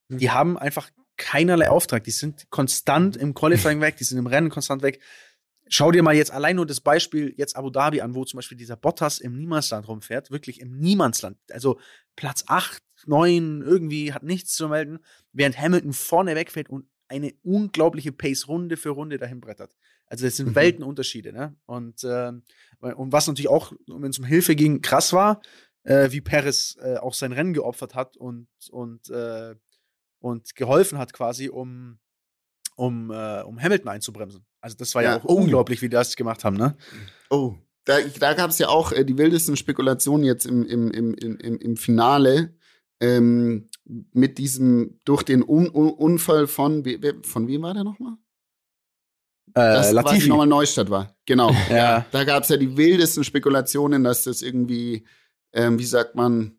Die 0.09 0.31
haben 0.31 0.57
einfach 0.57 0.91
keinerlei 1.19 1.69
Auftrag. 1.69 2.05
Die 2.05 2.11
sind 2.11 2.49
konstant 2.49 3.19
im 3.19 3.35
Qualifying 3.35 3.83
weg, 3.83 3.99
die 3.99 4.05
sind 4.05 4.17
im 4.17 4.27
Rennen 4.27 4.49
konstant 4.49 4.83
weg. 4.83 5.01
schau 5.69 5.91
dir 5.91 6.03
mal 6.03 6.15
jetzt 6.15 6.31
allein 6.31 6.57
nur 6.57 6.65
das 6.65 6.81
Beispiel 6.81 7.35
jetzt 7.37 7.55
Abu 7.55 7.69
Dhabi 7.69 8.01
an, 8.01 8.15
wo 8.15 8.25
zum 8.25 8.39
Beispiel 8.39 8.57
dieser 8.57 8.77
Bottas 8.77 9.19
im 9.19 9.37
Niemandsland 9.37 9.87
rumfährt, 9.87 10.31
wirklich 10.31 10.61
im 10.61 10.79
Niemandsland. 10.79 11.37
Also 11.51 11.79
Platz 12.17 12.45
8, 12.47 12.83
9, 13.05 13.61
irgendwie 13.61 14.15
hat 14.15 14.23
nichts 14.23 14.55
zu 14.55 14.71
melden, 14.71 15.01
während 15.35 15.61
Hamilton 15.61 15.93
vorne 15.93 16.35
wegfährt 16.35 16.71
und 16.71 16.87
eine 17.15 17.33
unglaubliche 17.43 18.13
Pace 18.13 18.49
Runde 18.49 18.77
für 18.77 18.91
Runde 18.91 19.19
dahin 19.19 19.41
brettert. 19.41 19.77
Also 20.07 20.25
das 20.25 20.37
sind 20.37 20.49
mhm. 20.51 20.55
Weltenunterschiede, 20.55 21.33
ne? 21.33 21.57
Und, 21.67 22.05
äh, 22.05 22.33
und 22.81 23.13
was 23.13 23.27
natürlich 23.27 23.49
auch, 23.49 23.73
wenn 23.87 24.11
es 24.11 24.19
um 24.19 24.25
Hilfe 24.25 24.55
ging, 24.55 24.83
krass 24.83 25.13
war, 25.13 25.41
äh, 25.85 26.11
wie 26.11 26.21
Perez 26.21 26.77
äh, 26.81 26.97
auch 26.97 27.15
sein 27.15 27.33
Rennen 27.33 27.55
geopfert 27.55 27.95
hat 27.95 28.17
und, 28.17 28.49
und, 28.71 29.09
äh, 29.11 29.55
und 30.19 30.55
geholfen 30.55 30.99
hat 30.99 31.13
quasi, 31.13 31.49
um, 31.49 31.99
um, 32.77 33.11
äh, 33.11 33.43
um 33.43 33.61
Hamilton 33.61 33.89
einzubremsen. 33.89 34.45
Also 34.61 34.77
das 34.77 34.95
war 34.95 35.03
ja, 35.03 35.13
ja 35.13 35.19
auch 35.19 35.25
oh. 35.25 35.35
unglaublich, 35.35 35.83
wie 35.83 35.89
die 35.89 35.95
das 35.95 36.17
gemacht 36.17 36.45
haben, 36.45 36.57
ne? 36.57 36.77
Oh, 37.31 37.57
da, 37.85 37.99
da 38.19 38.33
gab 38.35 38.51
es 38.51 38.59
ja 38.59 38.69
auch 38.69 38.93
äh, 38.93 39.05
die 39.05 39.19
wildesten 39.19 39.57
Spekulationen 39.57 40.25
jetzt 40.25 40.47
im, 40.47 40.65
im, 40.65 40.91
im, 40.91 41.15
im, 41.15 41.59
im 41.59 41.77
Finale. 41.77 42.55
Ähm, 43.01 43.69
mit 43.85 44.39
diesem, 44.39 45.01
durch 45.05 45.23
den 45.23 45.43
Un 45.43 45.69
Un 45.69 45.91
Unfall 45.91 46.47
von, 46.47 46.85
von 47.23 47.49
wem 47.49 47.63
war 47.63 47.75
der 47.75 47.85
nochmal? 47.85 48.15
Äh, 49.49 49.61
das 49.61 49.93
Latifi. 49.93 50.29
nochmal 50.29 50.47
Neustadt 50.47 50.91
war. 50.91 51.15
Genau. 51.27 51.55
ja. 51.71 52.07
Da 52.11 52.25
gab 52.25 52.43
es 52.43 52.49
ja 52.49 52.57
die 52.57 52.77
wildesten 52.77 53.25
Spekulationen, 53.25 54.03
dass 54.05 54.25
das 54.25 54.43
irgendwie, 54.43 55.05
ähm, 55.53 55.79
wie 55.79 55.85
sagt 55.85 56.15
man, 56.15 56.59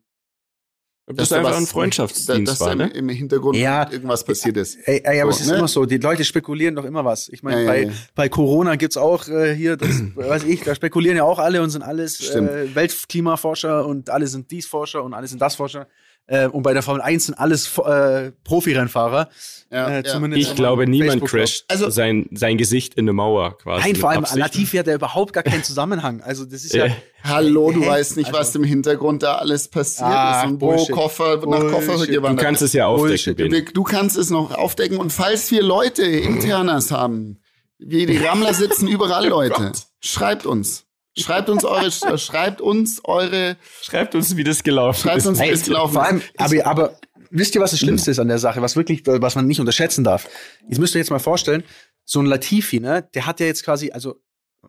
das 1.08 1.30
ist 1.30 1.32
einfach 1.34 1.50
was, 1.50 1.58
ein 1.58 1.66
Freundschaftsdienst 1.66 2.50
dass 2.50 2.60
war, 2.60 2.74
ne? 2.74 2.88
im 2.88 3.08
Hintergrund 3.08 3.56
ja, 3.56 3.88
irgendwas 3.92 4.24
passiert 4.24 4.56
ist. 4.56 4.76
Ey, 4.88 5.02
ey 5.04 5.20
aber 5.20 5.30
so, 5.30 5.36
es 5.36 5.42
ist 5.42 5.52
ne? 5.52 5.58
immer 5.58 5.68
so, 5.68 5.86
die 5.86 5.98
Leute 5.98 6.24
spekulieren 6.24 6.74
doch 6.74 6.84
immer 6.84 7.04
was. 7.04 7.28
Ich 7.28 7.44
meine, 7.44 7.62
ja, 7.62 7.68
bei, 7.68 7.82
ja, 7.84 7.92
bei 8.16 8.28
Corona 8.28 8.74
gibt's 8.74 8.96
auch 8.96 9.28
äh, 9.28 9.54
hier, 9.54 9.76
das, 9.76 9.90
weiß 10.16 10.42
ich, 10.44 10.64
da 10.64 10.74
spekulieren 10.74 11.16
ja 11.16 11.22
auch 11.22 11.38
alle 11.38 11.62
und 11.62 11.70
sind 11.70 11.82
alles 11.82 12.28
äh, 12.30 12.74
Weltklimaforscher 12.74 13.86
und 13.86 14.10
alle 14.10 14.26
sind 14.26 14.50
dies 14.50 14.66
Forscher 14.66 15.04
und 15.04 15.14
alle 15.14 15.28
sind 15.28 15.40
das 15.40 15.54
Forscher. 15.54 15.86
Äh, 16.28 16.48
und 16.48 16.62
bei 16.62 16.72
der 16.72 16.82
Formel 16.82 17.02
1 17.02 17.26
sind 17.26 17.34
alles 17.36 17.78
äh, 17.78 18.32
Profirennfahrer. 18.42 19.28
Ja, 19.70 19.98
äh, 19.98 20.02
zumindest 20.04 20.42
ich 20.42 20.56
glaube, 20.56 20.86
niemand 20.88 21.24
crasht 21.24 21.64
also, 21.68 21.88
sein, 21.88 22.28
sein 22.32 22.56
Gesicht 22.56 22.94
in 22.94 23.04
eine 23.04 23.12
Mauer 23.12 23.58
quasi. 23.58 23.84
Nein, 23.84 23.96
vor 23.96 24.10
allem 24.10 24.24
Latifi 24.34 24.76
hat 24.76 24.86
ja 24.88 24.94
überhaupt 24.94 25.32
gar 25.32 25.44
keinen 25.44 25.62
Zusammenhang. 25.62 26.20
Also 26.22 26.44
das 26.44 26.64
ist 26.64 26.74
ja. 26.74 26.86
Hallo, 27.22 27.70
du 27.72 27.84
weißt 27.84 28.16
nicht, 28.16 28.28
also, 28.28 28.38
was 28.38 28.54
im 28.54 28.64
Hintergrund 28.64 29.22
da 29.22 29.36
alles 29.36 29.68
passiert 29.68 30.08
ah, 30.08 30.42
ist 30.42 30.50
und 30.50 30.60
wo 30.60 30.86
Koffer 30.86 31.44
nach 31.46 31.70
Koffer 31.72 32.06
gewandert. 32.06 32.40
Du 32.40 32.44
kannst 32.44 32.62
es 32.62 32.72
ja 32.72 32.86
aufdecken. 32.86 33.50
Du, 33.50 33.62
du, 33.62 33.82
kannst 33.82 34.16
es 34.16 34.30
noch 34.30 34.52
aufdecken 34.52 34.98
und 34.98 35.12
falls 35.12 35.50
wir 35.50 35.62
Leute 35.62 36.02
internas 36.02 36.90
haben, 36.92 37.40
wie 37.78 38.06
die 38.06 38.18
Rammler 38.18 38.54
sitzen 38.54 38.88
überall 38.88 39.26
oh 39.32 39.40
Leute, 39.40 39.72
schreibt 40.00 40.46
uns. 40.46 40.85
Schreibt 41.18 41.48
uns 41.48 41.64
eure, 41.64 41.90
schreibt 42.18 42.60
uns 42.60 43.00
eure. 43.04 43.56
Schreibt 43.82 44.14
uns, 44.14 44.36
wie 44.36 44.44
das 44.44 44.62
gelaufen 44.62 45.00
schreibt 45.00 45.18
ist. 45.18 45.26
Uns, 45.26 45.40
wie 45.40 45.50
das 45.50 45.64
gelaufen 45.64 45.94
vor 45.94 46.04
allem, 46.04 46.22
aber, 46.36 46.66
aber 46.66 47.00
wisst 47.30 47.54
ihr, 47.54 47.60
was 47.60 47.70
das 47.70 47.80
Schlimmste 47.80 48.10
ist 48.10 48.18
an 48.18 48.28
der 48.28 48.38
Sache, 48.38 48.60
was 48.62 48.76
wirklich, 48.76 49.02
was 49.06 49.34
man 49.34 49.46
nicht 49.46 49.60
unterschätzen 49.60 50.04
darf? 50.04 50.28
Jetzt 50.68 50.78
müsst 50.78 50.94
ihr 50.94 50.98
jetzt 50.98 51.10
mal 51.10 51.18
vorstellen, 51.18 51.64
so 52.04 52.20
ein 52.20 52.26
Latifi, 52.26 52.80
ne, 52.80 53.08
der 53.14 53.26
hat 53.26 53.40
ja 53.40 53.46
jetzt 53.46 53.64
quasi, 53.64 53.90
also 53.90 54.20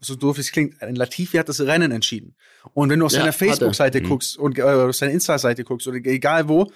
so 0.02 0.16
doof 0.16 0.38
es 0.38 0.52
klingt, 0.52 0.82
ein 0.82 0.96
Latifi 0.96 1.38
hat 1.38 1.50
das 1.50 1.60
Rennen 1.62 1.92
entschieden. 1.92 2.36
Und 2.74 2.90
wenn 2.90 3.00
du 3.00 3.06
auf 3.06 3.12
ja, 3.12 3.20
seiner 3.20 3.34
Facebook-Seite 3.34 4.02
mhm. 4.02 4.08
guckst 4.08 4.38
und 4.38 4.58
äh, 4.58 4.62
auf 4.62 4.96
seine 4.96 5.12
Insta-Seite 5.14 5.64
guckst 5.64 5.88
oder 5.88 5.98
egal 5.98 6.48
wo, 6.48 6.72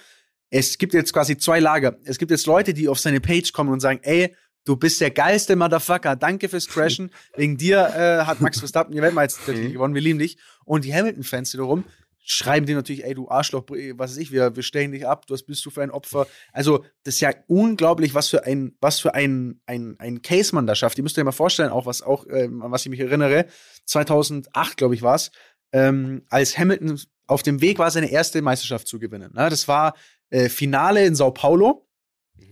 es 0.50 0.76
gibt 0.76 0.92
jetzt 0.92 1.12
quasi 1.12 1.38
zwei 1.38 1.60
Lager. 1.60 1.96
Es 2.04 2.18
gibt 2.18 2.30
jetzt 2.30 2.46
Leute, 2.46 2.74
die 2.74 2.88
auf 2.88 2.98
seine 2.98 3.20
Page 3.20 3.52
kommen 3.52 3.70
und 3.70 3.80
sagen, 3.80 4.00
ey, 4.02 4.34
Du 4.64 4.76
bist 4.76 5.00
der 5.00 5.10
geilste 5.10 5.56
Motherfucker. 5.56 6.16
Danke 6.16 6.48
fürs 6.48 6.68
Crashen. 6.68 7.10
Wegen 7.36 7.56
dir 7.56 7.78
äh, 7.96 8.24
hat 8.24 8.40
Max 8.40 8.58
Verstappen 8.58 8.94
die 8.94 9.02
Weltmeisterschaft 9.02 9.58
mhm. 9.58 9.72
gewonnen. 9.72 9.94
Wir 9.94 10.02
lieben 10.02 10.18
dich. 10.18 10.38
Und 10.64 10.84
die 10.84 10.94
Hamilton-Fans 10.94 11.52
wiederum 11.52 11.84
schreiben 12.24 12.66
dir 12.66 12.76
natürlich, 12.76 13.04
ey, 13.04 13.14
du 13.14 13.28
Arschloch, 13.28 13.64
was 13.68 14.12
weiß 14.12 14.16
ich, 14.18 14.30
wir, 14.30 14.54
wir 14.54 14.62
stellen 14.62 14.92
dich 14.92 15.06
ab, 15.06 15.24
was 15.28 15.42
bist 15.42 15.64
du 15.66 15.70
für 15.70 15.82
ein 15.82 15.90
Opfer? 15.90 16.26
Also, 16.52 16.84
das 17.04 17.14
ist 17.14 17.20
ja 17.20 17.32
unglaublich, 17.48 18.14
was 18.14 18.28
für 18.28 18.44
ein, 18.44 18.76
was 18.80 19.00
für 19.00 19.14
ein, 19.14 19.60
ein, 19.66 19.96
ein 19.98 20.22
Case 20.22 20.54
man 20.54 20.66
da 20.66 20.74
schafft. 20.74 20.98
Ihr 20.98 21.02
müsst 21.02 21.18
euch 21.18 21.24
mal 21.24 21.32
vorstellen, 21.32 21.70
auch 21.70 21.86
was 21.86 22.02
auch, 22.02 22.26
ähm, 22.30 22.62
an 22.62 22.70
was 22.70 22.84
ich 22.84 22.90
mich 22.90 23.00
erinnere, 23.00 23.46
2008, 23.86 24.76
glaube 24.76 24.94
ich, 24.94 25.02
war 25.02 25.16
es, 25.16 25.32
ähm, 25.72 26.22
als 26.28 26.56
Hamilton 26.56 27.00
auf 27.26 27.42
dem 27.42 27.60
Weg 27.60 27.78
war, 27.78 27.90
seine 27.90 28.10
erste 28.10 28.42
Meisterschaft 28.42 28.86
zu 28.86 28.98
gewinnen. 28.98 29.32
Ne? 29.34 29.48
Das 29.48 29.66
war 29.68 29.94
äh, 30.30 30.48
Finale 30.48 31.04
in 31.04 31.14
Sao 31.14 31.32
Paulo. 31.32 31.88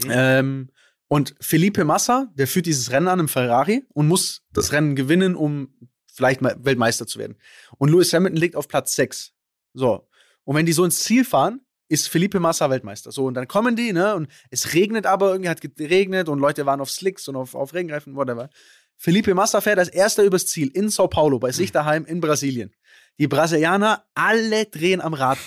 Mhm. 0.04 0.10
Ähm, 0.10 0.70
und 1.12 1.34
Felipe 1.40 1.84
Massa, 1.84 2.28
der 2.34 2.46
führt 2.46 2.66
dieses 2.66 2.92
Rennen 2.92 3.08
an 3.08 3.18
im 3.18 3.28
Ferrari 3.28 3.84
und 3.94 4.06
muss 4.06 4.42
das 4.52 4.70
Rennen 4.70 4.94
gewinnen, 4.94 5.34
um 5.34 5.74
vielleicht 6.06 6.40
mal 6.40 6.54
Weltmeister 6.60 7.04
zu 7.04 7.18
werden. 7.18 7.36
Und 7.78 7.90
Lewis 7.90 8.12
Hamilton 8.12 8.38
liegt 8.38 8.54
auf 8.54 8.68
Platz 8.68 8.94
6. 8.94 9.32
So. 9.74 10.08
Und 10.44 10.54
wenn 10.54 10.66
die 10.66 10.72
so 10.72 10.84
ins 10.84 11.02
Ziel 11.02 11.24
fahren, 11.24 11.62
ist 11.88 12.08
Felipe 12.08 12.38
Massa 12.38 12.70
Weltmeister. 12.70 13.10
So, 13.10 13.24
und 13.24 13.34
dann 13.34 13.48
kommen 13.48 13.74
die, 13.74 13.92
ne, 13.92 14.14
und 14.14 14.28
es 14.50 14.72
regnet 14.72 15.04
aber, 15.04 15.32
irgendwie 15.32 15.48
hat 15.48 15.60
geregnet 15.60 16.28
und 16.28 16.38
Leute 16.38 16.64
waren 16.64 16.80
auf 16.80 16.92
Slicks 16.92 17.26
und 17.26 17.34
auf, 17.34 17.56
auf 17.56 17.74
Regenreifen, 17.74 18.14
whatever. 18.14 18.48
Felipe 18.96 19.34
Massa 19.34 19.60
fährt 19.60 19.80
als 19.80 19.88
erster 19.88 20.22
übers 20.22 20.46
Ziel 20.46 20.68
in 20.68 20.90
Sao 20.90 21.08
Paulo, 21.08 21.40
bei 21.40 21.50
sich 21.50 21.72
daheim 21.72 22.04
in 22.04 22.20
Brasilien. 22.20 22.72
Die 23.18 23.26
Brasilianer 23.26 24.04
alle 24.14 24.66
drehen 24.66 25.00
am 25.00 25.14
Rad, 25.14 25.38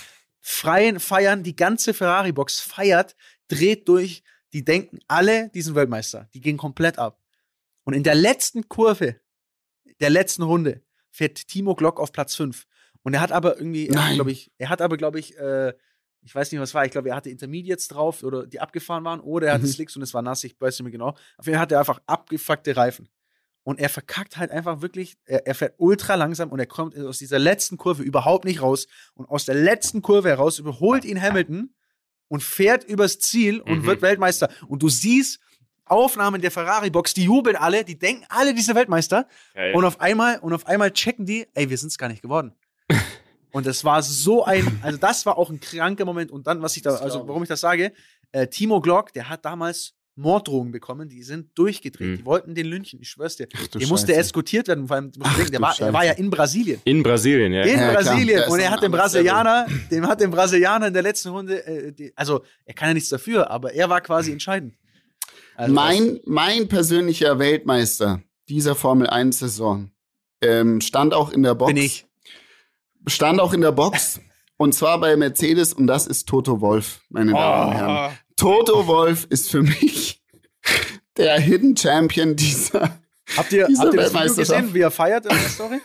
freien, 0.42 1.00
feiern, 1.00 1.42
die 1.42 1.56
ganze 1.56 1.94
Ferrari-Box 1.94 2.60
feiert, 2.60 3.16
dreht 3.48 3.88
durch, 3.88 4.24
die 4.54 4.64
denken 4.64 5.00
alle, 5.08 5.50
die 5.50 5.62
sind 5.62 5.76
Weltmeister. 5.76 6.30
Die 6.34 6.42
gehen 6.42 6.58
komplett 6.58 7.00
ab. 7.00 7.20
Und 7.84 7.94
in 7.94 8.04
der 8.04 8.16
letzten 8.16 8.70
Kurve, 8.70 9.16
der 10.00 10.10
letzten 10.10 10.44
Runde, 10.44 10.82
fährt 11.10 11.48
Timo 11.48 11.76
Glock 11.76 12.00
auf 12.00 12.12
Platz 12.12 12.36
5. 12.36 12.66
Und 13.02 13.14
er 13.14 13.22
hat 13.22 13.32
aber 13.32 13.58
irgendwie, 13.58 13.88
glaube 13.88 14.32
ich, 14.32 14.52
er 14.58 14.70
hat 14.70 14.82
aber, 14.82 14.98
glaube 14.98 15.20
ich, 15.20 15.38
äh, 15.38 15.74
ich 16.22 16.34
weiß 16.34 16.52
nicht, 16.52 16.62
was 16.62 16.74
war, 16.74 16.86
ich 16.86 16.92
glaube, 16.92 17.10
er 17.10 17.16
hatte 17.16 17.30
Intermediates 17.30 17.90
drauf 17.90 18.24
oder 18.24 18.48
die 18.48 18.62
abgefahren 18.62 19.04
waren, 19.04 19.20
oder 19.20 19.48
er 19.48 19.54
hatte 19.56 19.66
mhm. 19.66 19.72
Slicks 19.72 19.96
und 19.98 20.04
es 20.04 20.14
war 20.14 20.22
nass, 20.22 20.44
ich 20.46 20.60
weiß 20.60 20.80
nicht 20.80 20.84
mehr 20.84 20.92
genau. 20.92 21.10
Auf 21.38 21.46
jeden 21.46 21.56
Fall 21.56 21.60
hat 21.60 21.72
er 21.72 21.80
einfach 21.80 22.02
abgefuckte 22.06 22.78
Reifen. 22.78 23.10
Und 23.64 23.80
er 23.80 23.90
verkackt 23.90 24.38
halt 24.38 24.52
einfach 24.52 24.82
wirklich, 24.82 25.18
er, 25.26 25.48
er, 25.48 25.56
fährt 25.56 25.76
ultra 25.78 26.16
langsam 26.16 26.50
und 26.50 26.60
er 26.60 26.66
kommt 26.66 26.98
aus 26.98 27.18
dieser 27.18 27.40
letzten 27.40 27.78
Kurve 27.78 28.04
überhaupt 28.04 28.46
nicht 28.46 28.62
raus. 28.62 28.88
Und 29.14 29.30
aus 29.30 29.46
der 29.46 29.56
letzten 29.56 30.02
Kurve 30.02 30.30
heraus 30.30 30.60
überholt 30.60 31.06
ihn 31.06 31.22
Hamilton 31.22 31.74
und 32.34 32.42
fährt 32.42 32.84
übers 32.86 33.20
Ziel 33.20 33.62
und 33.62 33.84
mhm. 33.84 33.86
wird 33.86 34.02
Weltmeister. 34.02 34.50
Und 34.68 34.82
du 34.82 34.90
siehst 34.90 35.40
Aufnahmen 35.86 36.42
der 36.42 36.50
Ferrari-Box, 36.50 37.14
die 37.14 37.26
jubeln 37.26 37.56
alle, 37.56 37.86
die 37.86 37.96
denken 37.96 38.26
alle, 38.28 38.56
diese 38.56 38.74
Weltmeister. 38.74 39.28
Geil. 39.54 39.76
Und 39.76 39.86
auf 39.86 40.02
einmal, 40.02 40.40
und 40.40 40.52
auf 40.52 40.66
einmal 40.66 40.90
checken 40.90 41.28
die, 41.28 41.46
ey, 41.54 41.70
wir 41.70 41.78
sind 41.78 41.90
es 41.90 41.98
gar 42.00 42.08
nicht 42.08 42.24
geworden. 42.24 42.56
und 43.52 43.68
das 43.68 43.86
war 43.86 44.02
so 44.02 44.44
ein, 44.46 44.80
also 44.82 44.98
das 44.98 45.28
war 45.28 45.38
auch 45.38 45.52
ein 45.52 45.60
kranker 45.60 46.06
Moment. 46.06 46.32
Und 46.32 46.48
dann, 46.48 46.64
was 46.64 46.76
ich 46.76 46.82
da, 46.82 46.96
also 46.96 47.28
warum 47.28 47.44
ich 47.44 47.50
das 47.50 47.60
sage, 47.60 47.94
äh, 48.32 48.48
Timo 48.48 48.82
Glock, 48.82 49.14
der 49.14 49.30
hat 49.30 49.46
damals 49.46 49.94
Morddrohungen 50.16 50.72
bekommen, 50.72 51.10
die 51.10 51.24
sind 51.24 51.50
durchgedreht. 51.56 52.08
Mhm. 52.08 52.18
Die 52.18 52.26
wollten 52.26 52.56
den 52.56 52.68
lynchen, 52.68 53.00
ich 53.02 53.10
schwör's 53.10 53.36
dir. 53.36 53.48
Ach, 53.56 53.68
der 53.68 53.88
musste 53.88 54.16
eskortiert 54.16 54.68
werden, 54.68 54.88
vor 54.88 54.98
allem, 54.98 55.12
Ach, 55.20 55.36
denken, 55.36 55.52
der, 55.52 55.62
war, 55.62 55.80
er 55.80 55.94
war 55.94 56.06
ja 56.06 56.12
in 56.14 56.30
Brasilien. 56.30 56.82
In 56.84 57.02
Brasilien, 57.02 57.52
ja. 57.52 57.64
In 57.64 57.80
ja, 57.80 57.92
Brasilien. 57.92 58.44
Und 58.50 58.60
er 58.60 58.70
hat 58.70 58.84
den 58.84 58.92
Brasilianer, 58.92 59.68
dem 59.90 60.08
hat 60.08 60.22
den 60.22 60.30
Brasilianer 60.30 60.88
in 60.88 60.94
der 60.94 61.04
letzten 61.04 61.30
Runde, 61.30 61.66
äh, 61.66 61.92
die, 61.92 62.14
also 62.16 62.44
er 62.66 62.74
kann 62.76 62.90
ja 62.90 62.94
nichts 62.94 63.10
dafür, 63.10 63.50
aber 63.50 63.74
er 63.74 63.90
war 63.90 64.02
quasi 64.02 64.32
entscheidend. 64.32 64.76
Also 65.56 65.74
mein, 65.74 66.20
mein 66.26 66.68
persönlicher 66.68 67.40
Weltmeister 67.40 68.22
dieser 68.50 68.76
Formel 68.76 69.08
1 69.08 69.40
Saison 69.40 69.92
ähm, 70.42 70.82
stand 70.82 71.14
auch 71.14 71.32
in 71.32 71.44
der 71.44 71.56
Box. 71.56 71.74
Bin 71.74 71.82
ich. 71.82 72.06
Stand 73.08 73.40
auch 73.40 73.54
in 73.54 73.62
der 73.62 73.72
Box. 73.72 74.20
und 74.58 74.74
zwar 74.74 75.00
bei 75.00 75.16
Mercedes 75.16 75.74
und 75.74 75.88
das 75.88 76.08
ist 76.08 76.28
Toto 76.28 76.62
Wolf, 76.62 77.02
meine 77.10 77.34
oh. 77.34 77.36
Damen 77.36 77.68
und 77.68 77.78
Herren. 77.78 78.18
Toto 78.44 78.88
Wolf 78.88 79.26
ist 79.30 79.50
für 79.50 79.64
mich 79.64 80.22
der 81.16 81.40
Hidden 81.40 81.78
Champion 81.78 82.36
dieser 82.36 83.00
Habt 83.38 83.54
ihr, 83.54 83.68
dieser 83.68 83.84
habt 83.84 83.94
ihr 83.94 84.02
das 84.02 84.14
Video 84.14 84.36
gesehen, 84.36 84.74
wie 84.74 84.82
er 84.82 84.92
feiert 84.92 85.24
in 85.24 85.30
der 85.30 85.48
Story? 85.48 85.80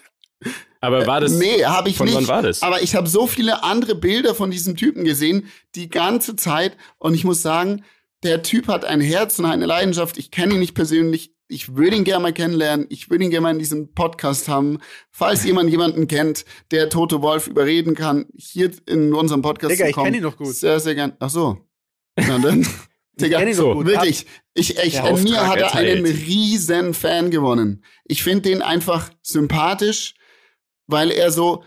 Aber 0.80 1.06
war 1.06 1.20
das? 1.20 1.34
Nee, 1.34 1.64
habe 1.64 1.88
ich 1.88 1.96
von 1.96 2.06
nicht. 2.06 2.16
Wann 2.16 2.26
war 2.26 2.42
das? 2.42 2.62
Aber 2.62 2.82
ich 2.82 2.96
habe 2.96 3.08
so 3.08 3.28
viele 3.28 3.62
andere 3.62 3.94
Bilder 3.94 4.34
von 4.34 4.50
diesem 4.50 4.74
Typen 4.74 5.04
gesehen, 5.04 5.46
die 5.76 5.88
ganze 5.88 6.34
Zeit. 6.34 6.76
Und 6.98 7.14
ich 7.14 7.22
muss 7.22 7.42
sagen, 7.42 7.84
der 8.24 8.42
Typ 8.42 8.66
hat 8.66 8.84
ein 8.84 9.00
Herz 9.00 9.38
und 9.38 9.44
eine 9.44 9.66
Leidenschaft. 9.66 10.18
Ich 10.18 10.32
kenne 10.32 10.54
ihn 10.54 10.60
nicht 10.60 10.74
persönlich. 10.74 11.32
Ich 11.46 11.76
würde 11.76 11.96
ihn 11.96 12.02
gerne 12.02 12.24
mal 12.24 12.32
kennenlernen. 12.32 12.86
Ich 12.90 13.08
würde 13.08 13.22
ihn 13.22 13.30
gerne 13.30 13.42
mal 13.42 13.52
in 13.52 13.60
diesem 13.60 13.94
Podcast 13.94 14.48
haben. 14.48 14.80
Falls 15.12 15.44
jemand 15.44 15.70
jemanden 15.70 16.08
kennt, 16.08 16.44
der 16.72 16.88
Toto 16.88 17.22
Wolf 17.22 17.46
überreden 17.46 17.94
kann, 17.94 18.26
hier 18.36 18.72
in 18.86 19.14
unserem 19.14 19.42
Podcast 19.42 19.74
Digga, 19.74 19.86
zu 19.86 19.92
kommen. 19.92 20.06
ich 20.06 20.12
kenne 20.12 20.16
ihn 20.16 20.22
doch 20.24 20.36
gut. 20.36 20.56
Sehr, 20.56 20.80
sehr 20.80 20.96
gern. 20.96 21.12
Ach 21.20 21.30
so. 21.30 21.67
Na 22.26 22.38
dann. 22.38 22.66
Digga, 23.20 23.42
ich 23.42 23.56
so, 23.56 23.84
wirklich. 23.84 24.26
Ich, 24.54 24.78
ich, 24.78 24.96
in 24.96 25.22
mir 25.24 25.46
hat 25.46 25.58
er 25.58 25.74
einen 25.74 26.04
riesen 26.04 26.94
Fan 26.94 27.30
gewonnen. 27.30 27.84
Ich 28.04 28.22
finde 28.22 28.42
den 28.42 28.62
einfach 28.62 29.10
sympathisch, 29.22 30.14
weil 30.86 31.10
er 31.10 31.30
so, 31.32 31.64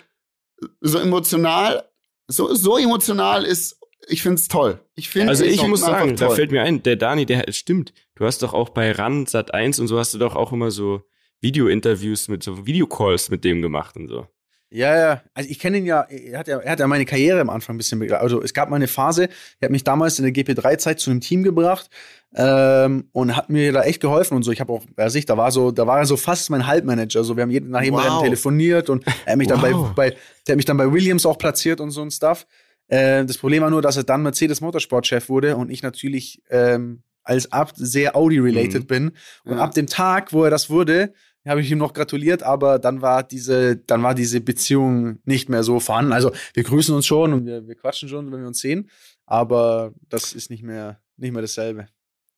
so 0.79 0.99
emotional, 0.99 1.89
so, 2.27 2.53
so 2.53 2.77
emotional 2.77 3.43
ist. 3.43 3.79
Ich 4.07 4.23
finde 4.23 4.35
es 4.35 4.47
toll. 4.47 4.79
Ich 4.95 5.09
finde 5.09 5.29
Also 5.29 5.43
ich 5.43 5.61
muss 5.67 5.81
sagen, 5.81 6.15
da 6.15 6.29
fällt 6.29 6.51
mir 6.51 6.63
ein, 6.63 6.81
der 6.83 6.95
Dani, 6.95 7.25
der 7.25 7.51
stimmt. 7.51 7.93
Du 8.15 8.25
hast 8.25 8.41
doch 8.43 8.53
auch 8.53 8.69
bei 8.69 8.91
RAN 8.91 9.25
Sat 9.25 9.53
1 9.53 9.79
und 9.79 9.87
so 9.87 9.99
hast 9.99 10.13
du 10.13 10.17
doch 10.17 10.35
auch 10.35 10.51
immer 10.51 10.71
so 10.71 11.03
Video-Interviews 11.41 12.27
mit 12.27 12.43
so 12.43 12.65
Videocalls 12.65 13.29
mit 13.29 13.43
dem 13.43 13.61
gemacht 13.61 13.95
und 13.95 14.07
so. 14.07 14.27
Ja, 14.73 14.97
ja. 14.97 15.21
Also 15.33 15.49
ich 15.49 15.59
kenne 15.59 15.79
ihn 15.79 15.85
ja, 15.85 16.01
er 16.03 16.39
hat 16.39 16.47
ja, 16.47 16.57
er 16.59 16.71
hat 16.71 16.79
ja 16.79 16.87
meine 16.87 17.03
Karriere 17.05 17.41
am 17.41 17.49
Anfang 17.49 17.75
ein 17.75 17.77
bisschen 17.77 17.99
begleitet. 17.99 18.23
Also 18.23 18.41
es 18.41 18.53
gab 18.53 18.69
mal 18.69 18.77
eine 18.77 18.87
Phase, 18.87 19.25
er 19.59 19.65
hat 19.65 19.71
mich 19.71 19.83
damals 19.83 20.17
in 20.17 20.23
der 20.23 20.33
GP3-Zeit 20.33 20.99
zu 20.99 21.11
einem 21.11 21.19
Team 21.19 21.43
gebracht 21.43 21.89
ähm, 22.33 23.09
und 23.11 23.35
hat 23.35 23.49
mir 23.49 23.73
da 23.73 23.83
echt 23.83 23.99
geholfen 24.01 24.35
und 24.35 24.43
so. 24.43 24.51
Ich 24.51 24.61
habe 24.61 24.71
auch, 24.71 24.85
bei 24.95 25.09
sich, 25.09 25.25
da 25.25 25.35
war 25.37 25.51
so, 25.51 25.71
da 25.71 25.85
war 25.87 25.99
er 25.99 26.05
so 26.05 26.15
fast 26.17 26.49
mein 26.49 26.67
Halbmanager. 26.67 27.23
So, 27.23 27.35
wir 27.35 27.43
haben 27.43 27.51
jeden, 27.51 27.69
nach 27.69 27.81
jedem 27.81 27.95
Wow. 27.95 28.05
Rennen 28.05 28.19
telefoniert 28.21 28.89
und 28.89 29.05
er 29.25 29.33
hat 29.33 29.37
mich 29.37 29.47
dann 29.47 29.61
Wow. 29.61 29.93
bei, 29.93 30.11
bei, 30.11 30.15
der 30.47 30.53
hat 30.53 30.57
mich 30.57 30.65
dann 30.65 30.77
bei 30.77 30.91
Williams 30.91 31.25
auch 31.25 31.37
platziert 31.37 31.81
und 31.81 31.91
so 31.91 32.01
ein 32.01 32.11
Stuff. 32.11 32.47
Äh, 32.87 33.25
das 33.25 33.37
Problem 33.37 33.63
war 33.63 33.69
nur, 33.69 33.81
dass 33.81 33.97
er 33.97 34.03
dann 34.03 34.23
Mercedes 34.23 34.61
Motorsport-Chef 34.61 35.27
wurde 35.27 35.57
und 35.57 35.69
ich 35.69 35.83
natürlich 35.83 36.41
ähm, 36.49 37.03
als 37.23 37.51
Abt 37.51 37.73
sehr 37.75 38.15
Audi-related 38.15 38.83
Mhm. 38.83 38.87
bin. 38.87 39.11
Und 39.43 39.57
Ja. 39.57 39.63
ab 39.63 39.73
dem 39.73 39.87
Tag, 39.87 40.31
wo 40.33 40.43
er 40.45 40.49
das 40.49 40.69
wurde, 40.69 41.13
habe 41.49 41.61
ich 41.61 41.71
ihm 41.71 41.77
noch 41.79 41.93
gratuliert, 41.93 42.43
aber 42.43 42.77
dann 42.79 43.01
war 43.01 43.23
diese, 43.23 43.77
dann 43.77 44.03
war 44.03 44.13
diese 44.13 44.41
Beziehung 44.41 45.19
nicht 45.25 45.49
mehr 45.49 45.63
so 45.63 45.79
vorhanden. 45.79 46.13
Also 46.13 46.31
wir 46.53 46.63
grüßen 46.63 46.93
uns 46.95 47.05
schon 47.05 47.33
und 47.33 47.45
wir, 47.45 47.67
wir 47.67 47.75
quatschen 47.75 48.09
schon, 48.09 48.31
wenn 48.31 48.41
wir 48.41 48.47
uns 48.47 48.59
sehen, 48.59 48.89
aber 49.25 49.93
das 50.09 50.33
ist 50.33 50.49
nicht 50.49 50.63
mehr, 50.63 51.01
nicht 51.17 51.31
mehr 51.31 51.41
dasselbe. 51.41 51.87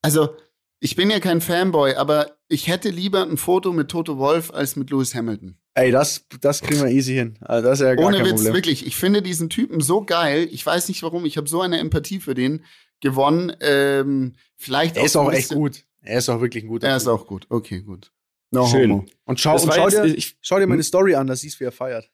Also, 0.02 0.36
ich 0.80 0.98
bin 0.98 1.10
ja 1.10 1.22
kein 1.22 1.40
Fanboy, 1.40 1.96
aber 1.96 2.38
ich 2.50 2.68
hätte 2.68 2.90
lieber 2.90 3.24
ein 3.24 3.38
Foto 3.38 3.72
mit 3.72 3.88
Toto 3.90 4.18
Wolf 4.18 4.52
als 4.52 4.76
mit 4.76 4.90
Lewis 4.90 5.16
Hamilton. 5.16 5.58
Ey, 5.76 5.92
das, 5.92 6.26
das 6.42 6.62
kriegen 6.62 6.82
wir 6.82 6.90
easy 6.90 7.14
hin. 7.14 7.38
Also 7.42 7.68
das 7.70 7.80
ist 7.80 7.86
ja 7.86 7.96
gar 7.96 8.06
Ohne 8.06 8.18
kein 8.18 8.26
Witz, 8.26 8.36
Problem. 8.36 8.54
wirklich. 8.54 8.86
Ich 8.86 8.98
finde 8.98 9.22
diesen 9.22 9.50
Typen 9.50 9.80
so 9.80 10.04
geil. 10.04 10.48
Ich 10.52 10.66
weiß 10.66 10.90
nicht 10.90 11.02
warum. 11.02 11.26
Ich 11.26 11.38
habe 11.38 11.48
so 11.48 11.62
eine 11.62 11.80
Empathie 11.80 12.20
für 12.20 12.34
den 12.36 12.66
gewonnen. 13.00 13.56
Ähm, 13.62 14.36
vielleicht 14.58 14.98
Er 14.98 15.06
ist 15.06 15.16
ein 15.16 15.26
auch 15.26 15.32
echt 15.32 15.50
gut. 15.50 15.84
Er 16.02 16.20
ist 16.20 16.30
auch 16.30 16.42
wirklich 16.42 16.66
ein 16.66 16.68
guter. 16.68 16.88
Er 16.90 16.98
ist 16.98 17.08
auch 17.08 17.26
gut. 17.28 17.48
Okay, 17.50 17.82
gut. 17.82 18.12
No 18.54 18.68
Schön. 18.68 18.92
homo. 18.92 19.06
Und 19.26 19.40
schau, 19.40 19.54
und 19.62 19.74
schau, 19.74 19.88
jetzt- 19.90 20.04
dir, 20.04 20.06
ich- 20.18 20.38
schau 20.42 20.60
dir 20.60 20.68
meine 20.68 20.80
Hm? 20.80 20.84
Story 20.84 21.16
an, 21.16 21.28
da 21.28 21.36
siehst 21.36 21.56
du, 21.56 21.60
wie 21.62 21.66
er 21.66 21.72
feiert. 21.72 22.10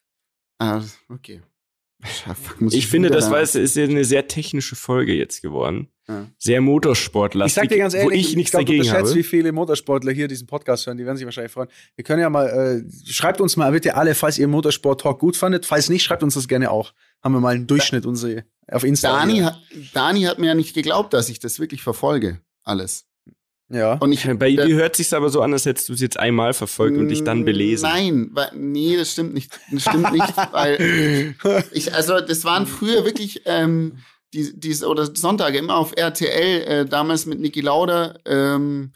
Ah, 0.60 0.82
okay. 1.10 1.42
Fuck, 2.02 2.72
Ich 2.72 2.88
finde, 2.88 3.10
das 3.10 3.26
da- 3.26 3.32
war 3.32 3.42
ist 3.42 3.56
eine 3.78 4.06
sehr 4.06 4.28
technische 4.30 4.78
Folge 4.78 5.14
jetzt 5.14 5.42
geworden. 5.42 5.90
Ja. 6.08 6.28
Sehr 6.38 6.62
Motorsportlastig. 6.62 7.52
Ich 7.52 7.70
sag 7.70 7.70
dir 7.70 7.78
ganz 7.78 7.94
ehrlich, 7.94 8.10
wo 8.10 8.16
ich 8.16 8.36
nichts 8.38 8.52
glaub, 8.52 8.66
du 8.66 8.72
unterschätzt, 8.72 9.16
wie 9.16 9.22
viele 9.24 9.52
Motorsportler 9.52 10.12
hier 10.14 10.28
diesen 10.30 10.48
Podcast 10.48 10.88
hören. 10.88 10.98
Die 10.98 11.06
werden 11.06 11.18
sich 11.18 11.26
wahrscheinlich 11.26 11.52
freuen. 11.52 11.68
Wir 11.96 12.04
können 12.06 12.22
ja 12.22 12.30
mal, 12.30 12.48
äh, 12.88 13.12
schreibt 13.12 13.42
uns 13.42 13.58
mal 13.58 13.72
bitte 13.72 13.96
alle, 13.96 14.16
falls 14.16 14.40
ihr 14.40 14.48
Motorsport-Talk 14.48 15.20
gut 15.20 15.36
fandet. 15.36 15.66
Falls 15.66 15.90
nicht, 15.90 16.04
schreibt 16.04 16.24
uns 16.24 16.34
das 16.36 16.48
gerne 16.48 16.72
auch. 16.72 16.94
Haben 17.22 17.34
wir 17.34 17.42
mal 17.42 17.54
einen 17.56 17.68
Durchschnitt 17.68 18.06
unsere, 18.06 18.46
auf 18.68 18.86
Insta. 18.86 19.12
Dani, 19.20 19.46
Dani 19.94 20.22
hat 20.24 20.40
mir 20.40 20.48
ja 20.48 20.56
nicht 20.56 20.74
geglaubt, 20.74 21.14
dass 21.14 21.28
ich 21.30 21.40
das 21.40 21.60
wirklich 21.60 21.84
verfolge. 21.84 22.40
Alles. 22.64 23.06
Ja. 23.70 23.94
Und 24.00 24.12
ich, 24.12 24.28
Bei 24.38 24.52
dir 24.52 24.76
hört 24.76 24.96
sich's 24.96 25.14
aber 25.14 25.30
so 25.30 25.42
an, 25.42 25.54
als 25.54 25.66
hättest 25.66 25.90
du 25.90 25.94
es 25.94 26.02
jetzt 26.02 26.20
einmal 26.20 26.54
verfolgt 26.54 26.98
und 26.98 27.08
dich 27.08 27.24
dann 27.24 27.46
belesen. 27.46 27.88
Nein, 27.88 28.30
weil, 28.32 28.50
nee, 28.56 28.98
das 28.98 29.12
stimmt 29.12 29.34
nicht. 29.36 29.52
Das 29.72 29.84
stimmt 29.84 30.12
nicht, 30.12 30.34
weil 30.52 31.36
ich, 31.72 31.94
also 31.94 32.20
das 32.20 32.44
waren 32.46 32.66
früher 32.66 33.06
wirklich 33.06 33.44
ähm, 33.46 34.00
die, 34.34 34.60
die, 34.60 34.84
oder 34.84 35.16
Sonntage 35.16 35.60
immer 35.60 35.76
auf 35.76 35.94
RTL, 35.96 36.62
äh, 36.64 36.86
damals 36.86 37.28
mit 37.28 37.40
Niki 37.40 37.62
Lauda, 37.62 38.16
ähm, 38.26 38.94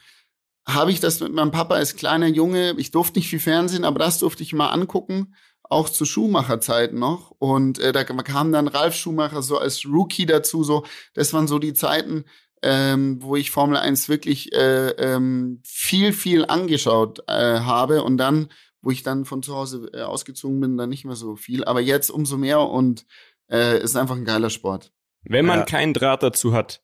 habe 0.68 0.92
ich 0.92 1.00
das 1.00 1.20
mit 1.20 1.34
meinem 1.34 1.52
Papa 1.52 1.76
als 1.76 1.96
kleiner 1.96 2.28
Junge, 2.28 2.74
ich 2.78 2.92
durfte 2.92 3.20
nicht 3.20 3.30
viel 3.30 3.40
Fernsehen, 3.40 3.84
aber 3.84 4.00
das 4.00 4.20
durfte 4.20 4.44
ich 4.44 4.54
mal 4.54 4.70
angucken, 4.70 5.36
auch 5.64 5.90
zu 5.90 6.06
Schumacher-Zeiten 6.06 6.98
noch. 6.98 7.32
Und 7.38 7.80
äh, 7.80 7.92
da 7.92 8.04
kam 8.04 8.52
dann 8.52 8.68
Ralf 8.68 8.96
Schumacher 8.96 9.42
so 9.42 9.58
als 9.58 9.86
Rookie 9.86 10.26
dazu, 10.26 10.64
so, 10.64 10.86
das 11.14 11.34
waren 11.34 11.48
so 11.48 11.60
die 11.60 11.74
Zeiten, 11.74 12.26
ähm, 12.64 13.22
wo 13.22 13.36
ich 13.36 13.52
Formel 13.52 13.78
1 13.78 14.10
wirklich 14.10 14.54
äh, 14.54 14.90
ähm, 14.92 15.62
viel, 15.66 16.14
viel 16.14 16.46
angeschaut 16.46 17.20
äh, 17.28 17.60
habe 17.60 18.04
und 18.04 18.18
dann, 18.18 18.50
wo 18.82 18.90
ich 18.92 19.04
dann 19.04 19.26
von 19.26 19.44
zu 19.44 19.56
Hause 19.56 19.90
äh, 19.94 20.02
ausgezogen 20.02 20.60
bin, 20.62 20.78
dann 20.78 20.90
nicht 20.90 21.06
mehr 21.06 21.16
so 21.16 21.36
viel. 21.36 21.64
Aber 21.66 21.82
jetzt 21.82 22.10
umso 22.10 22.38
mehr 22.38 22.62
und 22.62 23.06
äh, 23.52 23.82
ist 23.82 23.96
einfach 23.96 24.16
ein 24.16 24.26
geiler 24.26 24.50
Sport. 24.50 24.92
Wenn 25.24 25.46
man 25.46 25.60
Ja. 25.60 25.66
keinen 25.66 25.94
Draht 25.94 26.24
dazu 26.24 26.54
hat, 26.54 26.82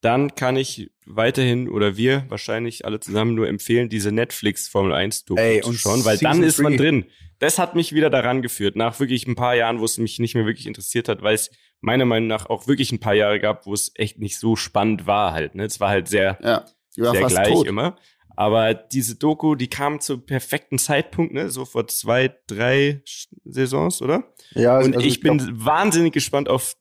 dann 0.00 0.34
kann 0.34 0.56
ich 0.56 0.90
weiterhin 1.04 1.68
oder 1.68 1.96
wir 1.98 2.24
wahrscheinlich 2.28 2.86
alle 2.86 3.00
zusammen 3.00 3.34
nur 3.34 3.48
empfehlen, 3.48 3.90
diese 3.90 4.12
Netflix 4.12 4.66
Formel 4.68 4.94
1 4.94 5.26
Doku 5.26 5.40
zu 5.60 5.68
und 5.68 5.74
schauen, 5.76 6.04
weil 6.06 6.16
dann 6.18 6.42
ist 6.42 6.58
man 6.58 6.76
drin. 6.76 7.04
Das 7.38 7.58
hat 7.58 7.74
mich 7.74 7.94
wieder 7.94 8.08
daran 8.10 8.42
geführt, 8.42 8.76
nach 8.76 8.98
wirklich 9.00 9.26
ein 9.26 9.34
paar 9.34 9.54
Jahren, 9.54 9.80
wo 9.80 9.84
es 9.84 9.98
mich 9.98 10.18
nicht 10.18 10.34
mehr 10.34 10.46
wirklich 10.46 10.66
interessiert 10.66 11.08
hat, 11.08 11.22
weil 11.22 11.34
es 11.34 11.50
meiner 11.80 12.04
Meinung 12.04 12.28
nach 12.28 12.46
auch 12.46 12.66
wirklich 12.66 12.92
ein 12.92 13.00
paar 13.00 13.14
Jahre 13.14 13.40
gab, 13.40 13.66
wo 13.66 13.72
es 13.74 13.92
echt 13.94 14.18
nicht 14.18 14.38
so 14.38 14.56
spannend 14.56 15.06
war 15.06 15.32
halt. 15.32 15.54
Ne? 15.54 15.64
Es 15.64 15.80
war 15.80 15.88
halt 15.90 16.08
sehr, 16.08 16.38
Ja, 16.42 16.64
sehr 17.12 17.26
gleich 17.26 17.48
tot. 17.48 17.66
immer. 17.66 17.96
Aber 18.36 18.72
diese 18.72 19.16
Doku, 19.16 19.54
die 19.54 19.68
kam 19.68 20.00
zum 20.00 20.24
perfekten 20.24 20.78
Zeitpunkt, 20.78 21.34
ne? 21.34 21.50
so 21.50 21.64
vor 21.66 21.86
zwei, 21.88 22.34
drei 22.46 23.02
Saisons, 23.44 24.00
oder? 24.00 24.24
ja 24.52 24.78
Und 24.78 24.96
also 24.96 25.06
ich 25.06 25.20
bin 25.20 25.38
glaub- 25.38 25.50
wahnsinnig 25.52 26.12
gespannt 26.14 26.48
auf, 26.48 26.74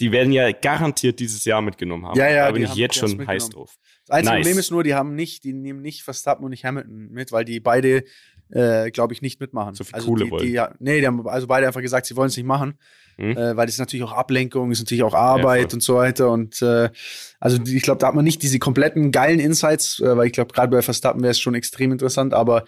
die 0.00 0.10
werden 0.12 0.32
ja 0.32 0.50
garantiert 0.52 1.20
dieses 1.20 1.44
Jahr 1.44 1.62
mitgenommen 1.62 2.06
haben. 2.06 2.18
Ja, 2.18 2.28
ja, 2.30 2.46
da 2.46 2.52
bin 2.52 2.62
ich 2.64 2.74
jetzt 2.74 2.96
schon 2.96 3.26
heiß 3.26 3.50
drauf. 3.50 3.76
Das 4.06 4.16
einzige 4.18 4.34
Nice. 4.34 4.42
Problem 4.42 4.58
ist 4.58 4.70
nur, 4.70 4.84
die 4.84 4.94
haben 4.94 5.14
nicht, 5.14 5.44
die 5.44 5.52
nehmen 5.52 5.80
nicht 5.80 6.02
Verstappen 6.02 6.44
und 6.44 6.50
nicht 6.50 6.64
Hamilton 6.64 7.08
mit, 7.10 7.32
weil 7.32 7.44
die 7.44 7.58
beide, 7.60 8.04
äh, 8.50 8.90
glaube 8.90 9.14
ich, 9.14 9.22
nicht 9.22 9.40
mitmachen. 9.40 9.74
So 9.74 9.84
viel 9.84 9.94
also 9.94 10.08
Kohle 10.08 10.24
die, 10.26 10.30
wollen. 10.30 10.46
Die, 10.46 10.52
ja, 10.52 10.74
nee, 10.78 11.00
die 11.00 11.06
haben 11.06 11.26
also 11.26 11.46
beide 11.46 11.66
einfach 11.66 11.80
gesagt, 11.80 12.06
sie 12.06 12.16
wollen 12.16 12.28
es 12.28 12.36
nicht 12.36 12.44
machen, 12.46 12.74
Hm? 13.16 13.30
äh, 13.36 13.56
weil 13.56 13.66
das 13.66 13.76
ist 13.76 13.78
natürlich 13.78 14.04
auch 14.04 14.12
Ablenkung, 14.12 14.72
ist 14.72 14.80
natürlich 14.80 15.04
auch 15.04 15.14
Arbeit 15.14 15.70
voll. 15.70 15.74
und 15.76 15.80
so 15.82 15.94
weiter. 15.94 16.30
Und 16.30 16.60
äh, 16.60 16.90
also 17.38 17.58
die- 17.58 17.76
ich 17.76 17.82
glaube, 17.84 17.98
da 18.00 18.08
hat 18.08 18.14
man 18.16 18.24
nicht 18.24 18.42
diese 18.42 18.58
kompletten 18.58 19.12
geilen 19.12 19.38
Insights, 19.38 20.00
äh, 20.00 20.16
weil 20.16 20.26
ich 20.26 20.32
glaube, 20.32 20.52
gerade 20.52 20.68
bei 20.76 20.82
Verstappen 20.82 21.22
wäre 21.22 21.30
es 21.30 21.38
schon 21.40 21.54
extrem 21.54 21.92
interessant, 21.92 22.34
aber 22.34 22.64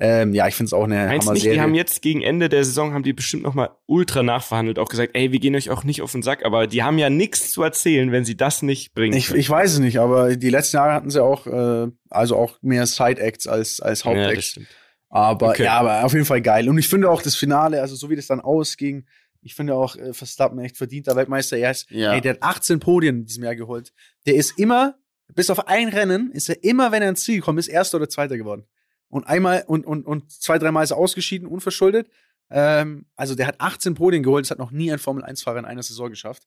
ähm, 0.00 0.32
ja, 0.34 0.48
ich 0.48 0.54
finde 0.54 0.68
es 0.68 0.72
auch 0.72 0.84
eine 0.84 1.06
Meinst 1.06 1.28
du 1.28 1.32
nicht, 1.32 1.44
die 1.44 1.60
haben 1.60 1.74
jetzt 1.74 2.00
gegen 2.02 2.22
Ende 2.22 2.48
der 2.48 2.64
Saison, 2.64 2.94
haben 2.94 3.02
die 3.02 3.12
bestimmt 3.12 3.42
noch 3.42 3.54
mal 3.54 3.70
ultra 3.86 4.22
nachverhandelt, 4.22 4.78
auch 4.78 4.88
gesagt, 4.88 5.10
ey, 5.14 5.30
wir 5.30 5.38
gehen 5.38 5.54
euch 5.54 5.68
auch 5.70 5.84
nicht 5.84 6.00
auf 6.02 6.12
den 6.12 6.22
Sack, 6.22 6.44
aber 6.44 6.66
die 6.66 6.82
haben 6.82 6.98
ja 6.98 7.10
nichts 7.10 7.52
zu 7.52 7.62
erzählen, 7.62 8.10
wenn 8.10 8.24
sie 8.24 8.36
das 8.36 8.62
nicht 8.62 8.94
bringen. 8.94 9.14
Ich, 9.16 9.30
ich 9.32 9.48
weiß 9.48 9.74
es 9.74 9.78
nicht, 9.78 9.98
aber 9.98 10.36
die 10.36 10.50
letzten 10.50 10.78
Jahre 10.78 10.94
hatten 10.94 11.10
sie 11.10 11.22
auch, 11.22 11.46
äh, 11.46 11.88
also 12.08 12.36
auch 12.36 12.56
mehr 12.62 12.86
Side-Acts 12.86 13.46
als, 13.46 13.80
als 13.80 14.04
ja, 14.04 14.10
Hauptacts. 14.10 14.44
stimmt. 14.46 14.66
Aber 15.10 15.50
Okay. 15.50 15.64
ja, 15.64 15.74
aber 15.78 16.04
auf 16.04 16.12
jeden 16.12 16.24
Fall 16.24 16.40
geil. 16.40 16.68
Und 16.68 16.78
ich 16.78 16.88
finde 16.88 17.10
auch 17.10 17.20
das 17.20 17.36
Finale, 17.36 17.80
also 17.80 17.94
so 17.96 18.08
wie 18.10 18.16
das 18.16 18.26
dann 18.28 18.40
ausging, 18.40 19.04
ich 19.42 19.54
finde 19.54 19.74
auch 19.74 19.96
äh, 19.96 20.12
Verstappen 20.12 20.58
echt 20.60 20.76
verdienter 20.76 21.16
Weltmeister. 21.16 21.56
Er 21.56 21.72
ist, 21.72 21.90
Ja. 21.90 22.14
ey, 22.14 22.20
der 22.20 22.34
hat 22.34 22.42
18 22.42 22.78
Podien 22.80 23.16
in 23.20 23.24
diesem 23.26 23.42
Jahr 23.44 23.56
geholt. 23.56 23.92
Der 24.26 24.34
ist 24.34 24.58
immer, 24.58 24.96
bis 25.34 25.50
auf 25.50 25.66
ein 25.68 25.88
Rennen, 25.88 26.30
ist 26.30 26.48
er 26.48 26.62
immer, 26.62 26.92
wenn 26.92 27.02
er 27.02 27.08
ins 27.08 27.22
Ziel 27.24 27.36
gekommen 27.36 27.58
ist, 27.58 27.68
Erster 27.68 27.96
oder 27.96 28.08
Zweiter 28.08 28.36
geworden. 28.36 28.64
Und 29.10 29.24
einmal 29.26 29.64
und, 29.66 29.84
und, 29.84 30.06
und 30.06 30.30
zwei, 30.30 30.58
dreimal 30.58 30.84
ist 30.84 30.92
er 30.92 30.96
ausgeschieden, 30.96 31.46
unverschuldet. 31.46 32.08
Ähm, 32.50 33.04
also 33.16 33.34
der 33.34 33.46
hat 33.46 33.60
18 33.60 33.94
Podien 33.94 34.22
geholt, 34.22 34.44
das 34.46 34.50
hat 34.50 34.58
noch 34.58 34.70
nie 34.70 34.90
ein 34.92 34.98
Formel-1-Fahrer 34.98 35.58
in 35.58 35.64
einer 35.66 35.82
Saison 35.82 36.08
geschafft. 36.10 36.44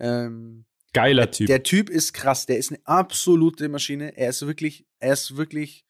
Ähm, 0.00 0.64
Geiler 0.92 1.30
Typ. 1.30 1.48
der 1.48 1.62
Typ 1.64 1.90
ist 1.90 2.12
krass, 2.14 2.46
der 2.46 2.56
ist 2.58 2.70
eine 2.70 2.80
absolute 2.84 3.68
Maschine. 3.68 4.16
Er 4.16 4.30
ist 4.30 4.46
wirklich, 4.46 4.86
er 5.00 5.12
ist 5.12 5.36
wirklich 5.36 5.84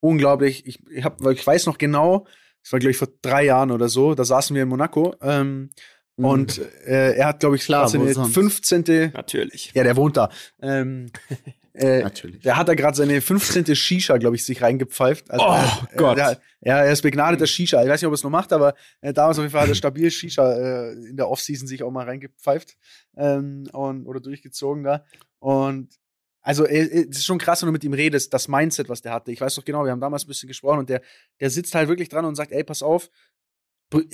unglaublich. 0.00 0.66
Ich, 0.66 0.80
ich, 0.90 1.04
hab, 1.04 1.24
ich 1.26 1.46
weiß 1.46 1.66
noch 1.66 1.78
genau, 1.78 2.26
das 2.62 2.72
war, 2.72 2.80
glaube 2.80 2.90
ich, 2.90 2.96
vor 2.96 3.08
drei 3.22 3.44
Jahren 3.44 3.70
oder 3.70 3.88
so, 3.88 4.14
da 4.14 4.24
saßen 4.24 4.54
wir 4.56 4.62
in 4.64 4.68
Monaco 4.68 5.14
ähm, 5.20 5.70
Mhm. 6.18 6.24
und 6.24 6.58
äh, 6.86 7.14
er 7.14 7.26
hat, 7.26 7.40
glaube 7.40 7.56
ich, 7.56 7.64
Klar, 7.64 7.82
grad 7.82 7.90
seine 7.90 8.04
wo 8.06 8.12
sonst? 8.12 8.32
15. 8.34 9.12
Natürlich. 9.12 9.72
Ja, 9.74 9.84
der 9.84 9.96
wohnt 9.96 10.16
da. 10.16 10.30
Ähm, 10.60 11.10
äh, 11.76 12.02
Natürlich. 12.02 12.42
der 12.42 12.56
hat 12.56 12.68
da 12.68 12.74
gerade 12.74 12.96
seine 12.96 13.20
15. 13.20 13.74
Shisha, 13.76 14.16
glaube 14.16 14.36
ich, 14.36 14.44
sich 14.44 14.62
reingepfeift. 14.62 15.30
Also, 15.30 15.44
Oh, 15.46 15.86
äh, 15.92 15.96
Gott. 15.96 16.16
Der, 16.16 16.40
ja, 16.62 16.78
er 16.84 16.92
ist 16.92 17.02
begnadeter 17.02 17.46
Shisha. 17.46 17.82
Ich 17.82 17.88
weiß 17.88 18.00
nicht, 18.00 18.06
ob 18.06 18.12
er 18.12 18.14
es 18.14 18.24
noch 18.24 18.30
macht, 18.30 18.52
aber 18.52 18.74
äh, 19.00 19.12
damals 19.12 19.38
auf 19.38 19.44
jeden 19.44 19.52
Fall 19.52 19.62
hat 19.62 19.68
er 19.68 19.74
stabil 19.74 20.10
Shisha 20.10 20.52
äh, 20.54 20.92
in 20.92 21.16
der 21.16 21.28
Offseason 21.28 21.68
sich 21.68 21.82
auch 21.82 21.90
mal 21.90 22.04
reingepfeift 22.04 22.76
ähm, 23.16 23.68
und, 23.72 24.06
oder 24.06 24.20
durchgezogen 24.20 24.82
da. 24.84 25.04
Und 25.38 25.94
also 26.42 26.64
es 26.64 26.88
ist 26.88 27.24
schon 27.26 27.38
krass, 27.38 27.62
wenn 27.62 27.66
du 27.66 27.72
mit 27.72 27.82
ihm 27.82 27.92
redest, 27.92 28.32
das 28.32 28.46
Mindset, 28.46 28.88
was 28.88 29.02
der 29.02 29.12
hatte. 29.12 29.32
Ich 29.32 29.40
weiß 29.40 29.56
doch 29.56 29.64
genau, 29.64 29.84
wir 29.84 29.90
haben 29.90 30.00
damals 30.00 30.24
ein 30.24 30.28
bisschen 30.28 30.46
gesprochen 30.46 30.78
und 30.78 30.88
der, 30.88 31.02
der 31.40 31.50
sitzt 31.50 31.74
halt 31.74 31.88
wirklich 31.88 32.08
dran 32.08 32.24
und 32.24 32.36
sagt, 32.36 32.52
ey, 32.52 32.62
pass 32.62 32.82
auf, 32.82 33.10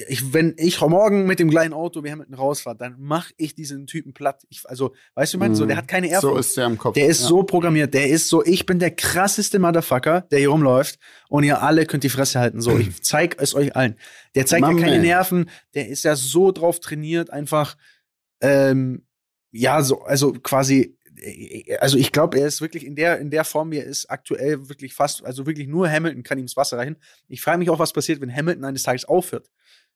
ich, 0.09 0.35
wenn 0.35 0.55
ich 0.59 0.81
morgen 0.81 1.25
mit 1.27 1.39
dem 1.39 1.49
kleinen 1.49 1.73
Auto, 1.73 2.05
wir 2.05 2.13
Hamilton 2.13 2.35
rausfahre, 2.35 2.77
dann 2.77 2.97
mach 2.99 3.31
ich 3.39 3.55
diesen 3.55 3.87
Typen 3.87 4.13
platt. 4.13 4.43
Ich, 4.51 4.63
also, 4.67 4.95
weißt 5.15 5.33
du, 5.33 5.39
ich 5.39 5.41
meine, 5.41 5.57
so, 5.57 5.65
der 5.65 5.77
hat 5.79 5.89
keine 5.89 6.09
Ehrfurcht. 6.09 6.35
So 6.35 6.39
ist 6.39 6.57
der 6.59 6.67
im 6.67 6.77
Kopf. 6.77 6.95
Der 6.95 7.07
ist 7.07 7.23
ja. 7.23 7.29
so 7.29 7.43
programmiert, 7.43 7.95
der 7.95 8.09
ist 8.09 8.29
so, 8.29 8.45
ich 8.45 8.67
bin 8.67 8.79
der 8.79 8.91
krasseste 8.91 9.59
Motherfucker, 9.59 10.23
der 10.31 10.41
hier 10.41 10.51
rumläuft 10.51 10.99
und 11.29 11.45
ihr 11.45 11.63
alle 11.63 11.87
könnt 11.87 12.05
die 12.05 12.11
Fresse 12.11 12.39
halten. 12.39 12.61
So, 12.61 12.79
ich 12.79 13.03
zeig 13.03 13.41
es 13.41 13.55
euch 13.55 13.75
allen. 13.75 13.97
Der 14.35 14.45
zeigt 14.45 14.67
ja 14.67 14.73
My 14.73 14.81
keine 14.81 14.97
man. 14.97 15.07
Nerven, 15.07 15.51
der 15.75 15.89
ist 15.89 16.05
ja 16.05 16.17
so 16.17 16.53
drauf 16.53 16.79
trainiert, 16.81 17.31
einfach, 17.31 17.77
ähm, 18.43 19.07
ja, 19.53 19.83
so, 19.83 20.03
also 20.03 20.33
quasi, 20.33 20.99
also 21.81 21.99
ich 21.99 22.13
glaube, 22.13 22.39
er 22.41 22.47
ist 22.47 22.61
wirklich 22.61 22.85
in 22.85 22.97
der, 22.97 23.19
in 23.19 23.31
der 23.31 23.45
Form, 23.45 23.71
wie 23.71 23.79
er 23.79 23.85
ist, 23.85 24.11
aktuell 24.11 24.69
wirklich 24.69 24.95
fast, 24.95 25.25
also 25.25 25.47
wirklich 25.47 25.69
nur 25.69 25.91
Hamilton 25.91 26.23
kann 26.23 26.39
ihm 26.39 26.47
das 26.47 26.57
Wasser 26.57 26.79
reichen. 26.79 26.97
Ich 27.29 27.41
frage 27.41 27.59
mich 27.59 27.71
auch, 27.71 27.79
was 27.79 27.93
passiert, 27.93 28.21
wenn 28.21 28.35
Hamilton 28.35 28.65
eines 28.65 28.83
Tages 28.83 29.05
aufhört. 29.05 29.51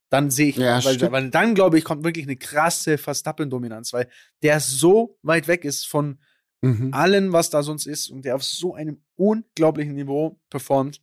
Dann 0.08 0.30
sehe 0.30 0.48
ich, 0.48 0.56
Ja, 0.56 0.84
weil, 0.84 1.00
weil 1.10 1.30
dann 1.30 1.54
glaube 1.54 1.78
ich, 1.78 1.84
kommt 1.84 2.04
wirklich 2.04 2.26
eine 2.26 2.36
krasse 2.36 2.96
Verstappen-Dominanz, 2.96 3.92
weil 3.92 4.08
der 4.42 4.60
so 4.60 5.18
weit 5.22 5.48
weg 5.48 5.64
ist 5.64 5.86
von, 5.86 6.18
Mhm. 6.62 6.92
allen, 6.92 7.32
was 7.32 7.50
da 7.50 7.62
sonst 7.62 7.86
ist 7.86 8.10
und 8.10 8.24
der 8.24 8.34
auf 8.34 8.42
so 8.42 8.74
einem 8.74 9.02
unglaublichen 9.14 9.94
Niveau 9.94 10.40
performt. 10.48 11.02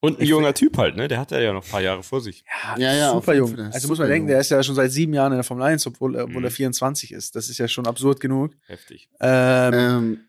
Und 0.00 0.18
ein 0.18 0.22
Ich 0.22 0.28
junger 0.28 0.54
Typ 0.54 0.76
halt, 0.78 0.96
ne? 0.96 1.08
Der 1.08 1.18
hat 1.18 1.32
ja 1.32 1.52
noch 1.52 1.64
ein 1.64 1.70
paar 1.70 1.80
Jahre 1.80 2.02
vor 2.04 2.20
sich. 2.20 2.44
Ja, 2.76 2.94
ja, 2.94 3.12
super 3.12 3.34
jung. 3.34 3.58
Also 3.58 3.78
super 3.80 3.88
muss 3.88 3.98
man 3.98 4.08
denken, 4.08 4.26
jung. 4.26 4.28
der 4.28 4.40
ist 4.40 4.50
ja 4.50 4.62
schon 4.62 4.76
seit 4.76 4.92
sieben 4.92 5.12
Jahren 5.12 5.32
in 5.32 5.38
der 5.38 5.44
Formel 5.44 5.64
1, 5.64 5.86
obwohl, 5.88 6.14
er- 6.14 6.24
obwohl 6.24 6.38
Mhm. 6.40 6.44
er 6.46 6.50
24 6.52 7.12
ist. 7.12 7.34
Das 7.34 7.48
ist 7.48 7.58
ja 7.58 7.66
schon 7.66 7.86
absurd 7.86 8.20
genug. 8.20 8.52
Heftig. 8.66 9.08
Ähm, 9.20 9.74
Ähm, 9.74 10.20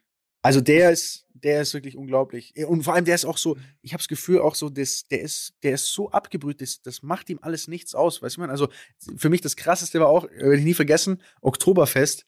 Also 0.41 0.61
der 0.61 0.91
ist, 0.91 1.25
der 1.33 1.61
ist 1.61 1.73
wirklich 1.73 1.97
unglaublich. 1.97 2.53
Und 2.65 2.83
vor 2.83 2.93
allem, 2.95 3.03
der 3.03 3.13
ist 3.15 3.25
auch 3.25 3.37
so, 3.37 3.57
ich 3.81 3.91
habe 3.91 3.99
das 3.99 4.07
Gefühl 4.07 4.39
auch 4.39 4.55
so, 4.55 4.69
das, 4.69 5.03
der 5.09 5.19
ist, 5.21 5.53
der 5.63 5.73
ist 5.73 5.87
so 5.93 6.09
abgebrüht, 6.11 6.61
das, 6.61 6.81
das 6.81 7.03
macht 7.03 7.29
ihm 7.29 7.39
alles 7.41 7.67
nichts 7.67 7.93
aus, 7.93 8.21
weißt 8.21 8.37
du 8.37 8.41
man? 8.41 8.49
Also 8.49 8.69
für 9.17 9.29
mich 9.29 9.41
das 9.41 9.55
krasseste 9.57 9.99
war 9.99 10.07
auch, 10.07 10.23
äh, 10.25 10.39
werde 10.39 10.57
ich 10.59 10.63
nie 10.63 10.73
vergessen, 10.73 11.21
Oktoberfest. 11.41 12.25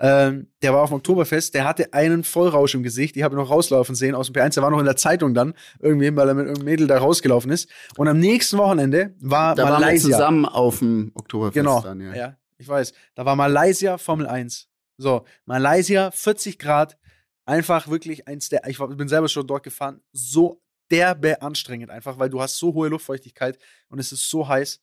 Ähm, 0.00 0.46
der 0.62 0.72
war 0.72 0.82
auf 0.82 0.90
dem 0.90 0.96
Oktoberfest, 0.96 1.54
der 1.54 1.64
hatte 1.64 1.92
einen 1.92 2.22
Vollrausch 2.22 2.74
im 2.74 2.82
Gesicht. 2.84 3.16
Ich 3.16 3.22
habe 3.24 3.34
ihn 3.34 3.38
noch 3.38 3.50
rauslaufen 3.50 3.94
sehen 3.96 4.14
aus 4.14 4.30
dem 4.30 4.34
P1. 4.34 4.54
Der 4.54 4.62
war 4.62 4.70
noch 4.70 4.78
in 4.78 4.84
der 4.84 4.96
Zeitung 4.96 5.34
dann, 5.34 5.54
irgendwie, 5.80 6.14
weil 6.14 6.28
er 6.28 6.34
mit 6.34 6.46
irgendeinem 6.46 6.64
Mädel 6.66 6.86
da 6.86 6.98
rausgelaufen 6.98 7.50
ist. 7.50 7.68
Und 7.96 8.06
am 8.06 8.18
nächsten 8.18 8.58
Wochenende 8.58 9.14
war 9.20 9.54
da 9.56 9.64
waren 9.64 9.80
wir 9.80 9.86
Malaysia. 9.86 10.10
zusammen 10.10 10.44
auf 10.46 10.78
dem 10.78 11.10
Oktoberfest 11.14 11.54
Genau. 11.54 11.80
dann, 11.80 12.00
ja. 12.00 12.14
ja. 12.14 12.36
ich 12.58 12.68
weiß. 12.68 12.92
Da 13.16 13.24
war 13.24 13.34
Malaysia 13.34 13.98
Formel 13.98 14.26
1. 14.28 14.68
So, 14.98 15.24
Malaysia, 15.46 16.10
40 16.10 16.58
Grad. 16.58 16.96
Einfach 17.44 17.88
wirklich 17.88 18.28
eins 18.28 18.50
der, 18.50 18.66
ich 18.68 18.78
bin 18.78 19.08
selber 19.08 19.28
schon 19.28 19.46
dort 19.46 19.62
gefahren, 19.62 20.02
so 20.12 20.60
derbe 20.90 21.40
anstrengend 21.40 21.90
einfach, 21.90 22.18
weil 22.18 22.28
du 22.30 22.40
hast 22.40 22.58
so 22.58 22.74
hohe 22.74 22.88
Luftfeuchtigkeit 22.88 23.58
und 23.88 23.98
es 23.98 24.12
ist 24.12 24.28
so 24.28 24.46
heiß. 24.46 24.80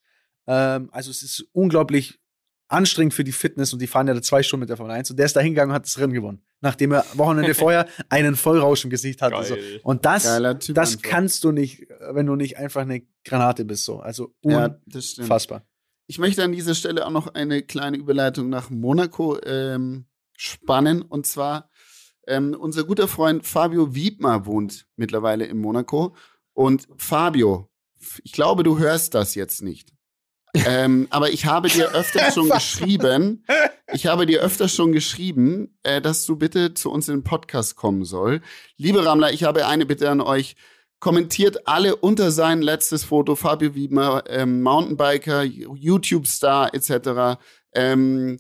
Ähm, 0.47 0.89
also 0.91 1.11
es 1.11 1.22
ist 1.22 1.45
unglaublich 1.51 2.20
anstrengend 2.68 3.13
für 3.13 3.24
die 3.24 3.32
Fitness 3.32 3.74
und 3.74 3.82
die 3.82 3.88
fahren 3.88 4.07
ja 4.07 4.13
da 4.13 4.22
zwei 4.22 4.41
Stunden 4.41 4.61
mit 4.61 4.70
der 4.70 4.78
Formel 4.78 4.93
1 4.93 5.11
und 5.11 5.18
der 5.18 5.28
ist 5.28 5.36
da 5.36 5.39
hingegangen 5.39 5.72
und 5.72 5.76
hat 5.76 5.86
das 5.86 5.99
Rennen 5.99 6.13
gewonnen, 6.13 6.41
nachdem 6.61 6.93
er 6.93 7.05
Wochenende 7.13 7.53
vorher 7.55 7.88
einen 8.09 8.36
Vollrausch 8.36 8.84
im 8.84 8.89
Gesicht 8.89 9.22
hatte. 9.22 9.43
So. 9.43 9.55
Und 9.84 10.05
das, 10.05 10.24
das 10.70 11.01
kannst 11.01 11.43
du 11.43 11.51
nicht, 11.51 11.88
wenn 12.11 12.26
du 12.26 12.36
nicht 12.36 12.57
einfach 12.57 12.82
eine 12.82 13.03
Granate 13.24 13.66
bist. 13.66 13.86
So. 13.86 13.99
Also 13.99 14.34
Ja, 14.43 14.78
unfassbar. 15.20 15.66
Ich 16.07 16.20
möchte 16.20 16.43
an 16.43 16.51
dieser 16.51 16.76
Stelle 16.76 17.05
auch 17.05 17.11
noch 17.11 17.34
eine 17.34 17.63
kleine 17.63 17.97
Überleitung 17.97 18.49
nach 18.49 18.70
Monaco 18.70 19.39
ähm, 19.43 20.05
spannen. 20.38 21.01
Und 21.01 21.26
zwar, 21.26 21.70
ähm, 22.28 22.55
unser 22.59 22.84
guter 22.84 23.07
Freund 23.07 23.45
Fabio 23.45 23.95
Wiedmer 23.95 24.45
wohnt 24.45 24.88
mittlerweile 24.95 25.45
in 25.45 25.57
Monaco. 25.57 26.16
Und 26.53 26.88
Fabio, 26.97 27.70
ich 28.24 28.34
glaube, 28.34 28.63
du 28.63 28.78
hörst 28.78 29.16
das 29.16 29.34
jetzt 29.34 29.63
nicht. 29.63 29.95
Ähm, 30.68 31.08
aber 31.10 31.32
ich 31.32 31.45
habe 31.45 31.68
dir 31.70 31.91
öfter 31.93 32.32
schon 32.32 32.49
geschrieben, 32.49 33.43
ich 33.93 34.08
habe 34.08 34.26
dir 34.26 34.41
öfter 34.41 34.68
schon 34.68 34.91
geschrieben, 34.91 35.78
äh, 35.84 36.01
dass 36.01 36.26
du 36.26 36.36
bitte 36.36 36.74
zu 36.74 36.91
uns 36.91 37.08
in 37.10 37.18
den 37.18 37.24
Podcast 37.24 37.76
kommen 37.76 38.06
soll. 38.06 38.41
Liebe 38.78 39.06
Ramler, 39.06 39.32
ich 39.34 39.43
habe 39.43 39.68
eine 39.68 39.86
Bitte 39.86 40.10
an 40.10 40.22
euch. 40.22 40.56
Kommentiert 40.99 41.68
alle 41.68 41.95
unter 41.97 42.32
sein 42.32 42.62
letztes 42.62 43.03
Foto, 43.03 43.36
Fabio 43.36 43.76
Wiedmer, 43.76 44.24
ähm, 44.28 44.64
Mountainbiker, 44.64 45.43
YouTube-Star 45.43 46.74
etc. 46.74 47.38
Ähm, 47.74 48.38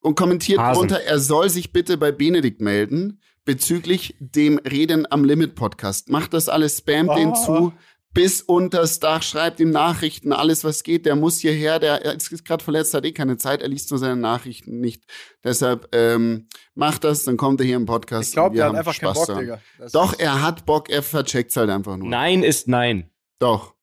und 0.00 0.14
kommentiert 0.16 0.58
Hasen. 0.58 0.78
drunter, 0.88 1.02
er 1.02 1.18
soll 1.18 1.48
sich 1.48 1.72
bitte 1.72 1.96
bei 1.96 2.12
Benedikt 2.12 2.60
melden 2.60 3.20
bezüglich 3.44 4.14
dem 4.20 4.58
Reden 4.58 5.10
am 5.10 5.24
Limit 5.24 5.54
Podcast. 5.54 6.10
Macht 6.10 6.34
das 6.34 6.50
alles, 6.50 6.78
spamt 6.78 7.16
den 7.16 7.30
Oh. 7.30 7.34
zu 7.34 7.72
bis 8.18 8.42
unters 8.42 8.98
Dach, 8.98 9.22
schreibt 9.22 9.60
ihm 9.60 9.70
Nachrichten, 9.70 10.32
alles 10.32 10.64
was 10.64 10.82
geht. 10.82 11.06
Der 11.06 11.14
muss 11.14 11.38
hierher, 11.38 11.78
der 11.78 12.04
er 12.04 12.14
ist 12.14 12.44
gerade 12.44 12.64
verletzt, 12.64 12.92
hat 12.92 13.04
eh 13.04 13.12
keine 13.12 13.36
Zeit, 13.36 13.62
er 13.62 13.68
liest 13.68 13.90
nur 13.92 14.00
seine 14.00 14.16
Nachrichten 14.16 14.80
nicht. 14.80 15.04
Deshalb 15.44 15.88
ähm, 15.92 16.48
macht 16.74 17.04
das, 17.04 17.22
dann 17.22 17.36
kommt 17.36 17.60
er 17.60 17.66
hier 17.66 17.76
im 17.76 17.86
Podcast. 17.86 18.30
Ich 18.30 18.34
glaube, 18.34 18.56
der 18.56 18.64
hat 18.64 18.70
haben 18.70 18.76
einfach 18.78 18.98
keinen 18.98 19.14
Spaß 19.14 19.18
Bock, 19.18 19.26
daran. 19.28 19.42
Digga. 19.42 19.60
Das 19.78 19.92
Doch, 19.92 20.18
er 20.18 20.42
hat 20.42 20.66
Bock, 20.66 20.90
er 20.90 21.04
vercheckt's 21.04 21.56
halt 21.56 21.70
einfach 21.70 21.96
nur. 21.96 22.08
Nein 22.08 22.42
ist 22.42 22.66
nein. 22.66 23.08
Doch. 23.38 23.76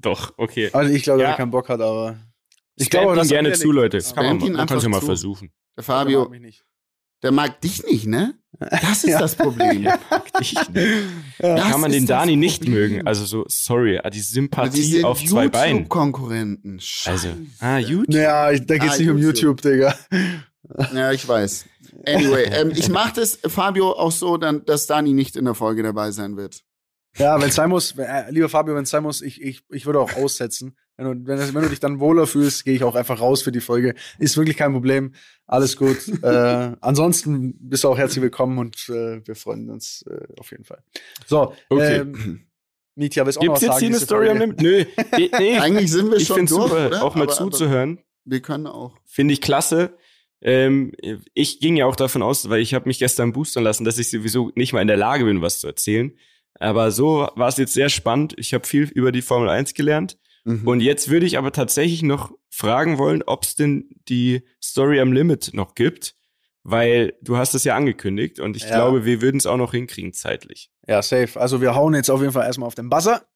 Doch, 0.00 0.32
okay. 0.38 0.70
Also 0.72 0.94
ich 0.94 1.02
glaube, 1.02 1.20
Ja. 1.22 1.30
er 1.32 1.36
keinen 1.36 1.50
Bock 1.50 1.68
hat, 1.68 1.80
aber. 1.82 2.18
Ich 2.76 2.88
glaube, 2.88 3.14
das 3.16 3.26
ihn 3.26 3.30
gerne 3.32 3.50
er 3.50 3.54
zu. 3.54 3.70
Leute. 3.70 3.98
Das 3.98 4.14
kann 4.14 4.24
man, 4.24 4.36
Spamt 4.40 4.48
ihn 4.50 4.56
man 4.56 4.66
kann 4.66 4.78
es 4.78 4.82
ja 4.84 4.88
einfach 4.88 5.00
mal 5.02 5.06
versuchen. 5.06 5.52
Der 5.76 5.84
Der 5.84 5.94
mag 5.94 6.00
Fabio, 6.04 6.28
mich 6.30 6.40
nicht. 6.40 6.64
der 7.22 7.32
mag 7.32 7.60
dich 7.60 7.84
nicht, 7.84 8.06
ne? 8.06 8.38
Das 8.70 9.04
ist 9.04 9.10
Ja. 9.10 9.18
das 9.18 9.34
Problem. 9.34 9.88
Ich, 10.40 10.54
Das 10.54 11.70
kann 11.70 11.80
man 11.80 11.92
den 11.92 12.06
Dani 12.06 12.36
nicht 12.36 12.66
mögen. 12.68 13.06
Also 13.06 13.24
so, 13.24 13.44
sorry, 13.48 14.00
die 14.12 14.20
Sympathie 14.20 15.04
auf 15.04 15.24
zwei 15.24 15.48
Beinen. 15.48 15.76
YouTube-Konkurrenten. 15.78 16.80
Also, 17.06 17.28
ah, 17.60 17.78
YouTube. 17.78 18.08
Naja, 18.14 18.52
da 18.58 18.78
geht's 18.78 18.94
Ah, 18.94 18.98
nicht 18.98 19.08
um 19.10 19.18
YouTube. 19.18 19.62
YouTube, 19.62 19.62
Digga. 19.62 19.94
Ja, 20.94 21.12
ich 21.12 21.26
weiß. 21.26 21.66
Anyway, 22.06 22.44
ähm, 22.52 22.72
ich 22.74 22.88
mache 22.88 23.12
das, 23.20 23.38
Fabio, 23.46 23.92
auch 23.92 24.10
so, 24.12 24.36
dann, 24.36 24.64
dass 24.64 24.86
Dani 24.86 25.12
nicht 25.12 25.36
in 25.36 25.44
der 25.44 25.54
Folge 25.54 25.82
dabei 25.82 26.10
sein 26.10 26.36
wird. 26.36 26.62
Ja, 27.16 27.40
wenn 27.40 27.48
es 27.48 27.54
sein 27.54 27.68
muss, 27.70 27.92
äh, 27.96 28.30
lieber 28.30 28.48
Fabio, 28.48 28.74
wenn 28.74 28.82
es 28.84 28.90
sein 28.90 29.02
muss, 29.02 29.22
ich, 29.22 29.40
ich, 29.40 29.62
ich 29.70 29.86
würde 29.86 30.00
auch 30.00 30.16
aussetzen. 30.16 30.76
Wenn 30.96 31.24
du, 31.24 31.26
wenn, 31.26 31.62
du 31.62 31.68
dich 31.68 31.80
dann 31.80 31.98
wohler 31.98 32.26
fühlst, 32.26 32.64
gehe 32.64 32.74
ich 32.74 32.84
auch 32.84 32.94
einfach 32.94 33.20
raus 33.20 33.42
für 33.42 33.50
die 33.50 33.60
Folge. 33.60 33.94
Ist 34.18 34.36
wirklich 34.36 34.56
kein 34.56 34.72
Problem. 34.72 35.12
Alles 35.46 35.76
gut. 35.76 35.96
äh, 36.22 36.72
ansonsten 36.80 37.54
bist 37.58 37.82
du 37.82 37.88
auch 37.88 37.98
herzlich 37.98 38.22
willkommen 38.22 38.58
und 38.58 38.76
äh, 38.88 39.26
wir 39.26 39.34
freuen 39.34 39.70
uns 39.70 40.04
äh, 40.08 40.24
auf 40.38 40.52
jeden 40.52 40.64
Fall. 40.64 40.82
So, 41.26 41.52
Okay. 41.68 41.96
ähm, 41.96 42.46
Mietja, 42.94 43.26
willst 43.26 43.38
du 43.38 43.40
auch 43.40 43.46
noch 43.46 43.54
was 43.54 43.62
jetzt 43.62 43.78
hier 43.80 43.80
sagen? 43.80 43.86
eine 43.86 43.94
diese 43.94 44.04
Story 44.04 44.28
am 44.30 44.36
Folge? 44.38 44.52
Limit? 44.62 44.62
Nö. 45.10 45.18
Nee, 45.18 45.30
nee. 45.38 45.58
Eigentlich 45.58 45.90
sind 45.90 46.10
wir 46.12 46.16
ich 46.18 46.28
schon 46.28 46.36
finde 46.36 46.54
durch, 46.54 46.68
super, 46.70 46.86
oder? 46.86 47.02
auch 47.04 47.14
mal 47.16 47.24
Aber- 47.24 47.32
zuzuhören. 47.32 47.98
Aber 47.98 48.04
wir 48.26 48.40
können 48.40 48.66
auch. 48.68 48.96
Finde 49.04 49.34
ich 49.34 49.40
klasse. 49.40 49.96
Ähm, 50.40 50.92
ich 51.34 51.58
ging 51.58 51.76
ja 51.76 51.86
auch 51.86 51.96
davon 51.96 52.22
aus, 52.22 52.48
weil 52.50 52.60
ich 52.60 52.72
habe 52.72 52.86
mich 52.86 53.00
gestern 53.00 53.32
boostern 53.32 53.64
lassen, 53.64 53.84
dass 53.84 53.98
ich 53.98 54.10
sowieso 54.10 54.52
nicht 54.54 54.72
mal 54.72 54.80
in 54.82 54.88
der 54.88 54.96
Lage 54.96 55.24
bin, 55.24 55.42
was 55.42 55.58
zu 55.58 55.66
erzählen. 55.66 56.12
Aber 56.60 56.92
so 56.92 57.28
war 57.34 57.48
es 57.48 57.56
jetzt 57.56 57.72
sehr 57.72 57.88
spannend. 57.88 58.34
Ich 58.38 58.54
habe 58.54 58.64
viel 58.64 58.84
über 58.84 59.10
die 59.10 59.22
Formel 59.22 59.48
1 59.48 59.74
gelernt. 59.74 60.18
Mhm. 60.44 60.66
Und 60.68 60.80
jetzt 60.80 61.08
würde 61.10 61.26
ich 61.26 61.38
aber 61.38 61.52
tatsächlich 61.52 62.02
noch 62.02 62.32
fragen 62.50 62.98
wollen, 62.98 63.22
ob 63.22 63.42
es 63.44 63.54
denn 63.54 63.88
die 64.08 64.42
Story 64.62 65.00
am 65.00 65.12
Limit 65.12 65.50
noch 65.54 65.74
gibt. 65.74 66.14
Weil 66.66 67.12
du 67.20 67.36
hast 67.36 67.52
es 67.54 67.64
ja 67.64 67.76
angekündigt 67.76 68.40
und 68.40 68.56
ich 68.56 68.62
Ja. 68.62 68.70
glaube, 68.76 69.04
wir 69.04 69.20
würden 69.20 69.36
es 69.36 69.44
auch 69.44 69.58
noch 69.58 69.72
hinkriegen 69.72 70.14
zeitlich. 70.14 70.70
Ja, 70.88 71.02
safe. 71.02 71.38
Also 71.38 71.60
wir 71.60 71.74
hauen 71.74 71.94
jetzt 71.94 72.10
auf 72.10 72.20
jeden 72.20 72.32
Fall 72.32 72.46
erstmal 72.46 72.66
auf 72.66 72.74
den 72.74 72.88
Buzzer. 72.88 73.26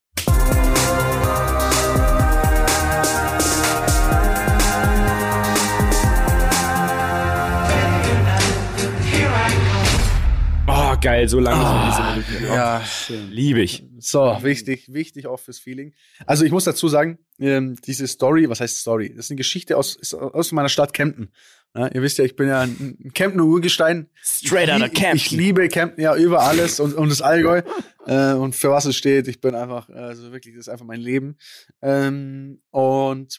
Geil, 11.00 11.28
so 11.28 11.38
lange 11.40 11.60
Ah, 11.64 11.94
sind 12.14 12.24
diese 12.26 12.32
Minuten. 12.40 12.54
Ja, 12.54 12.82
Liebe 13.30 13.60
ich. 13.60 13.84
So, 13.98 14.36
wichtig, 14.42 14.92
wichtig 14.92 15.26
auch 15.26 15.38
fürs 15.40 15.58
Feeling. 15.58 15.92
Also 16.26 16.44
ich 16.44 16.52
muss 16.52 16.64
dazu 16.64 16.88
sagen, 16.88 17.18
ähm, 17.38 17.76
diese 17.86 18.06
Story, 18.06 18.48
was 18.48 18.60
heißt 18.60 18.78
Story? 18.78 19.10
Das 19.14 19.26
ist 19.26 19.30
eine 19.30 19.36
Geschichte 19.36 19.76
aus, 19.76 20.12
aus 20.14 20.52
meiner 20.52 20.68
Stadt 20.68 20.92
Kempten. 20.92 21.30
Ja, 21.74 21.88
ihr 21.88 22.00
wisst 22.02 22.18
ja, 22.18 22.24
ich 22.24 22.34
bin 22.34 22.48
ja 22.48 22.62
ein 22.62 23.10
Kemptener 23.14 23.44
Urgestein. 23.44 24.08
Straight 24.22 24.70
outta 24.70 24.86
lie- 24.86 24.88
Kempten. 24.90 25.16
Ich 25.16 25.30
liebe 25.30 25.68
Kempten 25.68 26.02
ja 26.02 26.16
über 26.16 26.40
alles 26.42 26.80
und, 26.80 26.94
und 26.94 27.10
das 27.10 27.20
Allgäu 27.22 27.62
äh, 28.06 28.32
und 28.32 28.56
für 28.56 28.70
was 28.70 28.86
es 28.86 28.96
steht. 28.96 29.28
Ich 29.28 29.40
bin 29.40 29.54
einfach, 29.54 29.88
also 29.90 30.32
wirklich, 30.32 30.54
das 30.54 30.62
ist 30.62 30.68
einfach 30.68 30.86
mein 30.86 31.00
Leben. 31.00 31.36
Ähm, 31.82 32.60
und 32.70 33.38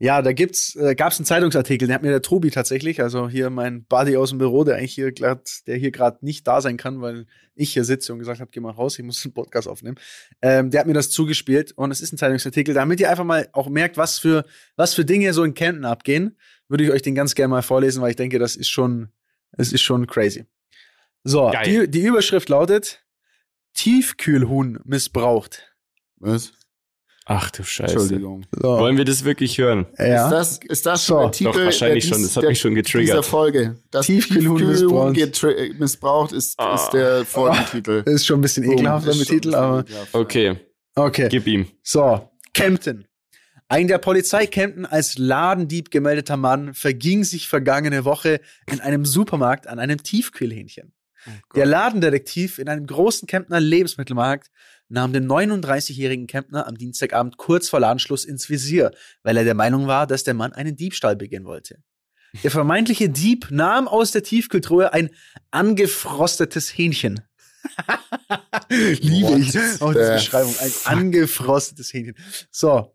ja, 0.00 0.22
da 0.22 0.32
gibt's, 0.32 0.76
äh, 0.76 0.94
gab's 0.94 1.18
einen 1.18 1.26
Zeitungsartikel, 1.26 1.88
den 1.88 1.94
hat 1.94 2.02
mir 2.02 2.10
der 2.10 2.22
Tobi 2.22 2.50
tatsächlich, 2.50 3.02
also 3.02 3.28
hier 3.28 3.50
mein 3.50 3.84
Buddy 3.84 4.16
aus 4.16 4.30
dem 4.30 4.38
Büro, 4.38 4.62
der 4.62 4.76
eigentlich 4.76 4.94
hier 4.94 5.10
grad, 5.10 5.66
der 5.66 5.76
hier 5.76 5.90
gerade 5.90 6.24
nicht 6.24 6.46
da 6.46 6.60
sein 6.60 6.76
kann, 6.76 7.00
weil 7.00 7.26
ich 7.56 7.72
hier 7.72 7.84
sitze 7.84 8.12
und 8.12 8.20
gesagt 8.20 8.40
habe, 8.40 8.50
geh 8.52 8.60
mal 8.60 8.70
raus, 8.70 8.96
ich 8.98 9.04
muss 9.04 9.24
einen 9.24 9.34
Podcast 9.34 9.66
aufnehmen. 9.66 9.98
Ähm, 10.40 10.70
der 10.70 10.80
hat 10.80 10.86
mir 10.86 10.94
das 10.94 11.10
zugespielt 11.10 11.72
und 11.72 11.90
es 11.90 12.00
ist 12.00 12.12
ein 12.12 12.18
Zeitungsartikel, 12.18 12.74
damit 12.74 13.00
ihr 13.00 13.10
einfach 13.10 13.24
mal 13.24 13.48
auch 13.52 13.68
merkt, 13.68 13.96
was 13.96 14.20
für, 14.20 14.44
was 14.76 14.94
für 14.94 15.04
Dinge 15.04 15.32
so 15.32 15.42
in 15.42 15.54
Kempten 15.54 15.84
abgehen, 15.84 16.36
würde 16.68 16.84
ich 16.84 16.92
euch 16.92 17.02
den 17.02 17.16
ganz 17.16 17.34
gerne 17.34 17.48
mal 17.48 17.62
vorlesen, 17.62 18.00
weil 18.00 18.10
ich 18.10 18.16
denke, 18.16 18.38
das 18.38 18.54
ist 18.54 18.68
schon, 18.68 19.08
es 19.56 19.72
ist 19.72 19.82
schon 19.82 20.06
crazy. 20.06 20.44
So, 21.24 21.50
die, 21.64 21.90
die 21.90 22.02
Überschrift 22.02 22.48
lautet 22.48 23.02
Tiefkühlhuhn 23.74 24.78
missbraucht. 24.84 25.74
Was? 26.16 26.52
Ach 27.30 27.50
du 27.50 27.62
Scheiße. 27.62 27.92
Entschuldigung. 27.92 28.46
So, 28.52 28.78
Wollen 28.78 28.96
wir 28.96 29.04
das 29.04 29.22
wirklich 29.22 29.58
hören? 29.58 29.86
ja. 29.98 30.24
Ist 30.24 30.30
das, 30.32 30.60
ist 30.66 30.86
das 30.86 31.04
So. 31.06 31.14
schon 31.14 31.18
der 31.20 31.26
Doch, 31.26 31.30
Titel? 31.52 31.64
wahrscheinlich 31.66 32.04
der 32.08 32.14
schon. 32.14 32.22
Das 32.22 32.36
hat 32.36 32.42
der- 32.42 32.50
mich 32.50 32.60
schon 32.60 32.74
getriggert. 32.74 33.08
Dieser 33.18 33.22
Folge. 33.22 33.76
Das 33.90 34.06
Tiefkühlhuhn 34.06 34.56
Tiefkühlhuhn 34.58 35.12
missbraucht. 35.12 35.78
missbraucht 35.78 36.32
ist, 36.32 36.58
Ah. 36.58 36.74
ist 36.74 36.90
der 36.90 37.24
Folgentitel. 37.26 38.02
ist 38.06 38.24
schon 38.26 38.38
ein 38.38 38.40
bisschen 38.40 38.66
mit 38.66 38.78
schon 38.80 38.86
ein 38.88 39.02
Titel, 39.02 39.48
bisschen 39.50 39.54
aber 39.54 39.80
ekelhaft. 39.80 40.14
Okay, 40.14 40.56
okay. 40.94 41.28
gib 41.30 41.46
ihm. 41.46 41.66
So, 41.82 42.30
Kempten. 42.54 43.04
Ein 43.70 43.86
der 43.88 43.98
Polizei 43.98 44.46
Kempten 44.46 44.86
als 44.86 45.18
Ladendieb 45.18 45.90
gemeldeter 45.90 46.38
Mann 46.38 46.72
verging 46.72 47.24
sich 47.24 47.46
vergangene 47.48 48.06
Woche 48.06 48.40
in 48.64 48.80
einem 48.80 49.04
Supermarkt 49.04 49.66
an 49.66 49.78
einem 49.78 50.02
Tiefkühlhähnchen. 50.02 50.94
Der 51.54 51.66
Ladendetektiv 51.66 52.58
in 52.58 52.70
einem 52.70 52.86
großen 52.86 53.26
Kemptner 53.28 53.60
Lebensmittelmarkt 53.60 54.48
nahm 54.88 55.12
den 55.12 55.26
39-jährigen 55.26 56.26
Kemptner 56.26 56.66
am 56.66 56.76
Dienstagabend 56.76 57.36
kurz 57.36 57.68
vor 57.68 57.80
Ladenschluss 57.80 58.24
ins 58.24 58.48
Visier, 58.48 58.90
weil 59.22 59.36
er 59.36 59.44
der 59.44 59.54
Meinung 59.54 59.86
war, 59.86 60.06
dass 60.06 60.24
der 60.24 60.34
Mann 60.34 60.52
einen 60.52 60.76
Diebstahl 60.76 61.16
begehen 61.16 61.44
wollte. 61.44 61.82
Der 62.42 62.50
vermeintliche 62.50 63.08
Dieb 63.08 63.48
nahm 63.50 63.88
aus 63.88 64.10
der 64.10 64.22
Tiefkühltruhe 64.22 64.92
ein 64.92 65.10
angefrostetes 65.50 66.76
Hähnchen. 66.76 67.20
Liebe 68.68 69.38
ich. 69.38 69.54
What 69.54 69.82
Auch 69.82 69.92
diese 69.92 70.12
Beschreibung. 70.12 70.54
Ein 70.60 70.72
angefrostetes 70.84 71.92
Hähnchen. 71.92 72.14
So. 72.50 72.94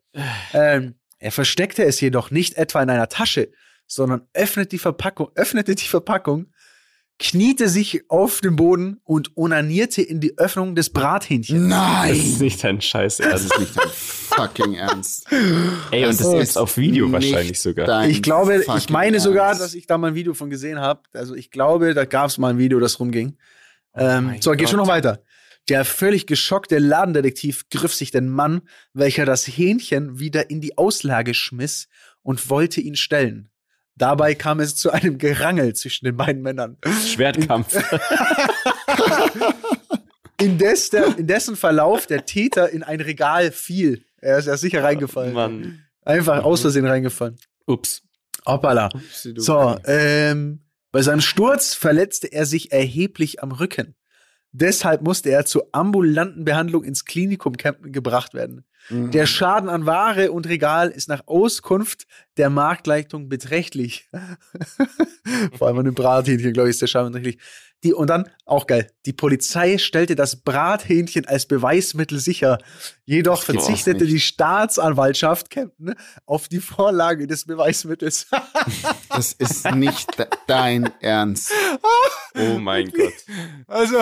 Ähm, 0.54 0.96
er 1.18 1.32
versteckte 1.32 1.84
es 1.84 2.00
jedoch 2.00 2.32
nicht 2.32 2.56
etwa 2.56 2.84
in 2.84 2.90
einer 2.90 3.10
Tasche, 3.10 3.52
sondern 3.88 4.28
öffnet 4.34 4.72
die 4.72 4.80
Verpackung, 4.80 5.30
öffnete 5.36 5.76
die 5.76 5.88
Verpackung, 5.88 6.53
kniete 7.24 7.70
sich 7.70 8.04
auf 8.10 8.42
den 8.42 8.56
Boden 8.58 9.00
und 9.06 9.36
onanierte 9.38 10.02
in 10.02 10.20
die 10.20 10.38
Öffnung 10.38 10.76
des 10.76 10.90
Brathähnchens. 10.90 11.70
Das 11.70 12.12
ist 12.12 12.24
Nein! 12.34 12.38
nicht 12.40 12.64
dein 12.64 12.82
Scheiß 12.82 13.18
Das 13.18 13.26
Ernst. 13.28 13.46
ist 13.46 13.60
nicht 13.60 13.78
dein 13.78 13.90
fucking 13.90 14.74
Ernst. 14.76 15.26
Ey, 15.92 16.06
und 16.06 16.10
das 16.20 16.20
ist 16.22 16.32
gibt's 16.32 16.58
auf 16.58 16.78
Video 16.78 17.12
wahrscheinlich 17.12 17.62
sogar. 17.62 18.08
Ich 18.08 18.22
glaube, 18.22 18.64
ich 18.78 18.90
meine 18.90 19.20
sogar, 19.22 19.48
Ernst. 19.48 19.62
dass 19.62 19.74
ich 19.74 19.88
da 19.88 19.98
mal 19.98 20.10
ein 20.10 20.16
Video 20.16 20.34
von 20.34 20.50
gesehen 20.50 20.80
habe. 20.80 21.02
Also 21.14 21.34
ich 21.34 21.50
glaube, 21.50 21.94
da 21.94 22.04
gab 22.06 22.28
es 22.30 22.38
mal 22.38 22.50
ein 22.50 22.58
Video, 22.58 22.80
das 22.80 23.00
rumging. 23.00 23.38
ähm, 23.96 24.26
mein 24.26 24.42
so, 24.42 24.52
geht 24.52 24.70
schon 24.70 24.78
noch 24.80 24.88
weiter. 24.88 25.24
Der 25.70 25.86
völlig 25.86 26.28
geschockte 26.28 26.78
Ladendetektiv 26.78 27.70
griff 27.70 27.94
sich 27.94 28.12
den 28.12 28.30
Mann, 28.30 28.64
welcher 28.94 29.26
das 29.26 29.46
Hähnchen 29.48 30.20
wieder 30.20 30.50
in 30.50 30.60
die 30.60 30.78
Auslage 30.78 31.34
schmiss 31.34 31.88
und 32.22 32.50
wollte 32.50 32.82
ihn 32.82 32.98
stellen. 32.98 33.50
Dabei 33.96 34.34
kam 34.36 34.60
es 34.60 34.76
zu 34.76 34.92
einem 34.92 35.18
Gerangel 35.18 35.74
zwischen 35.76 36.06
den 36.06 36.18
beiden 36.18 36.42
Männern. 36.42 36.78
Schwertkampf. 37.06 37.78
Indes 40.40 40.90
der, 40.90 41.18
in 41.18 41.28
dessen 41.28 41.56
Verlauf 41.56 42.08
der 42.08 42.26
Täter 42.26 42.70
in 42.70 42.84
ein 42.84 43.02
Regal 43.02 43.52
fiel. 43.52 44.04
Er 44.20 44.40
ist 44.40 44.48
ja 44.48 44.58
sicher 44.58 44.84
reingefallen. 44.84 45.34
Mann. 45.34 45.84
Einfach 46.02 46.44
aus 46.44 46.62
Versehen 46.62 46.86
reingefallen. 46.86 47.38
Ups. 47.66 48.02
Hoppala. 48.46 48.90
Upsi, 48.94 49.34
So, 49.38 49.78
ähm, 49.86 50.62
bei 50.92 51.02
seinem 51.02 51.22
Sturz 51.22 51.74
verletzte 51.74 52.28
er 52.28 52.46
sich 52.46 52.72
erheblich 52.72 53.42
am 53.42 53.52
Rücken. 53.52 53.96
Deshalb 54.52 55.02
musste 55.02 55.30
er 55.30 55.46
zur 55.46 55.68
ambulanten 55.72 56.46
Behandlung 56.46 56.84
ins 56.84 57.06
Klinikum 57.06 57.58
Kempten 57.58 57.92
gebracht 57.92 58.34
werden. 58.34 58.66
Mhm. 58.90 59.12
Der 59.12 59.26
Schaden 59.26 59.70
an 59.70 59.86
Ware 59.86 60.32
und 60.32 60.48
Regal 60.48 60.90
ist 60.90 61.08
nach 61.10 61.22
Auskunft 61.28 62.06
der 62.38 62.50
Marktleitung 62.50 63.30
beträchtlich. 63.30 64.10
Vor 65.58 65.68
allem 65.68 65.80
an 65.80 65.86
dem 65.86 65.94
Brathähnchen, 65.96 66.54
glaube 66.54 66.70
ich, 66.70 66.74
ist 66.76 66.82
der 66.82 66.88
Schaden 66.88 67.12
beträchtlich. 67.14 67.42
Die, 67.84 67.94
und 67.94 68.10
dann, 68.10 68.30
auch 68.46 68.66
geil, 68.66 68.90
die 69.06 69.12
Polizei 69.12 69.78
stellte 69.78 70.16
das 70.16 70.38
Brathähnchen 70.38 71.26
als 71.26 71.46
Beweismittel 71.46 72.18
sicher. 72.18 72.58
Jedoch 73.04 73.44
verzichtete 73.44 74.06
die 74.06 74.22
Staatsanwaltschaft 74.22 75.50
Kempten 75.50 75.94
auf 76.26 76.48
die 76.48 76.62
Vorlage 76.62 77.28
des 77.28 77.46
Beweismittels. 77.46 78.28
Das 79.10 79.34
ist 79.38 79.70
nicht 79.76 80.18
de- 80.18 80.26
dein 80.48 80.90
Ernst. 81.02 81.52
Oh 82.36 82.58
mein 82.58 82.90
Gott. 82.92 83.14
Also, 83.68 83.98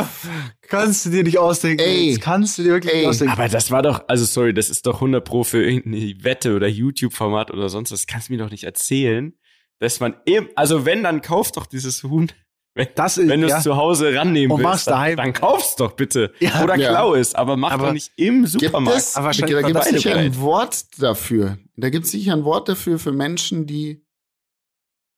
kannst 0.62 1.06
du 1.06 1.10
dir 1.10 1.24
nicht 1.24 1.38
ausdenken. 1.38 1.84
Ey. 1.84 2.14
Das 2.14 2.24
kannst 2.24 2.58
du 2.58 2.64
dir 2.64 2.70
wirklich 2.74 2.94
Ey. 2.94 3.00
nicht 3.00 3.10
ausdenken. 3.10 3.34
Aber 3.34 3.50
das 3.50 3.72
war 3.72 3.82
doch, 3.82 4.04
also 4.08 4.24
sorry, 4.24 4.54
das 4.54 4.70
ist 4.72 4.88
doch 4.88 4.96
100 4.96 5.24
Pro 5.24 5.44
für 5.44 5.64
irgendeine 5.64 6.24
Wette 6.24 6.56
oder 6.56 6.68
YouTube-Format 6.68 7.52
oder 7.52 7.70
sonst 7.70 7.92
was. 7.92 8.02
Das 8.02 8.08
kannst 8.08 8.30
du 8.30 8.34
mir 8.34 8.40
doch 8.40 8.50
nicht 8.52 8.64
erzählen, 8.64 9.34
dass 9.80 10.00
man 10.00 10.16
eben, 10.26 10.48
also 10.56 10.86
wenn, 10.86 11.04
dann 11.04 11.22
kauf 11.22 11.52
doch 11.52 11.66
dieses 11.68 12.04
Huhn. 12.04 12.32
Wenn, 12.74 12.88
Das 12.96 13.18
ist- 13.18 13.28
wenn 13.28 13.42
du 13.42 13.48
es 13.48 13.52
ja. 13.54 13.60
zu 13.62 13.76
Hause 13.76 14.16
rannehmen 14.16 14.56
Und 14.56 14.64
willst, 14.64 14.88
dann, 14.88 15.18
dann 15.18 15.34
kauf's 15.34 15.76
doch 15.76 15.92
bitte. 15.92 16.32
Ja. 16.40 16.64
oder 16.64 16.78
Ja. 16.78 16.92
klau 16.92 17.16
es, 17.16 17.36
aber 17.36 17.58
mach 17.58 17.72
Aber 17.72 17.88
doch 17.88 17.94
nicht 17.94 18.14
im 18.16 18.44
Gibt 18.46 18.50
Supermarkt. 18.62 18.98
es, 18.98 19.16
Aber 19.18 19.32
da 19.32 19.62
gibt 19.62 19.78
es 19.78 19.90
sicher 19.90 20.16
ein. 20.16 20.38
Wort 20.40 20.86
dafür. 21.02 21.58
Da 21.76 21.90
gibt 21.90 22.06
es 22.06 22.12
sicher 22.12 22.32
ein 22.34 22.46
Wort 22.46 22.70
dafür 22.70 22.98
für 22.98 23.12
Menschen, 23.12 23.68
die 23.68 24.06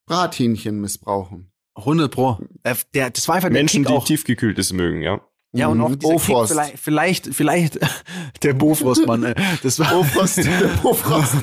Brathähnchen 0.07 0.81
missbrauchen. 0.81 1.51
100 1.75 2.11
Pro. 2.11 2.39
Äh, 2.63 2.75
Der, 2.93 3.09
das 3.09 3.27
war 3.27 3.35
einfach 3.35 3.49
der 3.49 3.53
Menschen, 3.53 3.83
Kick 3.83 3.87
die 3.91 3.97
auch. 3.97 4.05
tiefgekühltes 4.05 4.73
mögen, 4.73 5.01
ja. 5.01 5.21
Ja, 5.55 5.67
und 5.67 5.77
Mhm. 5.77 5.83
auch 5.83 5.89
dieser 5.89 5.99
Kick, 5.99 6.27
Bofrost. 6.27 6.51
vielleicht, 6.51 6.79
vielleicht, 6.79 7.27
vielleicht 7.35 7.79
der 8.43 8.53
Bofrostmann. 8.53 9.23
äh, 9.23 9.35
Das 9.61 9.77
war. 9.79 9.91
Bofrost, 9.93 10.37
der 10.45 10.67
Bofrost. 10.81 11.35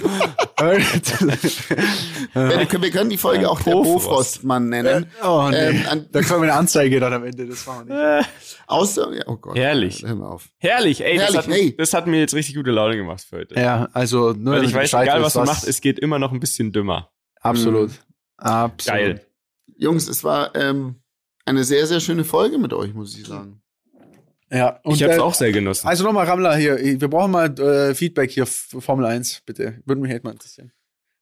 wir, 2.35 2.67
können, 2.67 2.83
wir 2.83 2.91
können 2.91 3.11
die 3.11 3.17
Folge 3.17 3.49
auch 3.49 3.61
der 3.61 3.73
Bofrost. 3.73 4.07
Bofrostmann 4.07 4.69
nennen. 4.69 5.07
oh, 5.23 5.49
nee. 5.51 5.57
Ähm, 5.57 5.83
an- 5.89 6.07
da 6.11 6.23
kommen 6.23 6.43
wir 6.43 6.51
eine 6.51 6.55
Anzeige 6.55 6.99
dann 7.01 7.13
am 7.13 7.25
Ende. 7.25 7.47
Das 7.47 7.67
war 7.67 7.85
nicht. 7.85 7.93
Äh, 7.97 8.23
Außer, 8.67 9.13
ja, 9.15 9.23
oh 9.27 9.37
Gott. 9.37 9.57
Herrlich. 9.57 10.03
Hör 10.07 10.15
mal 10.15 10.29
auf. 10.29 10.49
herrlich, 10.59 11.03
ey, 11.05 11.17
Herrlich, 11.17 11.37
das, 11.37 11.47
hat, 11.47 11.55
ey. 11.55 11.77
das 11.77 11.95
hat 11.95 12.07
mir 12.07 12.21
jetzt 12.21 12.35
richtig 12.35 12.55
gute 12.57 12.71
Laune 12.71 12.97
gemacht 12.97 13.25
für 13.29 13.39
heute. 13.39 13.55
Ja, 13.61 13.89
also 13.93 14.33
nur 14.33 14.55
Weil 14.57 14.65
ich 14.65 14.75
weiß, 14.75 14.91
egal 14.93 15.23
weißt, 15.23 15.25
was 15.25 15.33
du 15.35 15.41
machst, 15.45 15.69
es 15.69 15.81
geht 15.81 15.99
immer 15.99 16.19
noch 16.19 16.33
ein 16.33 16.41
bisschen 16.41 16.73
dümmer. 16.73 17.11
Absolut. 17.41 17.91
Absolut. 18.37 18.87
Geil. 18.87 19.27
Jungs, 19.77 20.09
es 20.09 20.23
war 20.25 20.55
ähm, 20.55 20.97
eine 21.47 21.65
sehr, 21.65 21.87
sehr 21.87 22.01
schöne 22.01 22.25
Folge 22.25 22.59
mit 22.59 22.73
euch, 22.73 22.93
muss 22.95 23.17
ich 23.17 23.27
sagen. 23.27 23.60
Ja, 24.53 24.81
und 24.83 24.95
ich 24.97 25.03
hab's 25.05 25.17
äh, 25.17 25.21
auch 25.21 25.35
sehr 25.35 25.53
genossen. 25.53 25.87
Also 25.87 26.05
nochmal, 26.05 26.27
Rammler 26.27 26.57
hier. 26.57 26.79
Wir 26.79 27.09
brauchen 27.09 27.31
mal 27.31 27.59
äh, 27.61 27.95
Feedback 27.95 28.31
hier 28.31 28.47
für 28.47 28.81
Formel 28.81 29.07
1, 29.07 29.43
bitte. 29.47 29.79
Würde 29.87 30.01
mich 30.03 30.11
echt 30.13 30.25
mal 30.25 30.33
interessieren. 30.33 30.73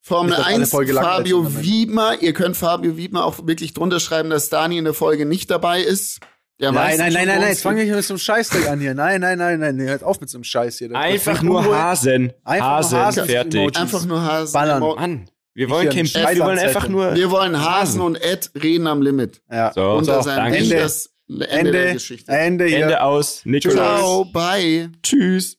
Formel 0.00 0.30
Nicht, 0.30 0.38
dass 0.40 0.46
alle 0.46 0.56
1, 0.62 0.70
voll 0.70 0.84
gelangweilt 0.86 1.16
Fabio. 1.28 1.62
Wiedmer. 1.62 2.14
Ihr 2.22 2.32
könnt 2.32 2.56
Fabio 2.56 2.96
Wiedmer 2.96 3.24
auch 3.26 3.46
wirklich 3.46 3.74
drunter 3.74 4.00
schreiben, 4.00 4.30
dass 4.30 4.48
Dani 4.48 4.78
in 4.78 4.84
der 4.84 4.94
Folge 4.94 5.26
nicht 5.26 5.50
dabei 5.50 5.82
ist. 5.82 6.20
Der 6.60 6.72
Nein, 6.72 6.96
nein, 6.98 7.12
nein, 7.12 7.26
nein, 7.28 7.38
nein, 7.40 7.42
es 7.44 7.48
jetzt 7.50 7.62
fangen 7.62 7.76
wir 7.76 7.84
geht. 7.84 7.92
nicht 7.94 7.96
mit 7.98 8.04
so 8.06 8.14
einem 8.14 8.18
Scheißdreck 8.18 8.68
an 8.68 8.80
hier. 8.80 8.94
Nein, 8.94 9.20
nein, 9.20 9.38
nein, 9.38 9.60
nein, 9.60 9.80
hört 9.80 10.02
auf 10.02 10.20
mit 10.20 10.28
so 10.28 10.38
einem 10.38 10.44
Scheiß 10.44 10.78
hier. 10.78 10.88
Das 10.88 10.98
Einfach 10.98 11.42
nur. 11.42 11.64
Hasen. 11.64 12.32
Einfach 12.42 12.66
nur 12.66 12.76
Hasen, 12.76 12.98
Hasen- 12.98 13.26
fertig. 13.26 13.60
Emojis. 13.60 13.76
Einfach 13.76 14.06
nur 14.06 14.24
Hasen. 14.24 14.52
Ballern. 14.54 14.80
Mann, 14.80 15.30
wir 15.54 15.66
Ich 15.66 15.72
wollen 15.72 15.88
kein 15.90 15.98
ein 15.98 16.12
Beef, 16.12 16.14
wir 16.36 16.44
wollen 16.44 16.58
einfach 16.58 16.88
nur. 16.88 17.14
Wir 17.14 17.30
wollen 17.30 17.60
Hasen 17.60 18.00
und 18.00 18.16
Ed 18.16 18.50
reden 18.60 18.86
am 18.88 19.02
Limit. 19.02 19.40
Ja. 19.52 19.72
So, 19.72 19.82
Unter 19.92 20.22
so, 20.22 20.30
danke. 20.30 20.58
Ende, 20.58 20.90
Ende. 21.28 21.48
Ende, 21.48 21.72
der 21.72 21.92
Geschichte. 21.94 22.32
Ende 22.32 22.66
hier. 22.66 22.84
Ende 22.84 23.02
aus. 23.02 23.42
Nikolaus. 23.44 24.00
Ciao, 24.00 24.24
bye. 24.32 24.90
Tschüss. 25.02 25.56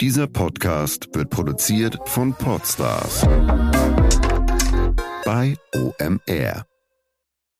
Dieser 0.00 0.26
Podcast 0.26 1.08
wird 1.14 1.28
produziert 1.28 1.98
von 2.06 2.32
Podstars 2.32 3.26
bei 5.24 5.54
OMR. 5.74 6.69